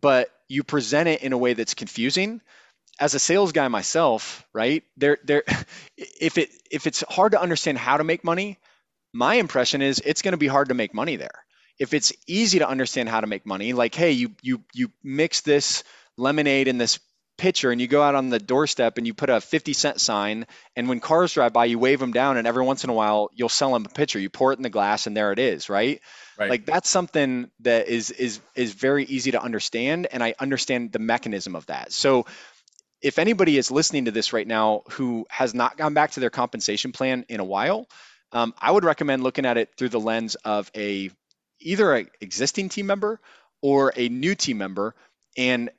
but 0.00 0.30
you 0.48 0.62
present 0.62 1.08
it 1.08 1.22
in 1.22 1.32
a 1.32 1.38
way 1.38 1.54
that's 1.54 1.74
confusing, 1.74 2.40
as 3.02 3.14
a 3.14 3.18
sales 3.18 3.50
guy 3.50 3.66
myself, 3.66 4.46
right? 4.52 4.84
There, 4.96 5.18
there, 5.24 5.42
if 5.96 6.38
it 6.38 6.50
if 6.70 6.86
it's 6.86 7.02
hard 7.08 7.32
to 7.32 7.40
understand 7.40 7.76
how 7.76 7.96
to 7.96 8.04
make 8.04 8.22
money, 8.22 8.60
my 9.12 9.34
impression 9.34 9.82
is 9.82 10.00
it's 10.04 10.22
going 10.22 10.32
to 10.32 10.38
be 10.38 10.46
hard 10.46 10.68
to 10.68 10.74
make 10.74 10.94
money 10.94 11.16
there. 11.16 11.44
If 11.80 11.94
it's 11.94 12.12
easy 12.28 12.60
to 12.60 12.68
understand 12.68 13.08
how 13.08 13.20
to 13.20 13.26
make 13.26 13.44
money, 13.44 13.72
like 13.72 13.96
hey, 13.96 14.12
you 14.12 14.36
you 14.40 14.62
you 14.72 14.92
mix 15.02 15.40
this 15.40 15.82
lemonade 16.16 16.68
in 16.68 16.78
this 16.78 17.00
pitcher 17.38 17.72
and 17.72 17.80
you 17.80 17.88
go 17.88 18.02
out 18.02 18.14
on 18.14 18.28
the 18.28 18.38
doorstep 18.38 18.98
and 18.98 19.06
you 19.06 19.14
put 19.14 19.30
a 19.30 19.40
50 19.40 19.72
cent 19.72 20.00
sign 20.00 20.46
and 20.76 20.88
when 20.88 21.00
cars 21.00 21.32
drive 21.32 21.52
by 21.52 21.64
you 21.64 21.78
wave 21.78 21.98
them 21.98 22.12
down 22.12 22.36
and 22.36 22.46
every 22.46 22.62
once 22.62 22.84
in 22.84 22.90
a 22.90 22.92
while 22.92 23.30
you'll 23.34 23.48
sell 23.48 23.72
them 23.72 23.84
a 23.84 23.88
pitcher 23.88 24.20
you 24.20 24.30
pour 24.30 24.52
it 24.52 24.58
in 24.58 24.62
the 24.62 24.70
glass 24.70 25.06
and 25.06 25.16
there 25.16 25.32
it 25.32 25.38
is 25.38 25.68
right, 25.68 26.00
right. 26.38 26.50
like 26.50 26.66
that's 26.66 26.88
something 26.90 27.50
that 27.60 27.88
is 27.88 28.10
is 28.10 28.38
is 28.54 28.74
very 28.74 29.04
easy 29.06 29.30
to 29.32 29.42
understand 29.42 30.06
and 30.12 30.22
i 30.22 30.34
understand 30.38 30.92
the 30.92 30.98
mechanism 30.98 31.56
of 31.56 31.66
that 31.66 31.90
so 31.90 32.26
if 33.02 33.18
anybody 33.18 33.58
is 33.58 33.70
listening 33.70 34.04
to 34.06 34.10
this 34.10 34.32
right 34.32 34.46
now 34.46 34.82
who 34.90 35.26
has 35.28 35.54
not 35.54 35.76
gone 35.76 35.94
back 35.94 36.12
to 36.12 36.20
their 36.20 36.30
compensation 36.30 36.92
plan 36.92 37.24
in 37.28 37.40
a 37.40 37.44
while 37.44 37.86
um, 38.32 38.54
i 38.60 38.70
would 38.70 38.84
recommend 38.84 39.22
looking 39.22 39.46
at 39.46 39.56
it 39.56 39.70
through 39.76 39.88
the 39.88 40.00
lens 40.00 40.34
of 40.44 40.70
a 40.76 41.10
either 41.60 41.94
an 41.94 42.08
existing 42.20 42.68
team 42.68 42.86
member 42.86 43.20
or 43.60 43.92
a 43.96 44.08
new 44.08 44.34
team 44.34 44.58
member 44.58 44.94
and 45.36 45.70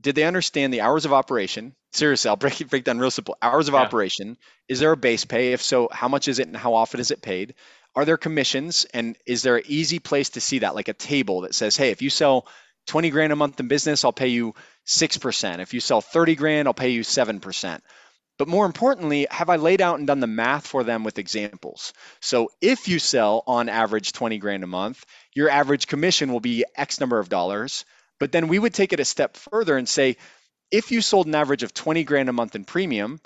did 0.00 0.14
they 0.14 0.24
understand 0.24 0.72
the 0.72 0.80
hours 0.80 1.04
of 1.04 1.12
operation? 1.12 1.74
Seriously, 1.92 2.28
I'll 2.28 2.36
break 2.36 2.60
it 2.60 2.70
break 2.70 2.84
down 2.84 2.98
real 2.98 3.10
simple. 3.10 3.36
Hours 3.40 3.68
of 3.68 3.74
yeah. 3.74 3.80
operation. 3.80 4.36
Is 4.68 4.80
there 4.80 4.92
a 4.92 4.96
base 4.96 5.24
pay? 5.24 5.52
If 5.52 5.62
so, 5.62 5.88
how 5.92 6.08
much 6.08 6.28
is 6.28 6.38
it 6.38 6.48
and 6.48 6.56
how 6.56 6.74
often 6.74 7.00
is 7.00 7.10
it 7.10 7.22
paid? 7.22 7.54
Are 7.94 8.04
there 8.04 8.16
commissions? 8.16 8.86
And 8.92 9.16
is 9.24 9.42
there 9.42 9.56
an 9.56 9.64
easy 9.66 10.00
place 10.00 10.30
to 10.30 10.40
see 10.40 10.60
that, 10.60 10.74
like 10.74 10.88
a 10.88 10.94
table 10.94 11.42
that 11.42 11.54
says, 11.54 11.76
hey, 11.76 11.90
if 11.90 12.02
you 12.02 12.10
sell 12.10 12.46
20 12.86 13.10
grand 13.10 13.32
a 13.32 13.36
month 13.36 13.58
in 13.60 13.68
business, 13.68 14.04
I'll 14.04 14.12
pay 14.12 14.28
you 14.28 14.54
6%. 14.86 15.58
If 15.60 15.74
you 15.74 15.80
sell 15.80 16.00
30 16.00 16.34
grand, 16.34 16.68
I'll 16.68 16.74
pay 16.74 16.90
you 16.90 17.02
7%. 17.02 17.80
But 18.36 18.48
more 18.48 18.66
importantly, 18.66 19.26
have 19.30 19.48
I 19.48 19.56
laid 19.56 19.80
out 19.80 19.98
and 19.98 20.06
done 20.06 20.20
the 20.20 20.26
math 20.26 20.66
for 20.66 20.82
them 20.82 21.04
with 21.04 21.18
examples? 21.18 21.92
So 22.20 22.50
if 22.60 22.88
you 22.88 22.98
sell 22.98 23.44
on 23.46 23.68
average 23.68 24.12
20 24.12 24.38
grand 24.38 24.64
a 24.64 24.66
month, 24.66 25.04
your 25.34 25.48
average 25.48 25.86
commission 25.86 26.32
will 26.32 26.40
be 26.40 26.64
X 26.74 26.98
number 26.98 27.18
of 27.18 27.28
dollars. 27.28 27.84
But 28.18 28.32
then 28.32 28.48
we 28.48 28.58
would 28.58 28.74
take 28.74 28.92
it 28.92 29.00
a 29.00 29.04
step 29.04 29.36
further 29.36 29.76
and 29.76 29.88
say, 29.88 30.16
if 30.70 30.90
you 30.90 31.00
sold 31.00 31.26
an 31.26 31.34
average 31.34 31.62
of 31.62 31.72
20 31.72 32.02
grand 32.04 32.28
a 32.28 32.32
month 32.32 32.56
in 32.56 32.64
premium, 32.64 33.20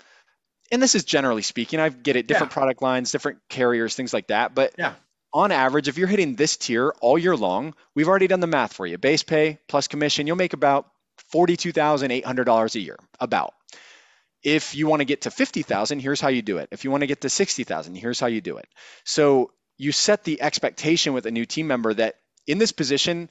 and 0.70 0.82
this 0.82 0.94
is 0.94 1.04
generally 1.04 1.42
speaking, 1.42 1.80
I 1.80 1.88
get 1.88 2.16
it, 2.16 2.26
different 2.26 2.52
yeah. 2.52 2.54
product 2.54 2.82
lines, 2.82 3.10
different 3.10 3.38
carriers, 3.48 3.94
things 3.94 4.12
like 4.12 4.26
that. 4.26 4.54
But 4.54 4.74
yeah. 4.76 4.94
On 5.32 5.52
average, 5.52 5.88
if 5.88 5.98
you're 5.98 6.08
hitting 6.08 6.34
this 6.34 6.56
tier 6.56 6.94
all 7.00 7.18
year 7.18 7.36
long, 7.36 7.74
we've 7.94 8.08
already 8.08 8.26
done 8.26 8.40
the 8.40 8.46
math 8.46 8.72
for 8.72 8.86
you. 8.86 8.98
Base 8.98 9.22
pay 9.22 9.58
plus 9.68 9.88
commission, 9.88 10.26
you'll 10.26 10.36
make 10.36 10.52
about 10.52 10.90
$42,800 11.32 12.74
a 12.74 12.80
year, 12.80 12.98
about. 13.20 13.54
If 14.42 14.74
you 14.74 14.86
want 14.86 15.00
to 15.00 15.04
get 15.04 15.22
to 15.22 15.30
50,000, 15.30 15.98
here's 15.98 16.20
how 16.20 16.28
you 16.28 16.42
do 16.42 16.58
it. 16.58 16.68
If 16.70 16.84
you 16.84 16.90
want 16.90 17.02
to 17.02 17.06
get 17.06 17.22
to 17.22 17.28
60,000, 17.28 17.94
here's 17.94 18.20
how 18.20 18.28
you 18.28 18.40
do 18.40 18.56
it. 18.56 18.68
So 19.04 19.50
you 19.76 19.92
set 19.92 20.24
the 20.24 20.40
expectation 20.40 21.12
with 21.12 21.26
a 21.26 21.30
new 21.30 21.44
team 21.44 21.66
member 21.66 21.92
that 21.94 22.16
in 22.46 22.58
this 22.58 22.72
position, 22.72 23.28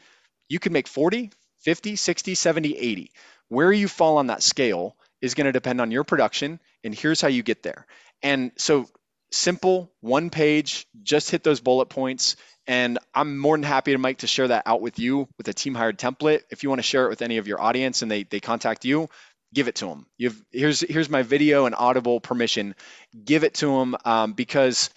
you 0.50 0.60
can 0.60 0.74
make 0.74 0.88
40, 0.88 1.32
50, 1.60 1.96
60, 1.96 2.36
70, 2.36 2.78
80. 2.78 3.12
Where 3.50 3.72
you 3.72 3.88
fall 3.88 4.18
on 4.18 4.28
that 4.28 4.44
scale 4.44 4.96
is 5.22 5.34
going 5.34 5.46
to 5.46 5.52
depend 5.52 5.82
on 5.82 5.92
your 5.92 6.04
production, 6.04 6.60
and 6.84 6.94
here's 6.94 7.22
how 7.22 7.30
you 7.30 7.42
get 7.42 7.64
there. 7.64 7.86
And 8.22 8.52
so, 8.58 8.88
simple, 9.32 9.92
one 10.02 10.30
page, 10.30 10.88
just 11.04 11.30
hit 11.32 11.44
those 11.44 11.60
bullet 11.60 11.88
points. 11.88 12.36
And 12.66 13.00
I'm 13.14 13.38
more 13.38 13.56
than 13.56 13.64
happy 13.64 13.94
to 13.94 13.98
Mike 13.98 14.20
to 14.20 14.28
share 14.28 14.50
that 14.50 14.64
out 14.66 14.82
with 14.82 15.00
you 15.00 15.28
with 15.38 15.48
a 15.48 15.54
team 15.54 15.74
hired 15.74 15.98
template. 15.98 16.42
If 16.52 16.64
you 16.64 16.70
want 16.70 16.80
to 16.80 16.84
share 16.84 17.06
it 17.06 17.10
with 17.10 17.22
any 17.22 17.38
of 17.38 17.48
your 17.48 17.62
audience 17.62 18.02
and 18.02 18.12
they 18.12 18.24
they 18.24 18.42
contact 18.42 18.84
you, 18.84 19.10
give 19.54 19.70
it 19.70 19.76
to 19.76 19.86
them. 19.86 20.06
You've 20.18 20.44
here's 20.52 20.82
here's 20.82 21.10
my 21.10 21.24
video 21.24 21.66
and 21.66 21.76
audible 21.76 22.20
permission. 22.20 22.76
Give 23.24 23.46
it 23.46 23.54
to 23.56 23.68
them 23.68 23.96
um, 24.04 24.34
because 24.34 24.90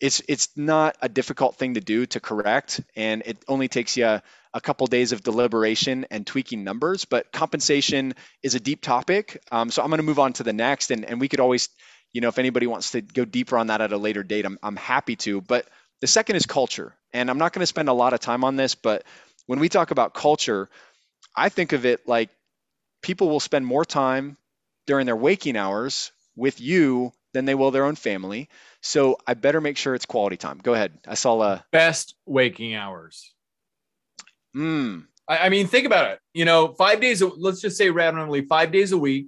it's 0.00 0.20
it's 0.28 0.50
not 0.56 0.96
a 1.00 1.08
difficult 1.08 1.56
thing 1.56 1.74
to 1.74 1.80
do 1.80 2.04
to 2.06 2.20
correct, 2.20 2.82
and 2.94 3.22
it 3.24 3.38
only 3.48 3.68
takes 3.68 3.96
you 3.96 4.20
a 4.56 4.60
couple 4.60 4.86
days 4.86 5.12
of 5.12 5.22
deliberation 5.22 6.06
and 6.10 6.26
tweaking 6.26 6.64
numbers, 6.64 7.04
but 7.04 7.30
compensation 7.30 8.14
is 8.42 8.54
a 8.54 8.60
deep 8.60 8.80
topic. 8.80 9.38
Um, 9.52 9.70
so 9.70 9.82
I'm 9.82 9.90
going 9.90 9.98
to 9.98 10.02
move 10.02 10.18
on 10.18 10.32
to 10.34 10.42
the 10.44 10.54
next, 10.54 10.90
and, 10.90 11.04
and 11.04 11.20
we 11.20 11.28
could 11.28 11.40
always, 11.40 11.68
you 12.12 12.20
know, 12.20 12.28
if 12.28 12.38
anybody 12.38 12.66
wants 12.66 12.92
to 12.92 13.00
go 13.00 13.24
deeper 13.24 13.58
on 13.58 13.68
that 13.68 13.80
at 13.80 13.92
a 13.92 13.98
later 13.98 14.22
date, 14.22 14.46
I'm, 14.46 14.58
I'm 14.62 14.76
happy 14.76 15.16
to. 15.16 15.40
But 15.40 15.66
the 16.00 16.06
second 16.06 16.36
is 16.36 16.46
culture. 16.46 16.94
And 17.12 17.30
I'm 17.30 17.38
not 17.38 17.52
going 17.52 17.60
to 17.60 17.66
spend 17.66 17.88
a 17.88 17.94
lot 17.94 18.12
of 18.12 18.20
time 18.20 18.44
on 18.44 18.56
this, 18.56 18.74
but 18.74 19.04
when 19.46 19.60
we 19.60 19.68
talk 19.68 19.90
about 19.90 20.14
culture, 20.14 20.68
I 21.34 21.48
think 21.48 21.72
of 21.72 21.86
it 21.86 22.08
like 22.08 22.30
people 23.02 23.28
will 23.28 23.40
spend 23.40 23.66
more 23.66 23.84
time 23.84 24.36
during 24.86 25.06
their 25.06 25.16
waking 25.16 25.56
hours 25.56 26.12
with 26.36 26.60
you 26.60 27.12
than 27.32 27.44
they 27.44 27.54
will 27.54 27.70
their 27.70 27.84
own 27.84 27.96
family. 27.96 28.48
So 28.80 29.18
I 29.26 29.34
better 29.34 29.60
make 29.60 29.76
sure 29.76 29.94
it's 29.94 30.06
quality 30.06 30.36
time. 30.36 30.58
Go 30.62 30.74
ahead. 30.74 30.98
I 31.06 31.14
saw 31.14 31.40
a 31.42 31.64
best 31.72 32.14
waking 32.24 32.74
hours. 32.74 33.34
Mm. 34.56 35.04
I, 35.28 35.38
I, 35.38 35.48
mean, 35.48 35.66
think 35.66 35.86
about 35.86 36.10
it. 36.12 36.20
You 36.34 36.44
know, 36.44 36.72
five 36.74 37.00
days. 37.00 37.22
Let's 37.22 37.60
just 37.60 37.76
say 37.76 37.90
randomly, 37.90 38.42
five 38.42 38.72
days 38.72 38.92
a 38.92 38.98
week. 38.98 39.26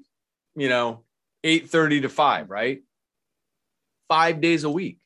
You 0.56 0.68
know, 0.68 1.04
eight 1.48 1.70
thirty 1.70 2.00
to 2.02 2.08
five, 2.08 2.50
right? 2.50 2.82
Five 4.08 4.40
days 4.40 4.64
a 4.64 4.70
week. 4.70 4.98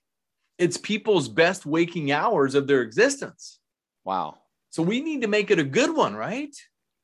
It's 0.58 0.76
people's 0.76 1.28
best 1.28 1.64
waking 1.64 2.12
hours 2.12 2.54
of 2.54 2.66
their 2.66 2.82
existence. 2.82 3.58
Wow. 4.04 4.38
So 4.70 4.82
we 4.82 5.00
need 5.00 5.22
to 5.22 5.28
make 5.28 5.50
it 5.50 5.58
a 5.58 5.64
good 5.64 5.94
one, 5.94 6.14
right? 6.14 6.54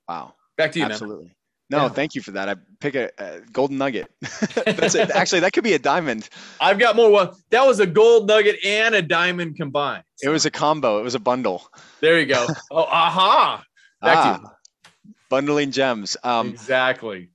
Wow. 0.08 0.34
Back 0.56 0.72
to 0.72 0.78
you. 0.78 0.84
Absolutely. 0.84 1.34
No, 1.70 1.82
yeah. 1.82 1.88
thank 1.90 2.14
you 2.14 2.22
for 2.22 2.30
that. 2.30 2.48
I 2.48 2.54
pick 2.80 2.94
a, 2.94 3.10
a 3.18 3.40
golden 3.52 3.76
nugget. 3.76 4.10
That's 4.64 4.94
it. 4.94 5.10
Actually, 5.14 5.40
that 5.40 5.52
could 5.52 5.64
be 5.64 5.74
a 5.74 5.78
diamond. 5.78 6.28
I've 6.60 6.78
got 6.78 6.96
more. 6.96 7.10
Well, 7.10 7.38
that 7.50 7.66
was 7.66 7.78
a 7.78 7.86
gold 7.86 8.26
nugget 8.26 8.64
and 8.64 8.94
a 8.94 9.02
diamond 9.02 9.56
combined. 9.56 10.04
It 10.22 10.30
was 10.30 10.46
a 10.46 10.50
combo. 10.50 10.98
It 10.98 11.02
was 11.02 11.14
a 11.14 11.20
bundle. 11.20 11.68
There 12.00 12.18
you 12.18 12.26
go. 12.26 12.46
oh, 12.70 12.84
aha! 12.84 13.62
Back 14.00 14.16
ah, 14.16 14.36
to 14.36 14.42
you. 14.42 15.12
Bundling 15.28 15.70
gems. 15.70 16.16
Um, 16.24 16.48
exactly. 16.48 17.30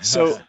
so 0.00 0.40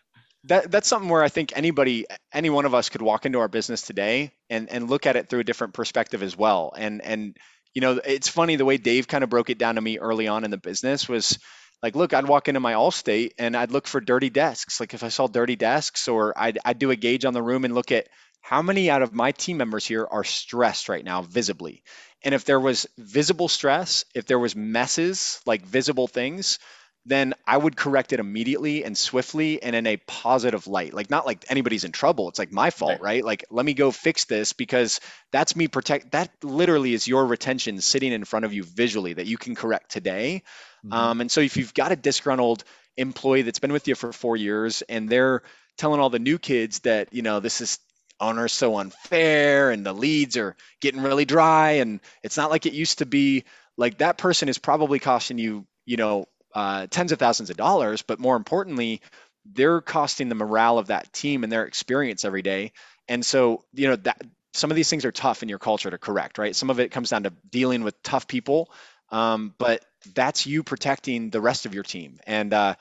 that 0.45 0.71
that's 0.71 0.87
something 0.87 1.09
where 1.09 1.23
I 1.23 1.29
think 1.29 1.53
anybody, 1.55 2.05
any 2.33 2.49
one 2.49 2.65
of 2.65 2.73
us, 2.73 2.89
could 2.89 3.01
walk 3.01 3.25
into 3.25 3.39
our 3.39 3.47
business 3.47 3.81
today 3.81 4.31
and 4.49 4.69
and 4.69 4.89
look 4.89 5.05
at 5.05 5.15
it 5.15 5.29
through 5.29 5.39
a 5.41 5.45
different 5.45 5.73
perspective 5.73 6.23
as 6.23 6.37
well. 6.37 6.73
And 6.77 7.01
and 7.01 7.37
you 7.73 7.81
know, 7.81 7.99
it's 8.05 8.27
funny 8.27 8.55
the 8.55 8.65
way 8.65 8.77
Dave 8.77 9.07
kind 9.07 9.23
of 9.23 9.29
broke 9.29 9.49
it 9.49 9.57
down 9.57 9.75
to 9.75 9.81
me 9.81 9.99
early 9.99 10.27
on 10.27 10.43
in 10.43 10.51
the 10.51 10.57
business 10.57 11.09
was 11.09 11.39
like 11.83 11.95
look 11.95 12.13
i'd 12.13 12.27
walk 12.27 12.47
into 12.47 12.59
my 12.59 12.73
allstate 12.73 13.31
and 13.37 13.55
i'd 13.55 13.71
look 13.71 13.85
for 13.87 13.99
dirty 13.99 14.29
desks 14.29 14.79
like 14.79 14.93
if 14.93 15.03
i 15.03 15.09
saw 15.09 15.27
dirty 15.27 15.55
desks 15.55 16.07
or 16.07 16.33
I'd, 16.35 16.57
I'd 16.65 16.79
do 16.79 16.91
a 16.91 16.95
gauge 16.95 17.25
on 17.25 17.33
the 17.33 17.43
room 17.43 17.65
and 17.65 17.75
look 17.75 17.91
at 17.91 18.07
how 18.41 18.61
many 18.61 18.89
out 18.89 19.01
of 19.01 19.13
my 19.13 19.31
team 19.31 19.57
members 19.57 19.85
here 19.85 20.07
are 20.09 20.23
stressed 20.23 20.89
right 20.89 21.03
now 21.03 21.21
visibly 21.21 21.83
and 22.23 22.33
if 22.33 22.45
there 22.45 22.59
was 22.59 22.87
visible 22.97 23.49
stress 23.49 24.05
if 24.15 24.25
there 24.25 24.39
was 24.39 24.55
messes 24.55 25.41
like 25.45 25.65
visible 25.65 26.07
things 26.07 26.57
then 27.05 27.33
I 27.45 27.57
would 27.57 27.75
correct 27.75 28.13
it 28.13 28.19
immediately 28.19 28.85
and 28.85 28.97
swiftly 28.97 29.61
and 29.61 29.75
in 29.75 29.85
a 29.87 29.97
positive 29.97 30.67
light. 30.67 30.93
Like 30.93 31.09
not 31.09 31.25
like 31.25 31.45
anybody's 31.49 31.83
in 31.83 31.91
trouble. 31.91 32.29
It's 32.29 32.39
like 32.39 32.51
my 32.51 32.69
fault, 32.69 33.01
right? 33.01 33.01
right? 33.01 33.25
Like 33.25 33.45
let 33.49 33.65
me 33.65 33.73
go 33.73 33.91
fix 33.91 34.25
this 34.25 34.53
because 34.53 35.01
that's 35.31 35.55
me 35.55 35.67
protect 35.67 36.11
that 36.11 36.31
literally 36.43 36.93
is 36.93 37.07
your 37.07 37.25
retention 37.25 37.81
sitting 37.81 38.13
in 38.13 38.23
front 38.23 38.45
of 38.45 38.53
you 38.53 38.63
visually 38.63 39.13
that 39.13 39.25
you 39.25 39.37
can 39.37 39.55
correct 39.55 39.91
today 39.91 40.43
Mm-hmm. 40.85 40.93
Um, 40.93 41.21
and 41.21 41.31
so 41.31 41.41
if 41.41 41.57
you've 41.57 41.73
got 41.73 41.91
a 41.91 41.95
disgruntled 41.95 42.63
employee 42.97 43.41
that's 43.43 43.59
been 43.59 43.71
with 43.71 43.87
you 43.87 43.95
for 43.95 44.11
four 44.11 44.35
years 44.37 44.81
and 44.83 45.09
they're 45.09 45.43
telling 45.77 45.99
all 45.99 46.09
the 46.09 46.19
new 46.19 46.37
kids 46.37 46.79
that, 46.79 47.13
you 47.13 47.21
know, 47.21 47.39
this 47.39 47.61
is 47.61 47.79
owner's 48.19 48.53
so 48.53 48.77
unfair 48.77 49.71
and 49.71 49.85
the 49.85 49.93
leads 49.93 50.37
are 50.37 50.55
getting 50.81 51.01
really 51.01 51.25
dry 51.25 51.71
and 51.73 51.99
it's 52.21 52.37
not 52.37 52.51
like 52.51 52.65
it 52.65 52.73
used 52.73 52.99
to 52.99 53.05
be, 53.05 53.45
like 53.75 53.97
that 53.99 54.17
person 54.17 54.49
is 54.49 54.57
probably 54.59 54.99
costing 54.99 55.39
you, 55.39 55.65
you 55.85 55.97
know, 55.97 56.25
uh, 56.53 56.87
tens 56.89 57.11
of 57.11 57.19
thousands 57.19 57.49
of 57.49 57.57
dollars, 57.57 58.01
but 58.01 58.19
more 58.19 58.35
importantly, 58.35 59.01
they're 59.45 59.81
costing 59.81 60.29
the 60.29 60.35
morale 60.35 60.77
of 60.77 60.87
that 60.87 61.11
team 61.13 61.43
and 61.43 61.51
their 61.51 61.65
experience 61.65 62.23
every 62.25 62.41
day. 62.41 62.71
And 63.07 63.25
so, 63.25 63.63
you 63.73 63.89
know, 63.89 63.95
that 63.97 64.21
some 64.53 64.71
of 64.71 64.75
these 64.75 64.89
things 64.89 65.03
are 65.03 65.11
tough 65.11 65.43
in 65.43 65.49
your 65.49 65.59
culture 65.59 65.89
to 65.89 65.97
correct, 65.97 66.37
right? 66.37 66.55
Some 66.55 66.69
of 66.69 66.79
it 66.79 66.91
comes 66.91 67.09
down 67.09 67.23
to 67.23 67.33
dealing 67.51 67.83
with 67.83 68.01
tough 68.03 68.27
people 68.27 68.69
um, 69.13 69.53
but 69.59 69.85
that's 70.15 70.47
you 70.47 70.63
protecting 70.63 71.29
the 71.29 71.39
rest 71.39 71.65
of 71.67 71.73
your 71.73 71.83
team. 71.83 72.19
And 72.25 72.51
uh, 72.51 72.75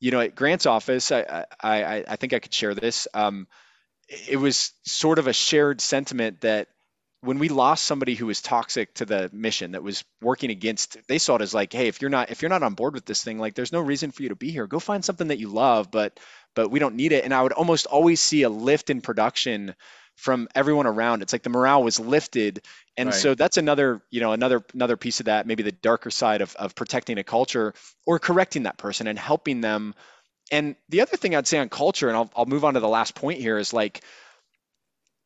you 0.00 0.10
know, 0.10 0.20
at 0.20 0.34
Grant's 0.34 0.66
office, 0.66 1.12
I 1.12 1.44
I, 1.62 2.04
I 2.08 2.16
think 2.16 2.32
I 2.32 2.38
could 2.38 2.54
share 2.54 2.74
this. 2.74 3.06
Um, 3.12 3.46
it 4.28 4.36
was 4.38 4.72
sort 4.84 5.18
of 5.18 5.26
a 5.26 5.32
shared 5.32 5.80
sentiment 5.80 6.40
that 6.40 6.68
when 7.24 7.38
we 7.38 7.48
lost 7.48 7.84
somebody 7.84 8.14
who 8.14 8.26
was 8.26 8.42
toxic 8.42 8.92
to 8.94 9.06
the 9.06 9.30
mission 9.32 9.72
that 9.72 9.82
was 9.82 10.04
working 10.20 10.50
against 10.50 10.98
they 11.08 11.18
saw 11.18 11.36
it 11.36 11.42
as 11.42 11.54
like 11.54 11.72
hey 11.72 11.88
if 11.88 12.00
you're 12.02 12.10
not 12.10 12.30
if 12.30 12.42
you're 12.42 12.50
not 12.50 12.62
on 12.62 12.74
board 12.74 12.94
with 12.94 13.06
this 13.06 13.24
thing 13.24 13.38
like 13.38 13.54
there's 13.54 13.72
no 13.72 13.80
reason 13.80 14.10
for 14.10 14.22
you 14.22 14.28
to 14.28 14.36
be 14.36 14.50
here. 14.50 14.66
Go 14.66 14.78
find 14.78 15.04
something 15.04 15.28
that 15.28 15.38
you 15.38 15.48
love 15.48 15.90
but 15.90 16.20
but 16.54 16.70
we 16.70 16.78
don't 16.78 16.94
need 16.94 17.12
it. 17.12 17.24
And 17.24 17.32
i 17.32 17.42
would 17.42 17.52
almost 17.52 17.86
always 17.86 18.20
see 18.20 18.42
a 18.42 18.48
lift 18.48 18.90
in 18.90 19.00
production 19.00 19.74
from 20.16 20.48
everyone 20.54 20.86
around. 20.86 21.22
It's 21.22 21.32
like 21.32 21.42
the 21.42 21.50
morale 21.50 21.82
was 21.82 21.98
lifted. 21.98 22.60
And 22.96 23.08
right. 23.08 23.14
so 23.14 23.34
that's 23.34 23.56
another 23.56 24.02
you 24.10 24.20
know 24.20 24.32
another 24.32 24.62
another 24.74 24.96
piece 24.96 25.20
of 25.20 25.26
that 25.26 25.46
maybe 25.46 25.62
the 25.62 25.72
darker 25.72 26.10
side 26.10 26.42
of, 26.42 26.54
of 26.56 26.74
protecting 26.74 27.18
a 27.18 27.24
culture 27.24 27.74
or 28.06 28.18
correcting 28.18 28.64
that 28.64 28.76
person 28.76 29.06
and 29.06 29.18
helping 29.18 29.60
them. 29.60 29.94
And 30.52 30.76
the 30.90 31.00
other 31.00 31.16
thing 31.16 31.34
i'd 31.34 31.46
say 31.46 31.58
on 31.58 31.70
culture 31.70 32.08
and 32.08 32.16
i'll, 32.16 32.30
I'll 32.36 32.46
move 32.46 32.66
on 32.66 32.74
to 32.74 32.80
the 32.80 32.88
last 32.88 33.14
point 33.14 33.40
here 33.40 33.56
is 33.56 33.72
like 33.72 34.02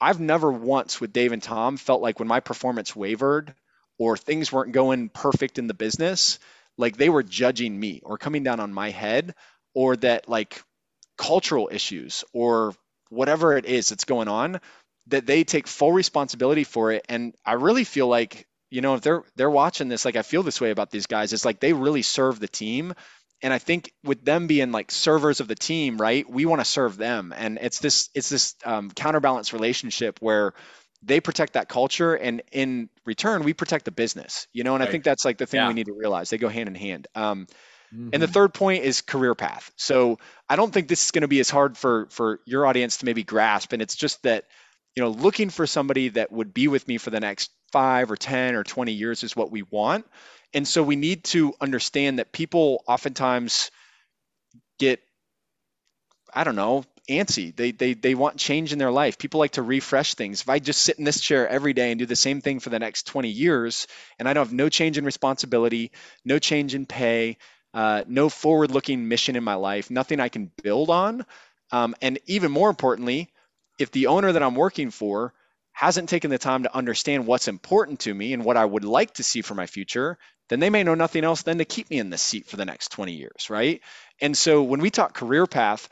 I've 0.00 0.20
never 0.20 0.50
once 0.52 1.00
with 1.00 1.12
Dave 1.12 1.32
and 1.32 1.42
Tom 1.42 1.76
felt 1.76 2.02
like 2.02 2.18
when 2.18 2.28
my 2.28 2.40
performance 2.40 2.94
wavered 2.94 3.54
or 3.98 4.16
things 4.16 4.52
weren't 4.52 4.72
going 4.72 5.08
perfect 5.08 5.58
in 5.58 5.66
the 5.66 5.74
business, 5.74 6.38
like 6.76 6.96
they 6.96 7.08
were 7.08 7.22
judging 7.22 7.78
me 7.78 8.00
or 8.04 8.18
coming 8.18 8.44
down 8.44 8.60
on 8.60 8.72
my 8.72 8.90
head 8.90 9.34
or 9.74 9.96
that 9.96 10.28
like 10.28 10.62
cultural 11.16 11.68
issues 11.72 12.24
or 12.32 12.74
whatever 13.10 13.56
it 13.56 13.66
is 13.66 13.88
that's 13.88 14.04
going 14.04 14.28
on 14.28 14.60
that 15.08 15.26
they 15.26 15.42
take 15.42 15.66
full 15.66 15.92
responsibility 15.92 16.64
for 16.64 16.92
it. 16.92 17.04
And 17.08 17.34
I 17.44 17.54
really 17.54 17.84
feel 17.84 18.06
like 18.06 18.46
you 18.70 18.82
know 18.82 18.94
if 18.94 19.00
they're 19.00 19.24
they're 19.34 19.50
watching 19.50 19.88
this 19.88 20.04
like 20.04 20.16
I 20.16 20.22
feel 20.22 20.42
this 20.42 20.60
way 20.60 20.70
about 20.70 20.90
these 20.90 21.06
guys. 21.06 21.32
It's 21.32 21.44
like 21.44 21.60
they 21.60 21.72
really 21.72 22.02
serve 22.02 22.38
the 22.38 22.48
team 22.48 22.94
and 23.42 23.52
I 23.52 23.58
think 23.58 23.92
with 24.02 24.24
them 24.24 24.46
being 24.46 24.72
like 24.72 24.90
servers 24.90 25.40
of 25.40 25.48
the 25.48 25.54
team, 25.54 25.98
right? 25.98 26.28
We 26.28 26.46
want 26.46 26.60
to 26.60 26.64
serve 26.64 26.96
them, 26.96 27.32
and 27.36 27.58
it's 27.60 27.78
this 27.78 28.10
it's 28.14 28.28
this 28.28 28.54
um, 28.64 28.90
counterbalance 28.90 29.52
relationship 29.52 30.18
where 30.20 30.54
they 31.02 31.20
protect 31.20 31.52
that 31.52 31.68
culture, 31.68 32.14
and 32.14 32.42
in 32.50 32.88
return, 33.06 33.44
we 33.44 33.54
protect 33.54 33.84
the 33.84 33.90
business. 33.92 34.48
You 34.52 34.64
know, 34.64 34.74
and 34.74 34.80
right. 34.80 34.88
I 34.88 34.92
think 34.92 35.04
that's 35.04 35.24
like 35.24 35.38
the 35.38 35.46
thing 35.46 35.60
yeah. 35.60 35.68
we 35.68 35.74
need 35.74 35.86
to 35.86 35.94
realize. 35.96 36.30
They 36.30 36.38
go 36.38 36.48
hand 36.48 36.68
in 36.68 36.74
hand. 36.74 37.06
Um, 37.14 37.46
mm-hmm. 37.94 38.10
And 38.12 38.22
the 38.22 38.26
mm-hmm. 38.26 38.32
third 38.32 38.54
point 38.54 38.84
is 38.84 39.02
career 39.02 39.34
path. 39.34 39.70
So 39.76 40.18
I 40.48 40.56
don't 40.56 40.72
think 40.72 40.88
this 40.88 41.04
is 41.04 41.10
going 41.12 41.22
to 41.22 41.28
be 41.28 41.40
as 41.40 41.50
hard 41.50 41.76
for 41.76 42.08
for 42.10 42.40
your 42.44 42.66
audience 42.66 42.98
to 42.98 43.04
maybe 43.04 43.22
grasp, 43.22 43.72
and 43.72 43.80
it's 43.80 43.96
just 43.96 44.22
that 44.24 44.44
you 44.96 45.02
know 45.02 45.10
looking 45.10 45.50
for 45.50 45.66
somebody 45.66 46.08
that 46.10 46.32
would 46.32 46.52
be 46.52 46.66
with 46.66 46.88
me 46.88 46.98
for 46.98 47.10
the 47.10 47.20
next 47.20 47.50
five 47.70 48.10
or 48.10 48.16
ten 48.16 48.56
or 48.56 48.64
twenty 48.64 48.92
years 48.92 49.22
is 49.22 49.36
what 49.36 49.52
we 49.52 49.62
want 49.62 50.06
and 50.54 50.66
so 50.66 50.82
we 50.82 50.96
need 50.96 51.24
to 51.24 51.54
understand 51.60 52.18
that 52.18 52.32
people 52.32 52.82
oftentimes 52.86 53.70
get, 54.78 55.00
I 56.32 56.44
don't 56.44 56.56
know, 56.56 56.84
antsy. 57.08 57.54
They, 57.54 57.72
they, 57.72 57.94
they 57.94 58.14
want 58.14 58.36
change 58.36 58.72
in 58.72 58.78
their 58.78 58.90
life. 58.90 59.18
People 59.18 59.40
like 59.40 59.52
to 59.52 59.62
refresh 59.62 60.14
things. 60.14 60.42
If 60.42 60.48
I 60.48 60.58
just 60.58 60.82
sit 60.82 60.98
in 60.98 61.04
this 61.04 61.20
chair 61.20 61.48
every 61.48 61.72
day 61.72 61.90
and 61.90 61.98
do 61.98 62.06
the 62.06 62.16
same 62.16 62.40
thing 62.40 62.60
for 62.60 62.70
the 62.70 62.78
next 62.78 63.06
20 63.06 63.28
years, 63.28 63.86
and 64.18 64.28
I 64.28 64.34
don't 64.34 64.46
have 64.46 64.54
no 64.54 64.68
change 64.68 64.98
in 64.98 65.04
responsibility, 65.04 65.90
no 66.24 66.38
change 66.38 66.74
in 66.74 66.86
pay, 66.86 67.38
uh, 67.74 68.04
no 68.06 68.28
forward 68.28 68.70
looking 68.70 69.08
mission 69.08 69.36
in 69.36 69.44
my 69.44 69.54
life, 69.54 69.90
nothing 69.90 70.20
I 70.20 70.28
can 70.28 70.50
build 70.62 70.90
on. 70.90 71.24
Um, 71.70 71.94
and 72.00 72.18
even 72.26 72.50
more 72.50 72.70
importantly, 72.70 73.30
if 73.78 73.90
the 73.90 74.06
owner 74.06 74.32
that 74.32 74.42
I'm 74.42 74.54
working 74.54 74.90
for 74.90 75.34
hasn't 75.78 76.08
taken 76.08 76.28
the 76.28 76.38
time 76.38 76.64
to 76.64 76.76
understand 76.76 77.24
what's 77.24 77.46
important 77.46 78.00
to 78.00 78.12
me 78.12 78.32
and 78.32 78.44
what 78.44 78.56
I 78.56 78.64
would 78.64 78.82
like 78.82 79.14
to 79.14 79.22
see 79.22 79.42
for 79.42 79.54
my 79.54 79.68
future, 79.68 80.18
then 80.48 80.58
they 80.58 80.70
may 80.70 80.82
know 80.82 80.96
nothing 80.96 81.22
else 81.22 81.42
than 81.42 81.58
to 81.58 81.64
keep 81.64 81.88
me 81.88 82.00
in 82.00 82.10
this 82.10 82.20
seat 82.20 82.48
for 82.48 82.56
the 82.56 82.64
next 82.64 82.90
20 82.90 83.12
years, 83.12 83.48
right? 83.48 83.80
And 84.20 84.36
so 84.36 84.64
when 84.64 84.80
we 84.80 84.90
talk 84.90 85.14
career 85.14 85.46
path, 85.46 85.88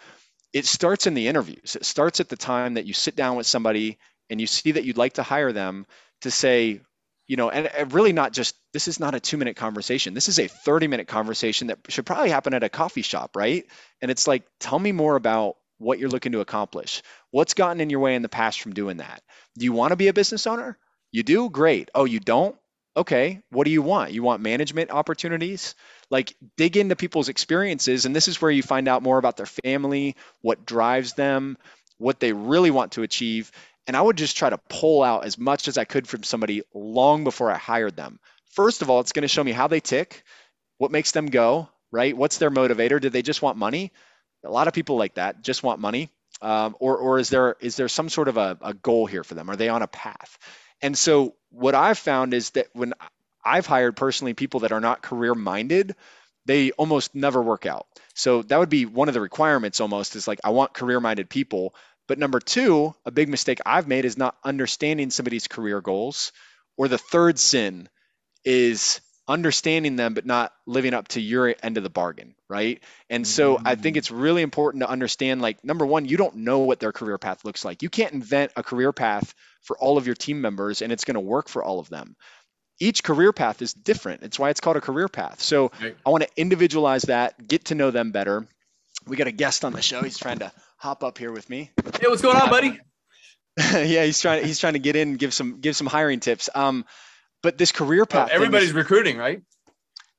it 0.53 0.66
starts 0.66 1.07
in 1.07 1.14
the 1.14 1.28
interviews. 1.28 1.76
It 1.76 1.84
starts 1.84 2.18
at 2.18 2.28
the 2.28 2.37
time 2.37 2.74
that 2.74 2.84
you 2.84 2.95
sit 2.95 3.14
down 3.14 3.37
with 3.37 3.47
somebody 3.47 3.99
and 4.28 4.41
you 4.41 4.49
see 4.49 4.72
that 4.72 4.82
you'd 4.82 4.97
like 4.97 5.12
to 5.14 5.22
hire 5.22 5.53
them 5.53 5.87
to 6.22 6.32
say, 6.32 6.80
you 7.28 7.37
know, 7.37 7.49
and 7.49 7.93
really 7.93 8.12
not 8.12 8.32
just 8.32 8.57
this 8.72 8.89
is 8.89 8.99
not 8.99 9.14
a 9.14 9.20
two 9.20 9.37
minute 9.37 9.55
conversation. 9.55 10.14
This 10.14 10.28
is 10.28 10.41
a 10.41 10.49
30 10.49 10.89
minute 10.89 11.07
conversation 11.07 11.68
that 11.68 11.78
should 11.91 12.07
probably 12.07 12.30
happen 12.30 12.55
at 12.55 12.64
a 12.64 12.68
coffee 12.68 13.03
shop, 13.03 13.37
right? 13.37 13.64
And 14.03 14.11
it's 14.11 14.26
like, 14.26 14.43
tell 14.59 14.80
me 14.80 14.91
more 14.91 15.14
about 15.14 15.55
what 15.78 15.99
you're 15.99 16.09
looking 16.09 16.32
to 16.32 16.41
accomplish. 16.41 17.03
What's 17.37 17.53
gotten 17.53 17.82
in 17.82 17.91
your 17.91 18.01
way 18.01 18.14
in 18.14 18.22
the 18.22 18.30
past 18.30 18.62
from 18.62 18.72
doing 18.72 18.97
that? 18.97 19.22
Do 19.59 19.66
you 19.66 19.74
want 19.74 19.91
to 19.93 19.97
be 19.97 20.09
a 20.09 20.14
business 20.14 20.47
owner? 20.47 20.78
You 21.12 21.22
do? 21.22 21.51
Great. 21.51 21.91
Oh, 21.95 22.07
you 22.07 22.18
don't? 22.18 22.57
Okay. 22.97 23.43
What 23.51 23.64
do 23.64 23.70
you 23.70 23.82
want? 23.82 24.12
You 24.12 24.22
want 24.22 24.41
management 24.41 24.91
opportunities? 24.91 25.74
Like 26.09 26.34
dig 26.57 26.78
into 26.78 26.97
people's 26.97 27.28
experiences. 27.28 28.07
And 28.07 28.16
this 28.16 28.28
is 28.28 28.41
where 28.41 28.51
you 28.51 28.62
find 28.62 28.89
out 28.89 29.03
more 29.03 29.18
about 29.18 29.37
their 29.37 29.45
family, 29.45 30.16
what 30.41 30.64
drives 30.64 31.12
them, 31.12 31.59
what 31.99 32.20
they 32.20 32.32
really 32.32 32.70
want 32.70 32.93
to 32.93 33.03
achieve. 33.03 33.53
And 33.87 33.99
I 33.99 34.01
would 34.01 34.16
just 34.16 34.39
try 34.39 34.49
to 34.49 34.61
pull 34.70 35.03
out 35.03 35.26
as 35.26 35.37
much 35.37 35.68
as 35.68 35.76
I 35.76 35.84
could 35.84 36.09
from 36.09 36.22
somebody 36.22 36.62
long 36.72 37.22
before 37.22 37.51
I 37.51 37.59
hired 37.59 37.97
them. 37.97 38.18
First 38.53 38.80
of 38.80 38.89
all, 38.89 39.01
it's 39.01 39.12
going 39.12 39.24
to 39.24 39.28
show 39.28 39.45
me 39.45 39.53
how 39.53 39.66
they 39.66 39.80
tick, 39.80 40.22
what 40.78 40.91
makes 40.91 41.12
them 41.12 41.26
go, 41.26 41.68
right? 41.93 42.16
What's 42.16 42.39
their 42.39 42.51
motivator? 42.51 42.99
Do 42.99 43.11
they 43.11 43.20
just 43.20 43.43
want 43.43 43.59
money? 43.59 43.93
A 44.43 44.51
lot 44.51 44.68
of 44.68 44.72
people 44.72 44.97
like 44.97 45.16
that 45.16 45.43
just 45.43 45.62
want 45.62 45.80
money. 45.80 46.09
Um, 46.43 46.76
or, 46.80 46.97
or 46.99 47.18
is 47.18 47.30
there 47.30 47.57
is 47.61 47.76
there 47.76 47.89
some 47.89 48.09
sort 48.09 48.28
of 48.28 48.37
a, 48.37 48.59
a 48.61 48.74
goal 48.74 49.07
here 49.07 49.24
for 49.24 49.34
them? 49.34 49.49
Are 49.51 49.57
they 49.57 49.68
on 49.68 49.82
a 49.82 49.87
path? 49.87 50.39
And 50.82 50.97
so 50.97 51.34
what 51.51 51.74
I've 51.74 51.99
found 51.99 52.34
is 52.34 52.51
that 52.51 52.68
when 52.74 52.93
I've 53.45 53.66
hired 53.66 53.97
personally 53.97 54.34
people 54.34 54.61
that 54.61 54.72
are 54.72 54.80
not 54.80 55.03
career 55.03 55.34
minded, 55.34 55.95
they 56.45 56.72
almost 56.72 57.14
never 57.14 57.43
work 57.43 57.66
out. 57.66 57.87
So 58.14 58.43
that 58.43 58.59
would 58.59 58.68
be 58.68 58.87
one 58.87 59.09
of 59.09 59.14
the 59.14 59.20
requirements 59.20 59.80
almost 59.80 60.16
is 60.16 60.28
like 60.28 60.41
I 60.45 60.51
want 60.51 60.74
career 60.74 61.01
minded 61.01 61.30
people. 61.30 61.74
But 62.09 62.18
number 62.18 62.39
two, 62.39 62.95
a 63.05 63.11
big 63.11 63.28
mistake 63.28 63.59
I've 63.66 63.89
made 63.89 64.05
is 64.05 64.16
not 64.16 64.37
understanding 64.45 65.11
somebody's 65.11 65.49
career 65.49 65.80
goals. 65.80 66.32
Or 66.76 66.89
the 66.89 66.99
third 66.99 67.39
sin 67.39 67.89
is 68.45 69.01
understanding 69.29 69.97
them 69.97 70.14
but 70.14 70.24
not 70.24 70.53
living 70.66 70.95
up 70.95 71.09
to 71.09 71.20
your 71.20 71.55
end 71.62 71.77
of 71.77 71.83
the 71.83 71.91
bargain 71.91 72.35
right? 72.49 72.81
And 73.11 73.27
so 73.27 73.59
i 73.64 73.74
think 73.74 73.97
mm. 73.97 73.99
it's 73.99 74.11
really 74.11 74.43
important 74.43 74.83
to 74.83 74.89
understand 74.89 75.43
like 75.43 75.64
number 75.64 75.85
one 75.85 76.05
you 76.05 76.16
don't 76.16 76.37
know 76.37 76.61
what 76.61 76.81
their 76.81 76.93
career 76.93 77.18
path 77.18 77.45
looks 77.45 77.64
like. 77.64 77.83
You 77.83 77.91
can't 77.91 78.12
invent 78.12 78.53
a 78.57 78.62
career 78.62 78.93
path 78.93 79.35
for 79.62 79.77
all 79.79 79.99
of 79.99 80.07
your 80.07 80.14
team 80.14 80.41
members 80.41 80.83
and 80.83 80.93
it's 80.93 81.05
going 81.05 81.14
to 81.14 81.20
work 81.20 81.49
for 81.49 81.62
all 81.62 81.81
of 81.81 81.89
them. 81.89 82.16
Each 82.79 83.03
career 83.03 83.33
path 83.33 83.62
is 83.62 83.72
different. 83.72 84.22
It's 84.22 84.39
why 84.39 84.51
it's 84.51 84.61
called 84.61 84.77
a 84.77 84.81
career 84.81 85.09
path. 85.09 85.41
So 85.41 85.72
right. 85.81 85.97
i 86.05 86.11
want 86.11 86.22
to 86.24 86.31
individualize 86.37 87.03
that 87.03 87.47
get 87.47 87.66
to 87.66 87.74
know 87.74 87.91
them 87.91 88.12
better. 88.12 88.47
We 89.07 89.16
got 89.16 89.27
a 89.27 89.33
guest 89.33 89.64
on 89.64 89.72
the 89.72 89.83
show. 89.83 90.03
He's 90.03 90.18
trying 90.18 90.41
to 90.41 90.53
hop 90.77 91.03
up 91.03 91.18
here 91.18 91.33
with 91.33 91.49
me. 91.49 91.70
Hey 92.01 92.09
what's 92.09 92.22
going 92.22 92.37
on 92.37 92.51
buddy? 92.51 92.79
Yeah 93.59 94.05
he's 94.05 94.20
trying 94.20 94.45
he's 94.45 94.59
trying 94.59 94.74
to 94.74 94.79
get 94.79 94.97
in 94.97 95.09
and 95.11 95.18
give 95.18 95.33
some 95.33 95.61
give 95.61 95.74
some 95.74 95.87
hiring 95.87 96.20
tips. 96.20 96.49
Um 96.55 96.85
but 97.47 97.57
this 97.59 97.70
career 97.70 98.03
oh, 98.03 98.07
path. 98.07 98.30
everybody's 98.32 98.70
is, 98.70 98.74
recruiting, 98.74 99.16
right? 99.18 99.40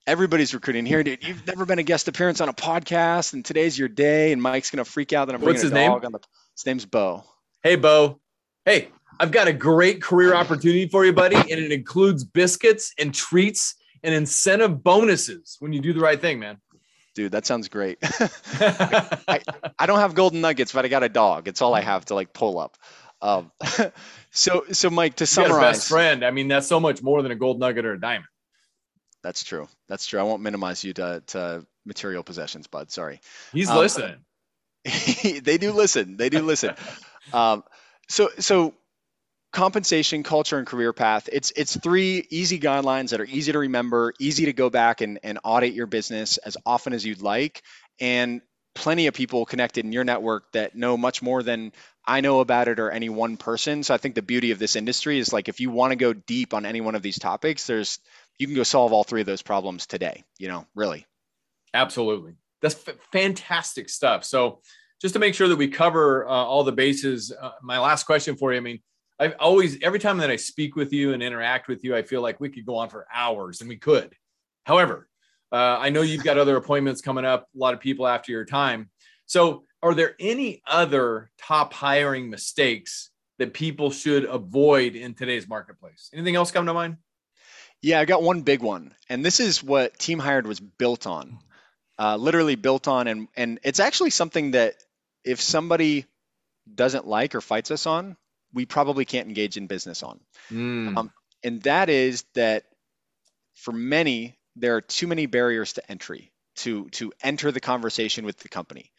Everybody's 0.06 0.54
recruiting 0.54 0.86
here, 0.86 1.04
dude. 1.04 1.28
You've 1.28 1.46
never 1.46 1.66
been 1.66 1.78
a 1.78 1.84
guest 1.84 2.08
appearance 2.08 2.40
on 2.40 2.48
a 2.48 2.54
podcast, 2.54 3.34
and 3.34 3.44
today's 3.44 3.78
your 3.78 3.90
day. 3.90 4.32
And 4.32 4.42
Mike's 4.42 4.72
gonna 4.72 4.86
freak 4.86 5.12
out 5.12 5.26
that 5.26 5.36
I'm 5.36 5.42
bringing 5.42 5.56
What's 5.56 5.64
his 5.64 5.74
a 5.74 5.76
dog 5.76 6.04
name? 6.04 6.06
on 6.06 6.12
the. 6.14 6.20
His 6.56 6.66
name's 6.66 6.86
Bo. 6.86 7.26
Hey, 7.62 7.76
Bo. 7.76 8.22
Hey, 8.64 8.88
I've 9.20 9.32
got 9.32 9.50
a 9.50 9.54
great 9.54 10.02
career 10.02 10.36
opportunity 10.36 10.88
for 10.88 11.04
you, 11.04 11.12
buddy, 11.12 11.36
and 11.36 11.50
it 11.50 11.74
includes 11.74 12.24
biscuits 12.24 12.94
and 12.98 13.14
treats 13.14 13.76
and 14.04 14.16
incentive 14.16 14.82
bonuses 14.82 15.58
when 15.60 15.74
you 15.74 15.82
do 15.82 15.92
the 15.92 16.00
right 16.00 16.22
thing, 16.22 16.40
man. 16.40 16.60
Dude, 17.14 17.34
that 17.34 17.46
sounds 17.46 17.68
great. 17.68 17.98
I, 18.62 19.42
I 19.78 19.86
don't 19.86 20.00
have 20.00 20.16
golden 20.16 20.40
nuggets, 20.40 20.72
but 20.72 20.86
I 20.86 20.88
got 20.88 21.04
a 21.04 21.10
dog. 21.10 21.50
It's 21.50 21.62
all 21.62 21.74
I 21.74 21.82
have 21.82 22.06
to 22.06 22.16
like 22.16 22.32
pull 22.32 22.58
up. 22.58 22.78
Um, 23.22 23.52
so, 24.32 24.66
so 24.72 24.90
Mike, 24.90 25.16
to 25.16 25.26
summarize, 25.26 25.78
best 25.78 25.90
friend. 25.90 26.24
I 26.24 26.32
mean, 26.32 26.48
that's 26.48 26.68
so 26.68 26.80
much 26.80 27.02
more 27.02 27.22
than 27.22 27.32
a 27.32 27.36
gold 27.36 27.60
nugget 27.60 27.86
or 27.86 27.94
a 27.94 28.00
diamond. 28.00 28.28
That's 29.24 29.44
true. 29.44 29.68
That's 29.90 30.06
true. 30.06 30.20
I 30.20 30.24
won't 30.24 30.42
minimize 30.42 30.84
you 30.84 30.94
to, 30.94 31.24
to 31.28 31.66
material 31.86 32.24
possessions, 32.24 32.68
bud. 32.68 32.92
Sorry. 32.92 33.20
He's 33.52 33.70
um, 33.70 33.78
listening. 33.78 34.16
they 34.86 35.58
do 35.58 35.72
listen. 35.72 36.18
They 36.18 36.30
do 36.30 36.42
listen. 36.42 36.76
um, 37.34 37.64
so, 38.08 38.30
so 38.40 38.74
compensation, 39.52 40.24
culture, 40.24 40.58
and 40.58 40.68
career 40.68 40.94
path. 40.94 41.30
It's 41.32 41.52
it's 41.56 41.76
three 41.76 42.26
easy 42.30 42.60
guidelines 42.60 43.10
that 43.10 43.20
are 43.20 43.26
easy 43.26 43.52
to 43.52 43.60
remember, 43.60 44.14
easy 44.20 44.46
to 44.46 44.54
go 44.54 44.70
back 44.70 45.02
and, 45.02 45.20
and 45.24 45.40
audit 45.44 45.74
your 45.74 45.88
business 45.88 46.38
as 46.38 46.58
often 46.66 46.94
as 46.94 47.06
you'd 47.06 47.22
like, 47.22 47.64
and 48.00 48.42
plenty 48.76 49.08
of 49.08 49.14
people 49.16 49.46
connected 49.46 49.84
in 49.84 49.92
your 49.92 50.04
network 50.04 50.52
that 50.52 50.76
know 50.76 50.96
much 50.96 51.24
more 51.24 51.42
than 51.42 51.72
I 52.08 52.22
know 52.22 52.40
about 52.40 52.70
it 52.70 52.80
or 52.80 52.90
any 52.90 53.10
one 53.10 53.36
person. 53.36 53.84
So 53.84 53.94
I 53.94 53.98
think 53.98 54.16
the 54.16 54.22
beauty 54.22 54.52
of 54.52 54.60
this 54.60 54.78
industry 54.78 55.20
is 55.20 55.34
like 55.34 55.50
if 55.50 55.60
you 55.60 55.70
want 55.70 55.92
to 55.92 55.98
go 55.98 56.14
deep 56.14 56.54
on 56.54 56.66
any 56.66 56.80
one 56.80 56.96
of 56.96 57.02
these 57.02 57.20
topics, 57.20 57.68
there's 57.68 58.00
you 58.40 58.48
can 58.48 58.56
go 58.56 58.64
solve 58.64 58.94
all 58.94 59.04
three 59.04 59.22
of 59.22 59.28
those 59.28 59.42
problems 59.42 59.88
today, 59.88 60.24
you 60.38 60.48
know, 60.48 60.66
really. 60.74 61.06
Absolutely. 61.74 62.36
That's 62.62 62.88
f- 62.88 62.96
fantastic 63.12 63.90
stuff. 63.90 64.24
So 64.24 64.62
just 65.02 65.14
to 65.14 65.20
make 65.20 65.36
sure 65.36 65.48
that 65.48 65.58
we 65.58 65.68
cover 65.68 66.26
uh, 66.28 66.32
all 66.32 66.64
the 66.64 66.72
bases, 66.72 67.34
uh, 67.40 67.52
my 67.62 67.78
last 67.78 68.06
question 68.06 68.38
for 68.38 68.52
you, 68.54 68.58
I 68.58 68.62
mean, 68.62 68.80
I've 69.20 69.36
always 69.40 69.78
every 69.82 70.00
time 70.00 70.20
that 70.20 70.30
I 70.30 70.38
speak 70.38 70.76
with 70.76 70.94
you 70.94 71.14
and 71.14 71.22
interact 71.22 71.68
with 71.68 71.84
you, 71.84 71.96
I 71.96 72.04
feel 72.04 72.22
like 72.22 72.40
we 72.40 72.50
could 72.50 72.66
go 72.66 72.78
on 72.78 72.90
for 72.90 73.06
hours 73.14 73.62
and 73.62 73.70
we 73.70 73.78
could. 73.78 74.16
However, 74.64 75.10
uh, 75.52 75.78
I 75.80 75.90
know 75.90 76.02
you've 76.02 76.24
got 76.24 76.38
other 76.38 76.56
appointments 76.56 77.02
coming 77.02 77.26
up, 77.26 77.48
a 77.54 77.58
lot 77.58 77.74
of 77.74 77.80
people 77.80 78.08
after 78.08 78.32
your 78.32 78.46
time. 78.46 78.90
So 79.26 79.64
are 79.88 79.94
there 79.94 80.16
any 80.20 80.62
other 80.68 81.32
top 81.38 81.74
hiring 81.74 82.30
mistakes 82.30 83.10
that 83.40 83.54
people 83.54 83.92
should 83.92 84.26
avoid 84.26 84.96
in 84.96 85.14
today's 85.14 85.48
marketplace? 85.48 86.10
Anything 86.14 86.36
else 86.36 86.52
come 86.52 86.66
to 86.66 86.74
mind? 86.74 86.98
Yeah, 87.82 88.00
I 88.00 88.06
got 88.06 88.24
one 88.24 88.42
big 88.42 88.62
one, 88.62 88.94
and 89.08 89.24
this 89.24 89.40
is 89.40 89.64
what 89.64 89.98
Team 89.98 90.20
Hired 90.20 90.48
was 90.48 90.60
built 90.60 91.06
on, 91.06 91.40
uh, 92.00 92.18
literally 92.18 92.56
built 92.56 92.88
on, 92.88 93.08
and 93.08 93.28
and 93.38 93.60
it's 93.64 93.80
actually 93.80 94.10
something 94.10 94.52
that 94.52 94.76
if 95.24 95.40
somebody 95.40 96.06
doesn't 96.74 97.08
like 97.08 97.36
or 97.36 97.42
fights 97.42 97.72
us 97.72 97.86
on, 97.86 98.18
we 98.54 98.66
probably 98.66 99.06
can't 99.06 99.28
engage 99.28 99.58
in 99.58 99.68
business 99.68 100.04
on. 100.04 100.20
Mm. 100.52 100.98
Um, 100.98 101.12
and 101.44 101.62
that 101.64 101.90
is 101.90 102.26
that 102.34 102.64
for 103.54 103.72
many, 103.72 104.38
there 104.56 104.76
are 104.76 104.82
too 104.82 105.08
many 105.08 105.28
barriers 105.28 105.74
to 105.74 105.92
entry 105.92 106.32
to 106.58 106.90
to 106.90 107.14
enter 107.22 107.52
the 107.52 107.60
conversation 107.60 108.26
with 108.26 108.38
the 108.40 108.50
company. 108.50 108.92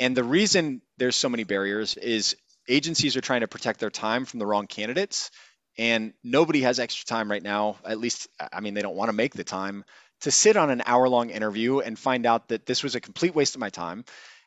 And 0.00 0.16
the 0.16 0.24
reason 0.24 0.82
there's 0.98 1.16
so 1.16 1.28
many 1.28 1.44
barriers 1.44 1.96
is 1.96 2.36
agencies 2.68 3.16
are 3.16 3.20
trying 3.20 3.40
to 3.40 3.48
protect 3.48 3.80
their 3.80 3.90
time 3.90 4.24
from 4.24 4.38
the 4.38 4.46
wrong 4.46 4.66
candidates. 4.66 5.30
And 5.78 6.12
nobody 6.24 6.62
has 6.62 6.78
extra 6.78 7.06
time 7.06 7.30
right 7.30 7.42
now 7.42 7.76
at 7.84 7.98
least 7.98 8.26
i 8.52 8.60
mean 8.60 8.74
they 8.74 8.82
don't 8.82 8.96
want 8.96 9.10
to 9.10 9.12
make 9.12 9.34
the 9.34 9.44
time 9.44 9.84
to 10.22 10.30
sit 10.32 10.56
on 10.56 10.70
an 10.70 10.82
hour 10.84 11.08
long 11.08 11.30
interview 11.30 11.78
and 11.78 11.96
find 11.96 12.26
out 12.26 12.48
that 12.48 12.66
this 12.66 12.82
was 12.82 12.96
a 12.96 13.00
complete 13.00 13.34
waste 13.34 13.54
of 13.54 13.60
my 13.60 13.70
time. 13.70 14.04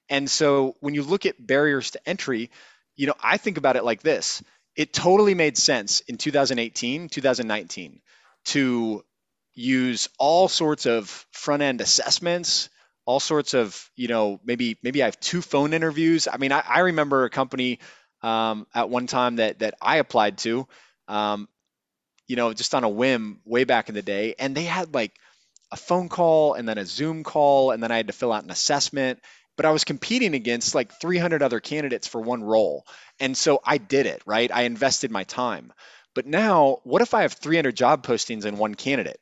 And 0.10 0.30
so 0.30 0.76
when 0.82 0.94
you 0.94 1.04
look 1.04 1.26
at 1.26 1.36
barriers 1.46 1.92
to 1.92 2.10
entry 2.10 2.50
you 2.98 3.08
know 3.08 3.16
i 3.24 3.38
think 3.38 3.58
about 3.58 3.76
it 3.76 3.84
like 3.84 4.02
this. 4.02 4.44
It 4.76 4.94
totally 4.94 5.34
made 5.34 5.58
sense 5.58 6.02
in 6.02 6.18
2018 6.18 7.10
2019 7.10 8.02
to 8.46 9.04
use 9.54 10.10
all 10.18 10.48
sorts 10.48 10.86
of 10.86 11.26
front 11.32 11.62
end 11.62 11.82
assessments 11.82 12.70
all 13.06 13.20
sorts 13.20 13.54
of 13.54 13.90
you 13.96 14.08
know 14.08 14.40
maybe 14.44 14.78
maybe 14.84 15.02
i 15.02 15.06
have 15.06 15.20
two 15.20 15.42
phone 15.42 15.74
interviews. 15.74 16.28
I 16.32 16.38
mean 16.38 16.52
i, 16.52 16.64
I 16.68 16.80
remember 16.80 17.26
a 17.26 17.30
company 17.30 17.80
um, 18.22 18.68
at 18.74 18.90
one 18.90 19.08
time 19.08 19.38
that 19.38 19.60
that 19.60 19.76
i 19.82 19.98
applied 19.98 20.38
to 20.40 20.68
um, 21.08 21.48
you 22.28 22.36
know 22.36 22.54
just 22.54 22.76
on 22.76 22.84
a 22.84 22.90
whim 22.90 23.42
way 23.46 23.64
back 23.64 23.90
in 23.90 23.96
the 23.96 24.02
day 24.02 24.36
and 24.38 24.56
they 24.56 24.64
had 24.64 24.94
like 24.94 25.14
a 25.72 25.78
phone 25.78 26.10
call 26.10 26.54
and 26.54 26.68
then 26.68 26.78
a 26.78 26.86
zoom 26.86 27.24
call 27.24 27.72
and 27.72 27.82
then 27.82 27.92
i 27.92 27.98
had 27.98 28.08
to 28.08 28.14
fill 28.14 28.34
out 28.34 28.44
an 28.44 28.52
assessment. 28.52 29.20
But 29.58 29.66
i 29.66 29.72
was 29.72 29.84
competing 29.84 30.34
against 30.34 30.76
like 30.76 31.00
300 31.00 31.44
other 31.44 31.60
candidates 31.60 32.08
for 32.08 32.22
one 32.22 32.44
role. 32.44 32.86
And 33.20 33.38
so 33.38 33.60
i 33.66 33.78
did 33.78 34.06
it 34.06 34.22
right? 34.26 34.52
I 34.52 34.64
invested 34.64 35.12
my 35.12 35.24
time. 35.24 35.74
But 36.14 36.26
now 36.26 36.80
what 36.84 37.02
if 37.02 37.14
i 37.14 37.24
have 37.24 37.34
300 37.34 37.76
job 37.76 38.06
postings 38.06 38.46
and 38.46 38.58
one 38.58 38.76
candidate 38.76 39.20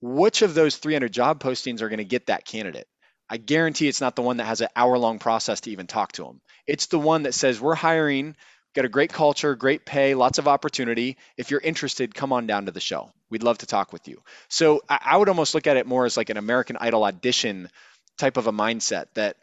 which 0.00 0.42
of 0.42 0.54
those 0.54 0.76
300 0.76 1.12
job 1.12 1.42
postings 1.42 1.82
are 1.82 1.88
going 1.88 1.98
to 1.98 2.04
get 2.04 2.26
that 2.26 2.44
candidate? 2.44 2.88
I 3.28 3.36
guarantee 3.36 3.86
it's 3.86 4.00
not 4.00 4.16
the 4.16 4.22
one 4.22 4.38
that 4.38 4.44
has 4.44 4.60
an 4.60 4.68
hour 4.74 4.98
long 4.98 5.18
process 5.18 5.60
to 5.62 5.70
even 5.70 5.86
talk 5.86 6.12
to 6.12 6.24
them. 6.24 6.40
It's 6.66 6.86
the 6.86 6.98
one 6.98 7.22
that 7.24 7.34
says, 7.34 7.60
We're 7.60 7.76
hiring, 7.76 8.34
got 8.74 8.84
a 8.84 8.88
great 8.88 9.12
culture, 9.12 9.54
great 9.54 9.84
pay, 9.84 10.14
lots 10.14 10.38
of 10.38 10.48
opportunity. 10.48 11.16
If 11.36 11.50
you're 11.50 11.60
interested, 11.60 12.14
come 12.14 12.32
on 12.32 12.46
down 12.46 12.66
to 12.66 12.72
the 12.72 12.80
show. 12.80 13.10
We'd 13.28 13.42
love 13.42 13.58
to 13.58 13.66
talk 13.66 13.92
with 13.92 14.08
you. 14.08 14.22
So 14.48 14.82
I, 14.88 15.16
would 15.16 15.28
almost 15.28 15.54
look 15.54 15.66
at 15.66 15.76
it 15.76 15.86
more 15.86 16.04
as 16.04 16.16
like 16.16 16.30
an 16.30 16.36
American 16.36 16.76
Idol 16.80 17.04
audition 17.04 17.68
type 18.18 18.36
of 18.36 18.46
a 18.48 18.52
mindset 18.52 19.06
that 19.14 19.36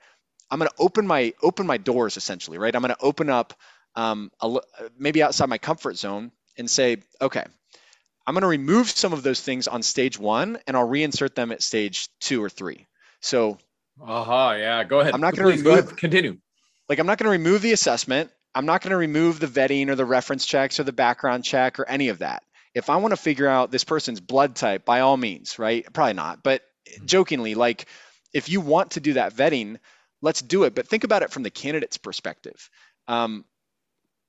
I'm 0.52 0.60
going 0.60 0.70
to 0.70 0.76
open 0.80 1.08
my 1.08 1.34
open 1.42 1.68
my 1.68 1.78
doors 1.78 2.18
essentially, 2.18 2.58
right? 2.58 2.76
I'm 2.76 2.82
going 2.82 2.94
to 2.94 3.02
open 3.02 3.30
up 3.30 3.54
um, 3.96 4.32
a, 4.42 4.60
maybe 4.98 5.24
outside 5.24 5.50
my 5.50 5.58
comfort 5.58 5.98
zone 5.98 6.32
and 6.58 6.70
say, 6.70 6.98
okay, 7.22 7.46
I'm 8.28 8.34
going 8.34 8.42
to 8.42 8.48
remove 8.48 8.90
some 8.90 9.14
of 9.14 9.24
those 9.24 9.40
things 9.40 9.70
on 9.70 9.82
stage 9.82 10.20
one 10.20 10.60
and 10.68 10.76
I'll 10.76 10.88
reinsert 10.88 11.34
them 11.34 11.54
at 11.54 11.64
stage 11.64 12.10
two 12.20 12.44
or 12.44 12.50
three. 12.50 12.86
So, 13.22 13.58
aha, 14.02 14.50
uh-huh, 14.50 14.58
yeah, 14.58 14.84
go 14.84 15.00
ahead. 15.00 15.14
I'm 15.14 15.22
not 15.22 15.34
going 15.34 15.58
to 15.58 15.64
remove, 15.64 15.96
continue. 15.96 16.38
Like, 16.90 17.00
I'm 17.00 17.08
not 17.08 17.18
going 17.18 17.26
to 17.28 17.32
remove 17.32 17.62
the 17.62 17.72
assessment. 17.72 18.30
I'm 18.54 18.66
not 18.66 18.82
going 18.82 18.92
to 18.92 18.98
remove 18.98 19.40
the 19.40 19.48
vetting 19.48 19.88
or 19.88 19.96
the 19.96 20.06
reference 20.06 20.46
checks 20.46 20.78
or 20.78 20.84
the 20.84 20.92
background 20.92 21.46
check 21.46 21.80
or 21.80 21.88
any 21.88 22.10
of 22.10 22.20
that. 22.20 22.44
If 22.74 22.90
I 22.90 22.98
want 22.98 23.14
to 23.14 23.18
figure 23.18 23.48
out 23.48 23.72
this 23.72 23.86
person's 23.86 24.20
blood 24.20 24.56
type, 24.56 24.84
by 24.84 25.00
all 25.00 25.16
means, 25.16 25.58
right? 25.58 25.86
Probably 25.94 26.14
not, 26.14 26.44
but 26.44 26.64
jokingly, 27.06 27.56
like, 27.56 27.88
if 28.34 28.50
you 28.50 28.60
want 28.60 28.92
to 28.92 29.00
do 29.00 29.14
that 29.14 29.34
vetting, 29.34 29.78
let's 30.22 30.42
do 30.42 30.66
it. 30.66 30.76
But 30.76 30.88
think 30.88 31.06
about 31.06 31.24
it 31.24 31.32
from 31.32 31.44
the 31.44 31.50
candidate's 31.50 31.98
perspective. 31.98 32.70
Um, 33.08 33.46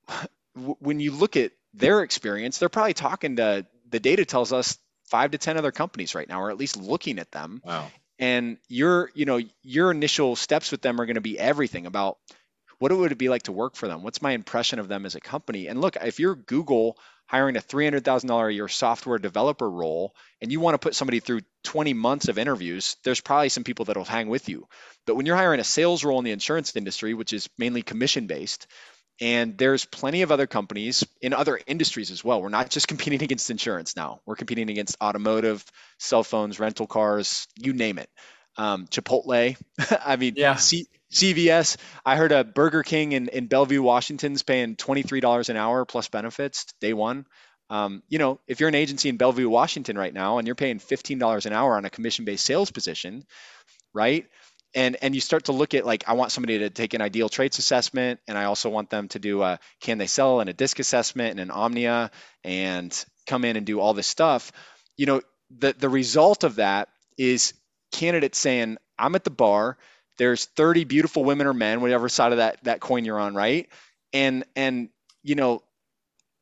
when 0.54 1.00
you 1.00 1.10
look 1.10 1.36
at 1.36 1.50
their 1.74 2.02
experience, 2.02 2.58
they're 2.58 2.68
probably 2.68 2.94
talking 2.94 3.36
to 3.36 3.66
the 3.90 4.00
data 4.00 4.24
tells 4.24 4.52
us 4.52 4.78
five 5.06 5.30
to 5.30 5.38
10 5.38 5.56
other 5.56 5.72
companies 5.72 6.14
right 6.14 6.28
now, 6.28 6.42
or 6.42 6.50
at 6.50 6.58
least 6.58 6.76
looking 6.76 7.18
at 7.18 7.32
them. 7.32 7.62
Wow. 7.64 7.90
And 8.18 8.58
your, 8.68 9.10
you 9.14 9.24
know, 9.24 9.40
your 9.62 9.90
initial 9.90 10.36
steps 10.36 10.70
with 10.70 10.82
them 10.82 11.00
are 11.00 11.06
going 11.06 11.14
to 11.14 11.20
be 11.20 11.38
everything 11.38 11.86
about 11.86 12.18
what 12.78 12.92
it 12.92 12.94
would 12.94 13.12
it 13.12 13.18
be 13.18 13.28
like 13.28 13.44
to 13.44 13.52
work 13.52 13.76
for 13.76 13.88
them? 13.88 14.02
What's 14.02 14.22
my 14.22 14.32
impression 14.32 14.78
of 14.78 14.88
them 14.88 15.04
as 15.04 15.14
a 15.14 15.20
company? 15.20 15.66
And 15.66 15.80
look, 15.80 15.96
if 15.96 16.20
you're 16.20 16.34
Google 16.34 16.96
hiring 17.26 17.56
a 17.56 17.60
$300,000 17.60 18.48
a 18.48 18.52
year 18.52 18.68
software 18.68 19.18
developer 19.18 19.68
role 19.68 20.14
and 20.40 20.50
you 20.50 20.60
want 20.60 20.74
to 20.74 20.78
put 20.78 20.94
somebody 20.94 21.20
through 21.20 21.40
20 21.64 21.92
months 21.92 22.28
of 22.28 22.38
interviews, 22.38 22.96
there's 23.04 23.20
probably 23.20 23.50
some 23.50 23.64
people 23.64 23.84
that'll 23.84 24.04
hang 24.04 24.28
with 24.28 24.48
you. 24.48 24.66
But 25.06 25.16
when 25.16 25.26
you're 25.26 25.36
hiring 25.36 25.60
a 25.60 25.64
sales 25.64 26.04
role 26.04 26.18
in 26.18 26.24
the 26.24 26.30
insurance 26.30 26.74
industry, 26.74 27.14
which 27.14 27.32
is 27.32 27.50
mainly 27.58 27.82
commission 27.82 28.26
based, 28.26 28.66
and 29.20 29.58
there's 29.58 29.84
plenty 29.84 30.22
of 30.22 30.30
other 30.30 30.46
companies 30.46 31.04
in 31.20 31.32
other 31.32 31.58
industries 31.66 32.10
as 32.10 32.24
well. 32.24 32.40
We're 32.40 32.48
not 32.48 32.70
just 32.70 32.88
competing 32.88 33.22
against 33.22 33.50
insurance 33.50 33.96
now. 33.96 34.20
We're 34.26 34.36
competing 34.36 34.70
against 34.70 34.96
automotive, 35.02 35.64
cell 35.98 36.22
phones, 36.24 36.60
rental 36.60 36.86
cars, 36.86 37.46
you 37.56 37.72
name 37.72 37.98
it. 37.98 38.08
Um, 38.56 38.86
Chipotle. 38.86 39.56
I 40.04 40.16
mean, 40.16 40.34
yeah. 40.36 40.56
C- 40.56 40.88
CVS. 41.12 41.76
I 42.04 42.16
heard 42.16 42.32
a 42.32 42.44
Burger 42.44 42.82
King 42.82 43.12
in, 43.12 43.28
in 43.28 43.46
Bellevue, 43.46 43.82
Washington's 43.82 44.42
paying 44.42 44.76
$23 44.76 45.48
an 45.48 45.56
hour 45.56 45.84
plus 45.84 46.08
benefits 46.08 46.66
day 46.80 46.92
one. 46.92 47.26
Um, 47.70 48.02
you 48.08 48.18
know, 48.18 48.40
if 48.46 48.60
you're 48.60 48.68
an 48.68 48.74
agency 48.74 49.08
in 49.08 49.16
Bellevue, 49.16 49.48
Washington 49.48 49.96
right 49.98 50.12
now, 50.12 50.38
and 50.38 50.46
you're 50.48 50.54
paying 50.54 50.78
$15 50.78 51.46
an 51.46 51.52
hour 51.52 51.76
on 51.76 51.84
a 51.84 51.90
commission-based 51.90 52.44
sales 52.44 52.70
position, 52.70 53.24
right? 53.92 54.26
And 54.78 54.96
and 55.02 55.12
you 55.12 55.20
start 55.20 55.46
to 55.46 55.52
look 55.52 55.74
at 55.74 55.84
like 55.84 56.04
I 56.06 56.12
want 56.12 56.30
somebody 56.30 56.60
to 56.60 56.70
take 56.70 56.94
an 56.94 57.02
ideal 57.02 57.28
traits 57.28 57.58
assessment, 57.58 58.20
and 58.28 58.38
I 58.38 58.44
also 58.44 58.70
want 58.70 58.90
them 58.90 59.08
to 59.08 59.18
do 59.18 59.42
a 59.42 59.58
can 59.80 59.98
they 59.98 60.06
sell 60.06 60.38
and 60.38 60.48
a 60.48 60.52
disc 60.52 60.78
assessment 60.78 61.32
and 61.32 61.40
an 61.40 61.50
Omnia 61.50 62.12
and 62.44 63.04
come 63.26 63.44
in 63.44 63.56
and 63.56 63.66
do 63.66 63.80
all 63.80 63.92
this 63.92 64.06
stuff. 64.06 64.52
You 64.96 65.06
know, 65.06 65.20
the 65.50 65.74
the 65.76 65.88
result 65.88 66.44
of 66.44 66.56
that 66.56 66.90
is 67.18 67.54
candidates 67.90 68.38
saying 68.38 68.78
I'm 68.96 69.16
at 69.16 69.24
the 69.24 69.30
bar. 69.30 69.78
There's 70.16 70.44
30 70.44 70.84
beautiful 70.84 71.24
women 71.24 71.48
or 71.48 71.54
men, 71.54 71.80
whatever 71.80 72.08
side 72.08 72.30
of 72.30 72.38
that 72.38 72.62
that 72.62 72.78
coin 72.78 73.04
you're 73.04 73.18
on, 73.18 73.34
right? 73.34 73.68
And 74.12 74.44
and 74.54 74.90
you 75.24 75.34
know 75.34 75.64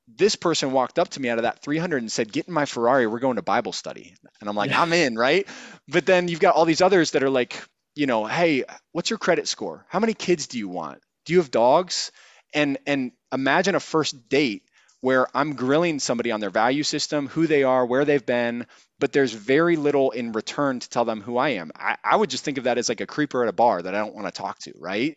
this 0.09 0.37
person 0.37 0.73
walked 0.73 0.99
up 0.99 1.09
to 1.09 1.21
me 1.21 1.31
out 1.31 1.39
of 1.39 1.45
that 1.45 1.63
300 1.63 2.03
and 2.03 2.13
said, 2.13 2.31
"Get 2.31 2.49
in 2.49 2.53
my 2.53 2.67
Ferrari. 2.67 3.07
We're 3.07 3.19
going 3.19 3.37
to 3.37 3.43
Bible 3.43 3.73
study." 3.73 4.15
And 4.41 4.51
I'm 4.51 4.55
like, 4.55 4.71
yeah. 4.73 4.83
"I'm 4.83 4.93
in, 4.93 5.17
right?" 5.17 5.49
But 5.89 6.05
then 6.05 6.29
you've 6.29 6.41
got 6.41 6.55
all 6.55 6.67
these 6.67 6.83
others 6.83 7.13
that 7.13 7.23
are 7.23 7.31
like, 7.31 7.61
you 7.97 8.07
know, 8.07 8.27
hey, 8.27 8.65
what's 8.93 9.11
your 9.11 9.19
credit 9.19 9.49
score? 9.49 9.85
How 9.89 9.99
many 9.99 10.15
kids 10.15 10.47
do 10.47 10.59
you 10.59 10.69
want? 10.69 11.01
Do 11.25 11.33
you 11.33 11.41
have 11.41 11.51
dogs? 11.51 12.13
And 12.55 12.79
and 12.87 13.13
imagine 13.33 13.75
a 13.75 13.81
first 13.81 14.29
date 14.29 14.63
where 15.01 15.27
I'm 15.37 15.55
grilling 15.55 15.99
somebody 15.99 16.31
on 16.31 16.41
their 16.41 16.51
value 16.51 16.83
system, 16.83 17.27
who 17.27 17.47
they 17.47 17.65
are, 17.65 17.85
where 17.85 18.05
they've 18.05 18.25
been, 18.25 18.67
but 18.99 19.13
there's 19.13 19.33
very 19.33 19.77
little 19.77 20.11
in 20.11 20.33
return 20.33 20.81
to 20.81 20.89
tell 20.89 21.05
them 21.05 21.21
who 21.21 21.37
I 21.37 21.51
am. 21.51 21.71
I, 21.75 21.97
I 22.03 22.17
would 22.17 22.31
just 22.31 22.45
think 22.45 22.59
of 22.59 22.65
that 22.65 22.79
as 22.79 22.89
like 22.89 23.01
a 23.01 23.07
creeper 23.07 23.43
at 23.43 23.49
a 23.49 23.53
bar 23.53 23.83
that 23.83 23.95
I 23.95 23.99
don't 23.99 24.15
want 24.15 24.27
to 24.27 24.33
talk 24.33 24.59
to, 24.61 24.73
right? 24.79 25.17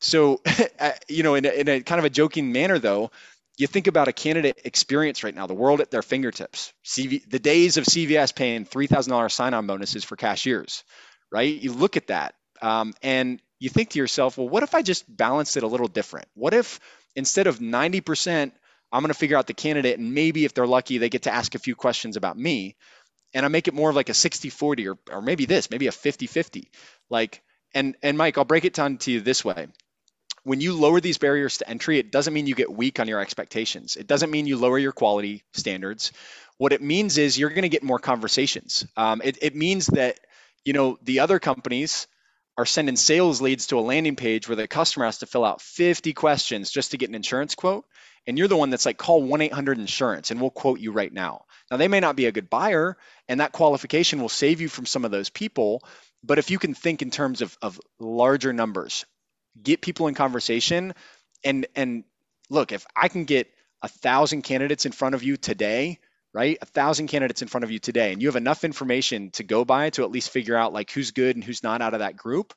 So, 0.00 0.40
uh, 0.80 0.92
you 1.08 1.22
know, 1.22 1.34
in 1.34 1.44
a, 1.44 1.50
in 1.50 1.68
a 1.68 1.80
kind 1.82 1.98
of 1.98 2.04
a 2.04 2.10
joking 2.10 2.52
manner, 2.52 2.78
though, 2.78 3.10
you 3.58 3.66
think 3.66 3.86
about 3.86 4.08
a 4.08 4.12
candidate 4.12 4.60
experience 4.64 5.24
right 5.24 5.34
now, 5.34 5.46
the 5.46 5.54
world 5.54 5.80
at 5.80 5.90
their 5.90 6.02
fingertips. 6.02 6.72
CV, 6.84 7.28
the 7.28 7.40
days 7.40 7.76
of 7.76 7.84
CVS 7.84 8.34
paying 8.34 8.64
$3,000 8.64 9.30
sign-on 9.30 9.66
bonuses 9.66 10.04
for 10.04 10.16
cashiers 10.16 10.84
right? 11.30 11.54
You 11.54 11.72
look 11.72 11.96
at 11.96 12.08
that 12.08 12.34
um, 12.62 12.94
and 13.02 13.40
you 13.58 13.68
think 13.68 13.90
to 13.90 13.98
yourself, 13.98 14.38
well, 14.38 14.48
what 14.48 14.62
if 14.62 14.74
I 14.74 14.82
just 14.82 15.04
balance 15.14 15.56
it 15.56 15.62
a 15.62 15.66
little 15.66 15.88
different? 15.88 16.28
What 16.34 16.54
if 16.54 16.80
instead 17.16 17.46
of 17.46 17.58
90%, 17.58 18.52
I'm 18.90 19.02
going 19.02 19.08
to 19.08 19.18
figure 19.18 19.36
out 19.36 19.46
the 19.46 19.54
candidate 19.54 19.98
and 19.98 20.14
maybe 20.14 20.44
if 20.44 20.54
they're 20.54 20.66
lucky, 20.66 20.98
they 20.98 21.08
get 21.08 21.22
to 21.22 21.34
ask 21.34 21.54
a 21.54 21.58
few 21.58 21.74
questions 21.74 22.16
about 22.16 22.38
me 22.38 22.76
and 23.34 23.44
I 23.44 23.48
make 23.48 23.68
it 23.68 23.74
more 23.74 23.90
of 23.90 23.96
like 23.96 24.08
a 24.08 24.14
60 24.14 24.48
40 24.50 24.88
or, 24.88 24.98
or 25.10 25.22
maybe 25.22 25.44
this, 25.44 25.70
maybe 25.70 25.86
a 25.86 25.92
50 25.92 26.26
50. 26.26 26.70
Like, 27.10 27.42
and, 27.74 27.96
and 28.02 28.16
Mike, 28.16 28.38
I'll 28.38 28.44
break 28.44 28.64
it 28.64 28.74
down 28.74 28.98
to 28.98 29.10
you 29.10 29.20
this 29.20 29.44
way. 29.44 29.68
When 30.44 30.60
you 30.60 30.72
lower 30.72 31.00
these 31.00 31.18
barriers 31.18 31.58
to 31.58 31.68
entry, 31.68 31.98
it 31.98 32.10
doesn't 32.10 32.32
mean 32.32 32.46
you 32.46 32.54
get 32.54 32.72
weak 32.72 33.00
on 33.00 33.08
your 33.08 33.20
expectations. 33.20 33.96
It 33.96 34.06
doesn't 34.06 34.30
mean 34.30 34.46
you 34.46 34.56
lower 34.56 34.78
your 34.78 34.92
quality 34.92 35.42
standards. 35.52 36.12
What 36.56 36.72
it 36.72 36.80
means 36.80 37.18
is 37.18 37.38
you're 37.38 37.50
going 37.50 37.62
to 37.62 37.68
get 37.68 37.82
more 37.82 37.98
conversations. 37.98 38.86
Um, 38.96 39.20
it, 39.22 39.38
it 39.42 39.54
means 39.54 39.88
that 39.88 40.18
you 40.68 40.74
know, 40.74 40.98
the 41.00 41.20
other 41.20 41.38
companies 41.38 42.08
are 42.58 42.66
sending 42.66 42.96
sales 42.96 43.40
leads 43.40 43.68
to 43.68 43.78
a 43.78 43.80
landing 43.80 44.16
page 44.16 44.46
where 44.46 44.54
the 44.54 44.68
customer 44.68 45.06
has 45.06 45.16
to 45.16 45.26
fill 45.26 45.42
out 45.42 45.62
50 45.62 46.12
questions 46.12 46.70
just 46.70 46.90
to 46.90 46.98
get 46.98 47.08
an 47.08 47.14
insurance 47.14 47.54
quote. 47.54 47.86
And 48.26 48.36
you're 48.36 48.48
the 48.48 48.56
one 48.56 48.68
that's 48.68 48.84
like, 48.84 48.98
call 48.98 49.22
1 49.22 49.40
800 49.40 49.78
insurance 49.78 50.30
and 50.30 50.38
we'll 50.38 50.50
quote 50.50 50.78
you 50.78 50.92
right 50.92 51.10
now. 51.10 51.46
Now, 51.70 51.78
they 51.78 51.88
may 51.88 52.00
not 52.00 52.16
be 52.16 52.26
a 52.26 52.32
good 52.32 52.50
buyer, 52.50 52.98
and 53.28 53.40
that 53.40 53.52
qualification 53.52 54.20
will 54.20 54.28
save 54.28 54.60
you 54.60 54.68
from 54.68 54.84
some 54.84 55.06
of 55.06 55.10
those 55.10 55.30
people. 55.30 55.82
But 56.22 56.38
if 56.38 56.50
you 56.50 56.58
can 56.58 56.74
think 56.74 57.00
in 57.00 57.10
terms 57.10 57.40
of, 57.40 57.56
of 57.62 57.80
larger 57.98 58.52
numbers, 58.52 59.06
get 59.62 59.80
people 59.80 60.06
in 60.08 60.14
conversation 60.14 60.92
and, 61.44 61.66
and 61.74 62.04
look, 62.50 62.72
if 62.72 62.84
I 62.94 63.08
can 63.08 63.24
get 63.24 63.48
a 63.80 63.88
thousand 63.88 64.42
candidates 64.42 64.84
in 64.84 64.92
front 64.92 65.14
of 65.14 65.22
you 65.22 65.38
today, 65.38 65.98
right? 66.32 66.58
A 66.60 66.66
thousand 66.66 67.08
candidates 67.08 67.42
in 67.42 67.48
front 67.48 67.64
of 67.64 67.70
you 67.70 67.78
today, 67.78 68.12
and 68.12 68.22
you 68.22 68.28
have 68.28 68.36
enough 68.36 68.64
information 68.64 69.30
to 69.32 69.42
go 69.42 69.64
by 69.64 69.90
to 69.90 70.04
at 70.04 70.10
least 70.10 70.30
figure 70.30 70.56
out 70.56 70.72
like 70.72 70.90
who's 70.90 71.10
good 71.10 71.36
and 71.36 71.44
who's 71.44 71.62
not 71.62 71.82
out 71.82 71.94
of 71.94 72.00
that 72.00 72.16
group. 72.16 72.54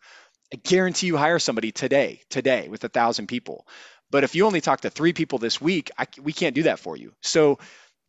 I 0.54 0.58
guarantee 0.58 1.08
you 1.08 1.18
hire 1.18 1.40
somebody 1.40 1.72
today, 1.72 2.22
today 2.30 2.68
with 2.68 2.84
a 2.84 2.90
thousand 2.90 3.28
people. 3.28 3.66
But 4.10 4.26
if 4.26 4.36
you 4.36 4.46
only 4.46 4.60
talk 4.60 4.82
to 4.82 4.90
three 4.90 5.14
people 5.14 5.40
this 5.40 5.62
week, 5.62 5.90
I, 5.98 6.06
we 6.22 6.34
can't 6.34 6.56
do 6.56 6.64
that 6.64 6.80
for 6.80 6.98
you. 6.98 7.14
So, 7.22 7.60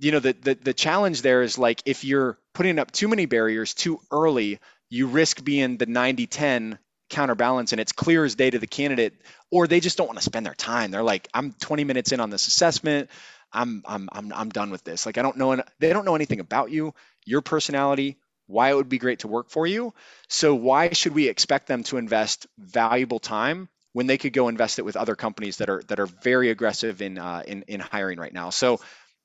you 0.01 0.11
know, 0.11 0.19
the, 0.19 0.33
the 0.33 0.55
the 0.55 0.75
challenge 0.75 1.23
there 1.23 1.43
is 1.43 1.59
like 1.59 1.83
if 1.87 2.05
you're 2.05 2.39
putting 2.55 2.81
up 2.81 2.91
too 2.91 3.07
many 3.07 3.27
barriers 3.27 3.75
too 3.75 4.01
early, 4.11 4.59
you 4.91 5.07
risk 5.07 5.43
being 5.43 5.79
the 5.79 5.87
90-10 5.87 6.79
counterbalance 7.09 7.73
and 7.73 7.81
it's 7.81 7.93
clear 7.93 8.25
as 8.25 8.35
day 8.35 8.51
to 8.51 8.59
the 8.59 8.67
candidate 8.67 9.15
or 9.51 9.67
they 9.67 9.81
just 9.81 9.99
don't 9.99 10.07
want 10.07 10.19
to 10.19 10.25
spend 10.25 10.47
their 10.47 10.55
time 10.55 10.91
they're 10.91 11.03
like 11.03 11.29
i'm 11.35 11.53
20 11.53 11.85
minutes 11.85 12.11
in 12.11 12.21
on 12.21 12.31
this 12.31 12.47
assessment 12.47 13.11
i'm 13.53 13.83
i'm 13.87 14.09
i'm, 14.13 14.33
I'm 14.33 14.49
done 14.51 14.71
with 14.71 14.85
this 14.85 15.07
like 15.07 15.19
i 15.19 15.23
don't 15.23 15.37
know 15.37 15.63
they 15.79 15.93
don't 15.93 16.05
know 16.05 16.15
anything 16.15 16.41
about 16.41 16.71
you 16.71 16.95
your 17.25 17.41
personality 17.41 18.19
why 18.47 18.71
it 18.71 18.75
would 18.75 18.89
be 18.89 18.99
great 18.99 19.21
to 19.21 19.29
work 19.29 19.51
for 19.51 19.67
you 19.67 19.95
so 20.29 20.55
why 20.55 20.93
should 20.93 21.15
we 21.15 21.29
expect 21.29 21.67
them 21.67 21.83
to 21.85 21.97
invest 21.97 22.47
valuable 22.59 23.19
time 23.19 23.69
when 23.93 24.07
they 24.07 24.19
could 24.19 24.33
go 24.33 24.49
invest 24.49 24.79
it 24.79 24.83
with 24.83 24.97
other 24.97 25.15
companies 25.15 25.59
that 25.59 25.71
are 25.71 25.83
that 25.89 26.01
are 26.01 26.07
very 26.07 26.51
aggressive 26.51 27.03
in 27.03 27.19
uh, 27.19 27.43
in 27.47 27.63
in 27.69 27.81
hiring 27.81 28.19
right 28.19 28.33
now 28.33 28.51
so 28.51 28.81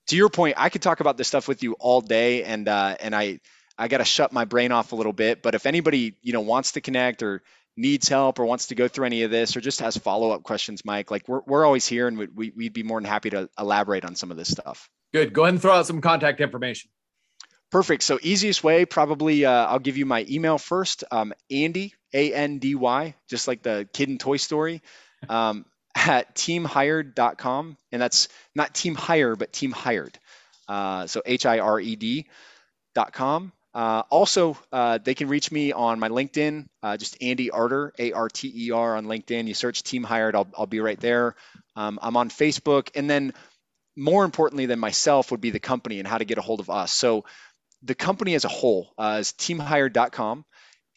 to 0.07 0.15
your 0.15 0.29
point 0.29 0.55
i 0.57 0.69
could 0.69 0.81
talk 0.81 0.99
about 0.99 1.17
this 1.17 1.27
stuff 1.27 1.47
with 1.47 1.63
you 1.63 1.73
all 1.73 2.01
day 2.01 2.43
and 2.43 2.67
uh, 2.67 2.95
and 2.99 3.15
i 3.15 3.39
I 3.77 3.87
got 3.87 3.99
to 3.99 4.05
shut 4.05 4.33
my 4.33 4.45
brain 4.45 4.71
off 4.71 4.91
a 4.91 4.95
little 4.95 5.13
bit. 5.13 5.43
But 5.43 5.55
if 5.55 5.65
anybody, 5.65 6.15
you 6.23 6.33
know, 6.33 6.41
wants 6.41 6.71
to 6.73 6.81
connect 6.81 7.21
or 7.21 7.43
needs 7.77 8.09
help 8.09 8.39
or 8.39 8.45
wants 8.45 8.67
to 8.67 8.75
go 8.75 8.87
through 8.87 9.05
any 9.05 9.23
of 9.23 9.31
this 9.31 9.55
or 9.55 9.61
just 9.61 9.79
has 9.81 9.95
follow-up 9.97 10.43
questions, 10.43 10.83
Mike, 10.83 11.11
like 11.11 11.27
we're, 11.27 11.41
we're 11.45 11.65
always 11.65 11.87
here 11.87 12.07
and 12.07 12.17
we, 12.17 12.51
we'd 12.55 12.73
be 12.73 12.83
more 12.83 12.99
than 12.99 13.09
happy 13.09 13.29
to 13.29 13.49
elaborate 13.57 14.03
on 14.03 14.15
some 14.15 14.31
of 14.31 14.37
this 14.37 14.49
stuff. 14.49 14.89
Good. 15.13 15.33
Go 15.33 15.43
ahead 15.43 15.53
and 15.53 15.61
throw 15.61 15.73
out 15.73 15.85
some 15.85 16.01
contact 16.01 16.41
information. 16.41 16.89
Perfect. 17.69 18.03
So 18.03 18.17
easiest 18.21 18.63
way, 18.63 18.85
probably 18.85 19.45
uh, 19.45 19.65
I'll 19.65 19.79
give 19.79 19.97
you 19.97 20.05
my 20.05 20.25
email 20.29 20.57
first. 20.57 21.03
Um, 21.11 21.33
Andy, 21.51 21.93
A-N-D-Y, 22.13 23.15
just 23.29 23.47
like 23.47 23.61
the 23.61 23.87
kid 23.93 24.09
in 24.09 24.17
Toy 24.17 24.37
Story, 24.37 24.81
um, 25.29 25.65
at 25.95 26.35
teamhired.com. 26.35 27.77
And 27.91 28.01
that's 28.01 28.29
not 28.55 28.73
team 28.73 28.95
hire, 28.95 29.35
but 29.35 29.51
team 29.51 29.71
hired. 29.71 30.17
Uh, 30.67 31.07
so 31.07 31.21
H-I-R-E-D 31.25 32.27
dot 32.95 33.13
com. 33.13 33.51
Uh, 33.77 34.01
also, 34.09 34.57
uh, 34.71 34.97
they 34.97 35.13
can 35.13 35.27
reach 35.27 35.51
me 35.51 35.71
on 35.71 35.99
my 35.99 36.09
LinkedIn, 36.09 36.65
uh, 36.81 36.97
just 36.97 37.15
Andy 37.21 37.51
Arter, 37.51 37.93
A 37.99 38.11
R 38.11 38.27
T 38.27 38.51
E 38.51 38.71
R 38.71 38.95
on 38.97 39.05
LinkedIn. 39.05 39.47
You 39.47 39.53
search 39.53 39.83
Team 39.83 40.01
Hired, 40.03 40.35
I'll, 40.35 40.47
I'll 40.57 40.65
be 40.65 40.79
right 40.79 40.99
there. 40.99 41.35
Um, 41.75 41.99
I'm 42.01 42.17
on 42.17 42.29
Facebook. 42.29 42.89
And 42.95 43.07
then, 43.07 43.35
more 43.95 44.25
importantly 44.25 44.65
than 44.65 44.79
myself, 44.79 45.29
would 45.29 45.41
be 45.41 45.51
the 45.51 45.59
company 45.59 45.99
and 45.99 46.07
how 46.07 46.17
to 46.17 46.25
get 46.25 46.39
a 46.39 46.41
hold 46.41 46.59
of 46.59 46.71
us. 46.71 46.91
So, 46.91 47.25
the 47.83 47.93
company 47.93 48.33
as 48.33 48.45
a 48.45 48.49
whole 48.49 48.93
uh, 48.97 49.17
is 49.19 49.33
teamhired.com. 49.33 50.43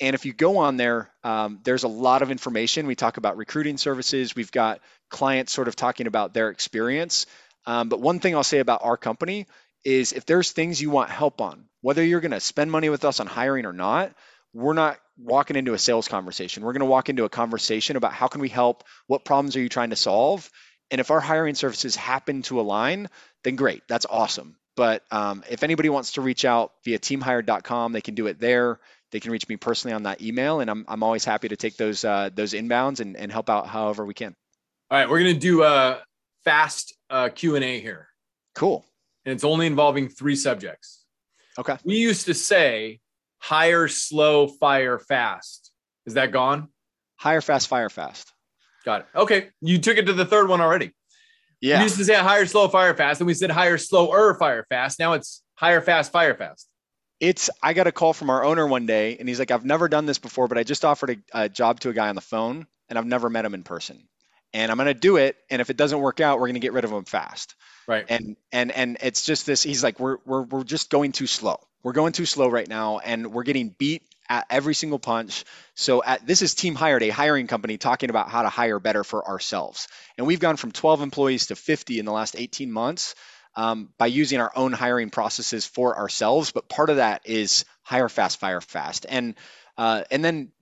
And 0.00 0.14
if 0.14 0.24
you 0.24 0.32
go 0.32 0.56
on 0.56 0.78
there, 0.78 1.12
um, 1.22 1.60
there's 1.62 1.82
a 1.82 1.88
lot 1.88 2.22
of 2.22 2.30
information. 2.30 2.86
We 2.86 2.94
talk 2.94 3.18
about 3.18 3.36
recruiting 3.36 3.76
services, 3.76 4.34
we've 4.34 4.52
got 4.52 4.80
clients 5.10 5.52
sort 5.52 5.68
of 5.68 5.76
talking 5.76 6.06
about 6.06 6.32
their 6.32 6.48
experience. 6.48 7.26
Um, 7.66 7.90
but 7.90 8.00
one 8.00 8.20
thing 8.20 8.34
I'll 8.34 8.42
say 8.42 8.60
about 8.60 8.80
our 8.84 8.96
company 8.96 9.46
is 9.84 10.12
if 10.12 10.26
there's 10.26 10.52
things 10.52 10.80
you 10.80 10.90
want 10.90 11.10
help 11.10 11.40
on, 11.40 11.64
whether 11.80 12.04
you're 12.04 12.20
going 12.20 12.30
to 12.32 12.40
spend 12.40 12.70
money 12.70 12.88
with 12.88 13.04
us 13.04 13.20
on 13.20 13.26
hiring 13.26 13.66
or 13.66 13.72
not, 13.72 14.12
we're 14.52 14.74
not 14.74 14.98
walking 15.16 15.56
into 15.56 15.74
a 15.74 15.78
sales 15.78 16.08
conversation. 16.08 16.64
We're 16.64 16.72
going 16.72 16.80
to 16.80 16.86
walk 16.86 17.08
into 17.08 17.24
a 17.24 17.28
conversation 17.28 17.96
about 17.96 18.12
how 18.12 18.28
can 18.28 18.40
we 18.40 18.48
help? 18.48 18.84
What 19.06 19.24
problems 19.24 19.56
are 19.56 19.60
you 19.60 19.68
trying 19.68 19.90
to 19.90 19.96
solve? 19.96 20.50
And 20.90 21.00
if 21.00 21.10
our 21.10 21.20
hiring 21.20 21.54
services 21.54 21.94
happen 21.94 22.42
to 22.42 22.60
align, 22.60 23.08
then 23.44 23.56
great, 23.56 23.82
that's 23.88 24.06
awesome. 24.08 24.56
But 24.76 25.04
um, 25.10 25.44
if 25.48 25.62
anybody 25.62 25.88
wants 25.88 26.12
to 26.12 26.20
reach 26.20 26.44
out 26.44 26.72
via 26.84 26.98
teamhired.com, 26.98 27.92
they 27.92 28.00
can 28.00 28.14
do 28.14 28.26
it 28.26 28.40
there. 28.40 28.80
They 29.12 29.20
can 29.20 29.32
reach 29.32 29.48
me 29.48 29.56
personally 29.56 29.94
on 29.94 30.04
that 30.04 30.22
email, 30.22 30.60
and 30.60 30.70
I'm, 30.70 30.84
I'm 30.86 31.02
always 31.02 31.24
happy 31.24 31.48
to 31.48 31.56
take 31.56 31.76
those 31.76 32.04
uh, 32.04 32.30
those 32.32 32.52
inbounds 32.52 33.00
and, 33.00 33.16
and 33.16 33.32
help 33.32 33.50
out 33.50 33.66
however 33.66 34.06
we 34.06 34.14
can. 34.14 34.36
All 34.88 34.98
right, 34.98 35.10
we're 35.10 35.18
gonna 35.18 35.34
do 35.34 35.64
a 35.64 36.00
fast 36.44 36.94
uh, 37.10 37.28
Q 37.28 37.56
and 37.56 37.64
A 37.64 37.80
here. 37.80 38.06
Cool 38.54 38.84
and 39.24 39.32
it's 39.32 39.44
only 39.44 39.66
involving 39.66 40.08
three 40.08 40.36
subjects. 40.36 41.04
Okay. 41.58 41.76
We 41.84 41.96
used 41.96 42.26
to 42.26 42.34
say 42.34 43.00
hire, 43.38 43.88
slow, 43.88 44.48
fire, 44.48 44.98
fast. 44.98 45.70
Is 46.06 46.14
that 46.14 46.32
gone? 46.32 46.68
Hire 47.16 47.40
fast, 47.40 47.68
fire 47.68 47.90
fast. 47.90 48.32
Got 48.84 49.00
it. 49.02 49.06
Okay. 49.14 49.48
You 49.60 49.78
took 49.78 49.96
it 49.98 50.06
to 50.06 50.12
the 50.12 50.24
third 50.24 50.48
one 50.48 50.60
already. 50.60 50.92
Yeah. 51.60 51.78
We 51.78 51.84
used 51.84 51.98
to 51.98 52.04
say 52.04 52.14
hire, 52.14 52.46
slow, 52.46 52.68
fire 52.68 52.94
fast. 52.94 53.20
And 53.20 53.26
we 53.26 53.34
said 53.34 53.50
hire, 53.50 53.76
slower, 53.76 54.34
fire 54.38 54.64
fast. 54.68 54.98
Now 54.98 55.12
it's 55.12 55.42
hire 55.56 55.82
fast, 55.82 56.12
fire 56.12 56.34
fast. 56.34 56.66
It's, 57.18 57.50
I 57.62 57.74
got 57.74 57.86
a 57.86 57.92
call 57.92 58.14
from 58.14 58.30
our 58.30 58.42
owner 58.42 58.66
one 58.66 58.86
day 58.86 59.18
and 59.18 59.28
he's 59.28 59.38
like, 59.38 59.50
I've 59.50 59.64
never 59.64 59.88
done 59.88 60.06
this 60.06 60.18
before, 60.18 60.48
but 60.48 60.56
I 60.56 60.62
just 60.62 60.86
offered 60.86 61.10
a, 61.10 61.42
a 61.42 61.48
job 61.50 61.80
to 61.80 61.90
a 61.90 61.92
guy 61.92 62.08
on 62.08 62.14
the 62.14 62.22
phone 62.22 62.66
and 62.88 62.98
I've 62.98 63.04
never 63.04 63.28
met 63.28 63.44
him 63.44 63.52
in 63.52 63.62
person. 63.62 64.08
And 64.52 64.70
I'm 64.70 64.76
going 64.76 64.86
to 64.86 64.94
do 64.94 65.16
it. 65.16 65.36
And 65.48 65.60
if 65.60 65.70
it 65.70 65.76
doesn't 65.76 66.00
work 66.00 66.20
out, 66.20 66.38
we're 66.40 66.48
going 66.48 66.54
to 66.54 66.60
get 66.60 66.72
rid 66.72 66.84
of 66.84 66.92
him 66.92 67.04
fast. 67.04 67.54
Right. 67.86 68.04
And 68.08 68.36
and 68.52 68.72
and 68.72 68.98
it's 69.02 69.24
just 69.24 69.46
this. 69.46 69.62
He's 69.62 69.82
like, 69.82 70.00
we're 70.00 70.18
we're 70.24 70.42
we're 70.42 70.64
just 70.64 70.90
going 70.90 71.12
too 71.12 71.26
slow. 71.26 71.58
We're 71.82 71.92
going 71.92 72.12
too 72.12 72.26
slow 72.26 72.48
right 72.48 72.68
now, 72.68 72.98
and 72.98 73.32
we're 73.32 73.42
getting 73.42 73.70
beat 73.70 74.02
at 74.28 74.46
every 74.48 74.74
single 74.74 74.98
punch. 74.98 75.44
So 75.74 76.02
at, 76.04 76.26
this 76.26 76.42
is 76.42 76.54
Team 76.54 76.74
Hired, 76.74 77.02
a 77.02 77.08
hiring 77.08 77.46
company, 77.46 77.78
talking 77.78 78.10
about 78.10 78.28
how 78.28 78.42
to 78.42 78.48
hire 78.48 78.78
better 78.78 79.02
for 79.02 79.26
ourselves. 79.26 79.88
And 80.16 80.26
we've 80.26 80.38
gone 80.38 80.56
from 80.56 80.72
12 80.72 81.02
employees 81.02 81.46
to 81.46 81.56
50 81.56 81.98
in 81.98 82.04
the 82.04 82.12
last 82.12 82.36
18 82.38 82.70
months 82.70 83.14
um, 83.56 83.88
by 83.98 84.06
using 84.06 84.40
our 84.40 84.52
own 84.54 84.72
hiring 84.72 85.10
processes 85.10 85.66
for 85.66 85.98
ourselves. 85.98 86.52
But 86.52 86.68
part 86.68 86.90
of 86.90 86.96
that 86.96 87.22
is 87.24 87.64
hire 87.82 88.08
fast, 88.08 88.38
fire 88.38 88.60
fast, 88.60 89.04
and 89.08 89.34
uh, 89.76 90.04
and 90.10 90.24
then 90.24 90.52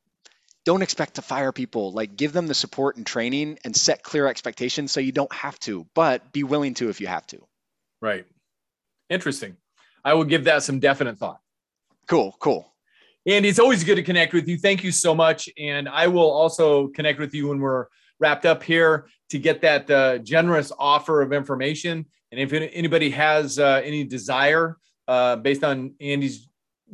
don't 0.68 0.82
expect 0.82 1.14
to 1.14 1.22
fire 1.22 1.50
people. 1.50 1.92
Like 1.92 2.14
give 2.14 2.34
them 2.34 2.46
the 2.46 2.52
support 2.52 2.98
and 2.98 3.06
training 3.06 3.58
and 3.64 3.74
set 3.74 4.02
clear 4.02 4.26
expectations 4.26 4.92
so 4.92 5.00
you 5.00 5.12
don't 5.12 5.32
have 5.32 5.58
to, 5.60 5.86
but 5.94 6.30
be 6.30 6.44
willing 6.44 6.74
to 6.74 6.90
if 6.90 7.00
you 7.00 7.06
have 7.06 7.26
to. 7.28 7.38
Right. 8.02 8.26
Interesting. 9.08 9.56
I 10.04 10.12
will 10.12 10.24
give 10.24 10.44
that 10.44 10.62
some 10.62 10.78
definite 10.78 11.16
thought. 11.16 11.40
Cool, 12.06 12.36
cool. 12.38 12.70
Andy, 13.24 13.48
it's 13.48 13.58
always 13.58 13.82
good 13.82 13.94
to 13.94 14.02
connect 14.02 14.34
with 14.34 14.46
you. 14.46 14.58
Thank 14.58 14.84
you 14.84 14.92
so 14.92 15.14
much. 15.14 15.48
And 15.56 15.88
I 15.88 16.06
will 16.06 16.30
also 16.30 16.88
connect 16.88 17.18
with 17.18 17.32
you 17.32 17.48
when 17.48 17.60
we're 17.60 17.86
wrapped 18.20 18.44
up 18.44 18.62
here 18.62 19.08
to 19.30 19.38
get 19.38 19.62
that 19.62 19.90
uh, 19.90 20.18
generous 20.18 20.70
offer 20.78 21.22
of 21.22 21.32
information. 21.32 22.04
And 22.30 22.38
if 22.38 22.52
anybody 22.52 23.08
has 23.08 23.58
uh, 23.58 23.80
any 23.82 24.04
desire 24.04 24.76
uh, 25.06 25.36
based 25.36 25.64
on 25.64 25.94
Andy's 25.98 26.46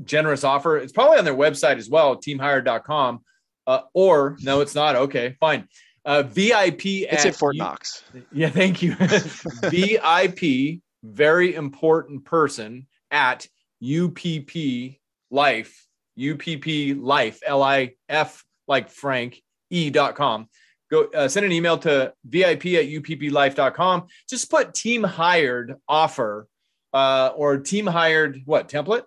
generous 0.04 0.44
offer, 0.44 0.76
it's 0.76 0.92
probably 0.92 1.18
on 1.18 1.24
their 1.24 1.34
website 1.34 1.78
as 1.78 1.90
well, 1.90 2.14
teamhired.com. 2.14 3.24
Uh, 3.66 3.82
or 3.92 4.36
no, 4.42 4.60
it's 4.60 4.74
not. 4.74 4.96
Okay, 4.96 5.36
fine. 5.40 5.68
Uh, 6.04 6.22
VIP. 6.22 6.84
It's 6.84 7.24
at, 7.24 7.34
Fort 7.34 7.56
Knox. 7.56 8.02
Yeah, 8.32 8.50
thank 8.50 8.82
you. 8.82 8.94
VIP, 9.62 10.82
very 11.02 11.54
important 11.54 12.24
person 12.24 12.86
at 13.10 13.46
UPP 13.82 14.96
Life, 15.30 15.86
UPP 16.18 16.96
Life, 16.96 17.40
L 17.46 17.62
I 17.62 17.94
F 18.08 18.44
like 18.68 18.90
Frank, 18.90 19.42
E.com. 19.70 20.48
Go 20.90 21.04
uh, 21.14 21.28
send 21.28 21.46
an 21.46 21.52
email 21.52 21.78
to 21.78 22.12
VIP 22.24 22.66
at 22.66 22.86
UPPLife.com. 22.86 24.06
Just 24.28 24.50
put 24.50 24.74
team 24.74 25.02
hired 25.02 25.76
offer 25.88 26.46
uh, 26.92 27.32
or 27.34 27.58
team 27.58 27.86
hired 27.86 28.42
what 28.44 28.68
template? 28.68 29.04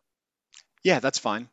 Yeah, 0.83 0.99
that's 0.99 1.19
fine. 1.19 1.47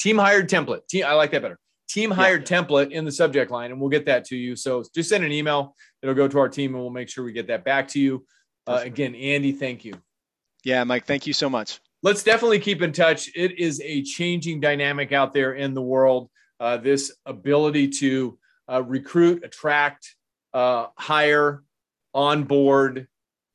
Team 0.00 0.18
hired 0.18 0.48
template. 0.48 0.86
Team, 0.88 1.04
I 1.06 1.12
like 1.12 1.30
that 1.30 1.42
better 1.42 1.58
team 1.88 2.10
hired 2.10 2.48
yeah. 2.48 2.60
template 2.62 2.90
in 2.90 3.04
the 3.04 3.12
subject 3.12 3.50
line, 3.50 3.70
and 3.70 3.80
we'll 3.80 3.90
get 3.90 4.06
that 4.06 4.24
to 4.26 4.36
you. 4.36 4.56
So 4.56 4.84
just 4.94 5.08
send 5.08 5.24
an 5.24 5.32
email. 5.32 5.74
It'll 6.02 6.14
go 6.14 6.28
to 6.28 6.38
our 6.38 6.48
team, 6.48 6.74
and 6.74 6.82
we'll 6.82 6.92
make 6.92 7.08
sure 7.08 7.24
we 7.24 7.32
get 7.32 7.48
that 7.48 7.64
back 7.64 7.88
to 7.88 8.00
you. 8.00 8.24
Uh, 8.66 8.80
again, 8.82 9.14
Andy, 9.14 9.52
thank 9.52 9.84
you. 9.84 9.94
Yeah, 10.64 10.82
Mike, 10.84 11.04
thank 11.04 11.26
you 11.26 11.32
so 11.32 11.50
much. 11.50 11.80
Let's 12.02 12.22
definitely 12.22 12.58
keep 12.58 12.82
in 12.82 12.92
touch. 12.92 13.30
It 13.34 13.58
is 13.58 13.80
a 13.82 14.02
changing 14.02 14.60
dynamic 14.60 15.12
out 15.12 15.32
there 15.32 15.54
in 15.54 15.74
the 15.74 15.82
world. 15.82 16.30
Uh, 16.60 16.76
this 16.76 17.12
ability 17.26 17.88
to 17.88 18.38
uh, 18.70 18.82
recruit, 18.82 19.44
attract, 19.44 20.14
uh, 20.52 20.86
hire, 20.96 21.62
onboard, 22.14 23.08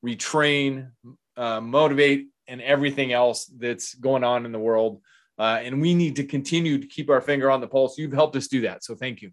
retrain, 0.06 0.92
uh, 1.38 1.62
motivate, 1.62 2.28
and 2.48 2.62
everything 2.62 3.14
else 3.14 3.46
that's 3.46 3.94
going 3.96 4.24
on 4.24 4.46
in 4.46 4.52
the 4.52 4.60
world. 4.60 5.02
Uh, 5.40 5.60
and 5.64 5.82
we 5.82 5.96
need 5.96 6.18
to 6.18 6.24
continue 6.24 6.78
to 6.78 6.86
keep 6.86 7.10
our 7.10 7.22
finger 7.22 7.50
on 7.50 7.62
the 7.62 7.68
pulse. 7.68 7.98
You've 7.98 8.12
helped 8.12 8.36
us 8.36 8.48
do 8.48 8.62
that. 8.62 8.84
So 8.84 8.96
thank 8.96 9.22
you. 9.22 9.32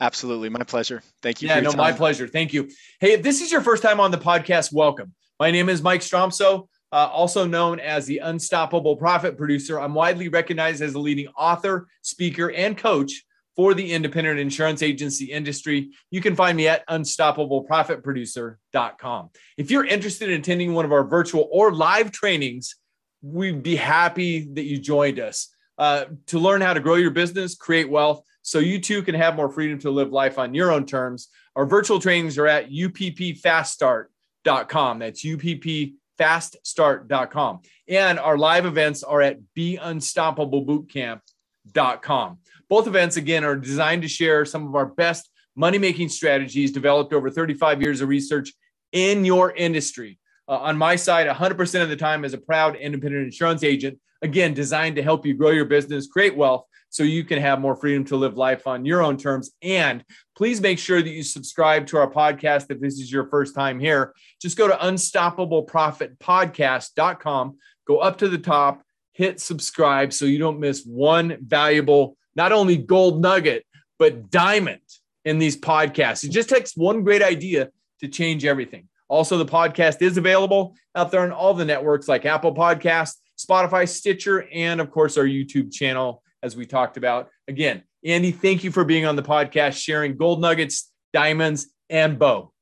Absolutely. 0.00 0.48
My 0.48 0.62
pleasure. 0.62 1.02
Thank 1.22 1.42
you. 1.42 1.48
Yeah, 1.48 1.60
no, 1.60 1.70
time. 1.70 1.78
my 1.78 1.92
pleasure. 1.92 2.26
Thank 2.26 2.52
you. 2.52 2.70
Hey, 3.00 3.12
if 3.12 3.22
this 3.22 3.42
is 3.42 3.52
your 3.52 3.60
first 3.60 3.82
time 3.82 4.00
on 4.00 4.10
the 4.10 4.18
podcast, 4.18 4.72
welcome. 4.72 5.12
My 5.38 5.50
name 5.50 5.68
is 5.68 5.82
Mike 5.82 6.00
Stromsoe, 6.00 6.68
uh, 6.92 7.10
also 7.12 7.46
known 7.46 7.80
as 7.80 8.06
the 8.06 8.18
Unstoppable 8.18 8.96
Profit 8.96 9.36
Producer. 9.36 9.80
I'm 9.80 9.92
widely 9.92 10.28
recognized 10.28 10.80
as 10.80 10.94
a 10.94 10.98
leading 10.98 11.28
author, 11.36 11.88
speaker, 12.02 12.50
and 12.50 12.78
coach 12.78 13.24
for 13.60 13.74
the 13.74 13.92
independent 13.92 14.40
insurance 14.40 14.82
agency 14.82 15.26
industry, 15.26 15.90
you 16.10 16.22
can 16.22 16.34
find 16.34 16.56
me 16.56 16.66
at 16.66 16.88
unstoppableprofitproducer.com. 16.88 19.30
If 19.58 19.70
you're 19.70 19.84
interested 19.84 20.30
in 20.30 20.40
attending 20.40 20.72
one 20.72 20.86
of 20.86 20.92
our 20.92 21.04
virtual 21.04 21.46
or 21.52 21.70
live 21.70 22.10
trainings, 22.10 22.76
we'd 23.22 23.62
be 23.62 23.76
happy 23.76 24.48
that 24.54 24.64
you 24.64 24.78
joined 24.78 25.20
us 25.20 25.48
uh, 25.78 26.04
to 26.26 26.38
learn 26.38 26.60
how 26.60 26.74
to 26.74 26.80
grow 26.80 26.96
your 26.96 27.10
business, 27.10 27.54
create 27.54 27.88
wealth, 27.88 28.22
so 28.42 28.58
you 28.58 28.80
too 28.80 29.02
can 29.02 29.14
have 29.14 29.36
more 29.36 29.50
freedom 29.50 29.78
to 29.80 29.90
live 29.90 30.12
life 30.12 30.38
on 30.38 30.54
your 30.54 30.72
own 30.72 30.86
terms. 30.86 31.28
Our 31.56 31.66
virtual 31.66 32.00
trainings 32.00 32.38
are 32.38 32.46
at 32.46 32.70
uppfaststart.com. 32.70 34.98
That's 34.98 35.22
uppfaststart.com. 35.24 37.60
And 37.88 38.18
our 38.18 38.38
live 38.38 38.66
events 38.66 39.02
are 39.02 39.22
at 39.22 39.38
beunstoppablebootcamp.com. 39.56 42.38
Both 42.68 42.86
events, 42.86 43.16
again, 43.16 43.44
are 43.44 43.56
designed 43.56 44.02
to 44.02 44.08
share 44.08 44.44
some 44.44 44.66
of 44.66 44.74
our 44.74 44.86
best 44.86 45.30
money 45.56 45.78
making 45.78 46.08
strategies 46.08 46.72
developed 46.72 47.12
over 47.12 47.30
35 47.30 47.82
years 47.82 48.00
of 48.00 48.08
research 48.08 48.52
in 48.92 49.24
your 49.24 49.52
industry. 49.52 50.18
Uh, 50.50 50.58
on 50.58 50.76
my 50.76 50.96
side, 50.96 51.28
100% 51.28 51.82
of 51.82 51.88
the 51.88 51.96
time 51.96 52.24
as 52.24 52.34
a 52.34 52.38
proud 52.38 52.74
independent 52.74 53.24
insurance 53.24 53.62
agent, 53.62 53.96
again, 54.20 54.52
designed 54.52 54.96
to 54.96 55.02
help 55.02 55.24
you 55.24 55.32
grow 55.32 55.50
your 55.50 55.64
business, 55.64 56.08
create 56.08 56.36
wealth, 56.36 56.64
so 56.88 57.04
you 57.04 57.22
can 57.22 57.40
have 57.40 57.60
more 57.60 57.76
freedom 57.76 58.04
to 58.04 58.16
live 58.16 58.36
life 58.36 58.66
on 58.66 58.84
your 58.84 59.00
own 59.00 59.16
terms. 59.16 59.52
And 59.62 60.04
please 60.36 60.60
make 60.60 60.80
sure 60.80 61.00
that 61.00 61.08
you 61.08 61.22
subscribe 61.22 61.86
to 61.86 61.98
our 61.98 62.10
podcast 62.10 62.66
if 62.68 62.80
this 62.80 62.94
is 62.94 63.12
your 63.12 63.28
first 63.28 63.54
time 63.54 63.78
here. 63.78 64.12
Just 64.42 64.58
go 64.58 64.66
to 64.66 64.74
unstoppableprofitpodcast.com, 64.74 67.58
go 67.86 67.98
up 67.98 68.18
to 68.18 68.28
the 68.28 68.38
top, 68.38 68.82
hit 69.12 69.40
subscribe 69.40 70.12
so 70.12 70.24
you 70.24 70.38
don't 70.38 70.58
miss 70.58 70.84
one 70.84 71.38
valuable, 71.46 72.16
not 72.34 72.50
only 72.50 72.76
gold 72.76 73.22
nugget, 73.22 73.64
but 74.00 74.32
diamond 74.32 74.80
in 75.24 75.38
these 75.38 75.56
podcasts. 75.56 76.24
It 76.24 76.30
just 76.30 76.48
takes 76.48 76.76
one 76.76 77.04
great 77.04 77.22
idea 77.22 77.70
to 78.00 78.08
change 78.08 78.44
everything. 78.44 78.88
Also, 79.10 79.36
the 79.36 79.44
podcast 79.44 80.02
is 80.02 80.16
available 80.16 80.76
out 80.94 81.10
there 81.10 81.22
on 81.22 81.32
all 81.32 81.52
the 81.52 81.64
networks 81.64 82.06
like 82.06 82.24
Apple 82.24 82.54
Podcasts, 82.54 83.16
Spotify, 83.36 83.88
Stitcher, 83.88 84.46
and 84.52 84.80
of 84.80 84.92
course, 84.92 85.18
our 85.18 85.24
YouTube 85.24 85.72
channel 85.72 86.22
as 86.44 86.56
we 86.56 86.64
talked 86.64 86.96
about. 86.96 87.28
Again, 87.48 87.82
Andy, 88.04 88.30
thank 88.30 88.62
you 88.62 88.70
for 88.70 88.84
being 88.84 89.04
on 89.04 89.16
the 89.16 89.22
podcast, 89.22 89.82
sharing 89.82 90.16
gold 90.16 90.40
nuggets, 90.40 90.92
diamonds, 91.12 91.66
and 91.90 92.20
Bo. 92.20 92.52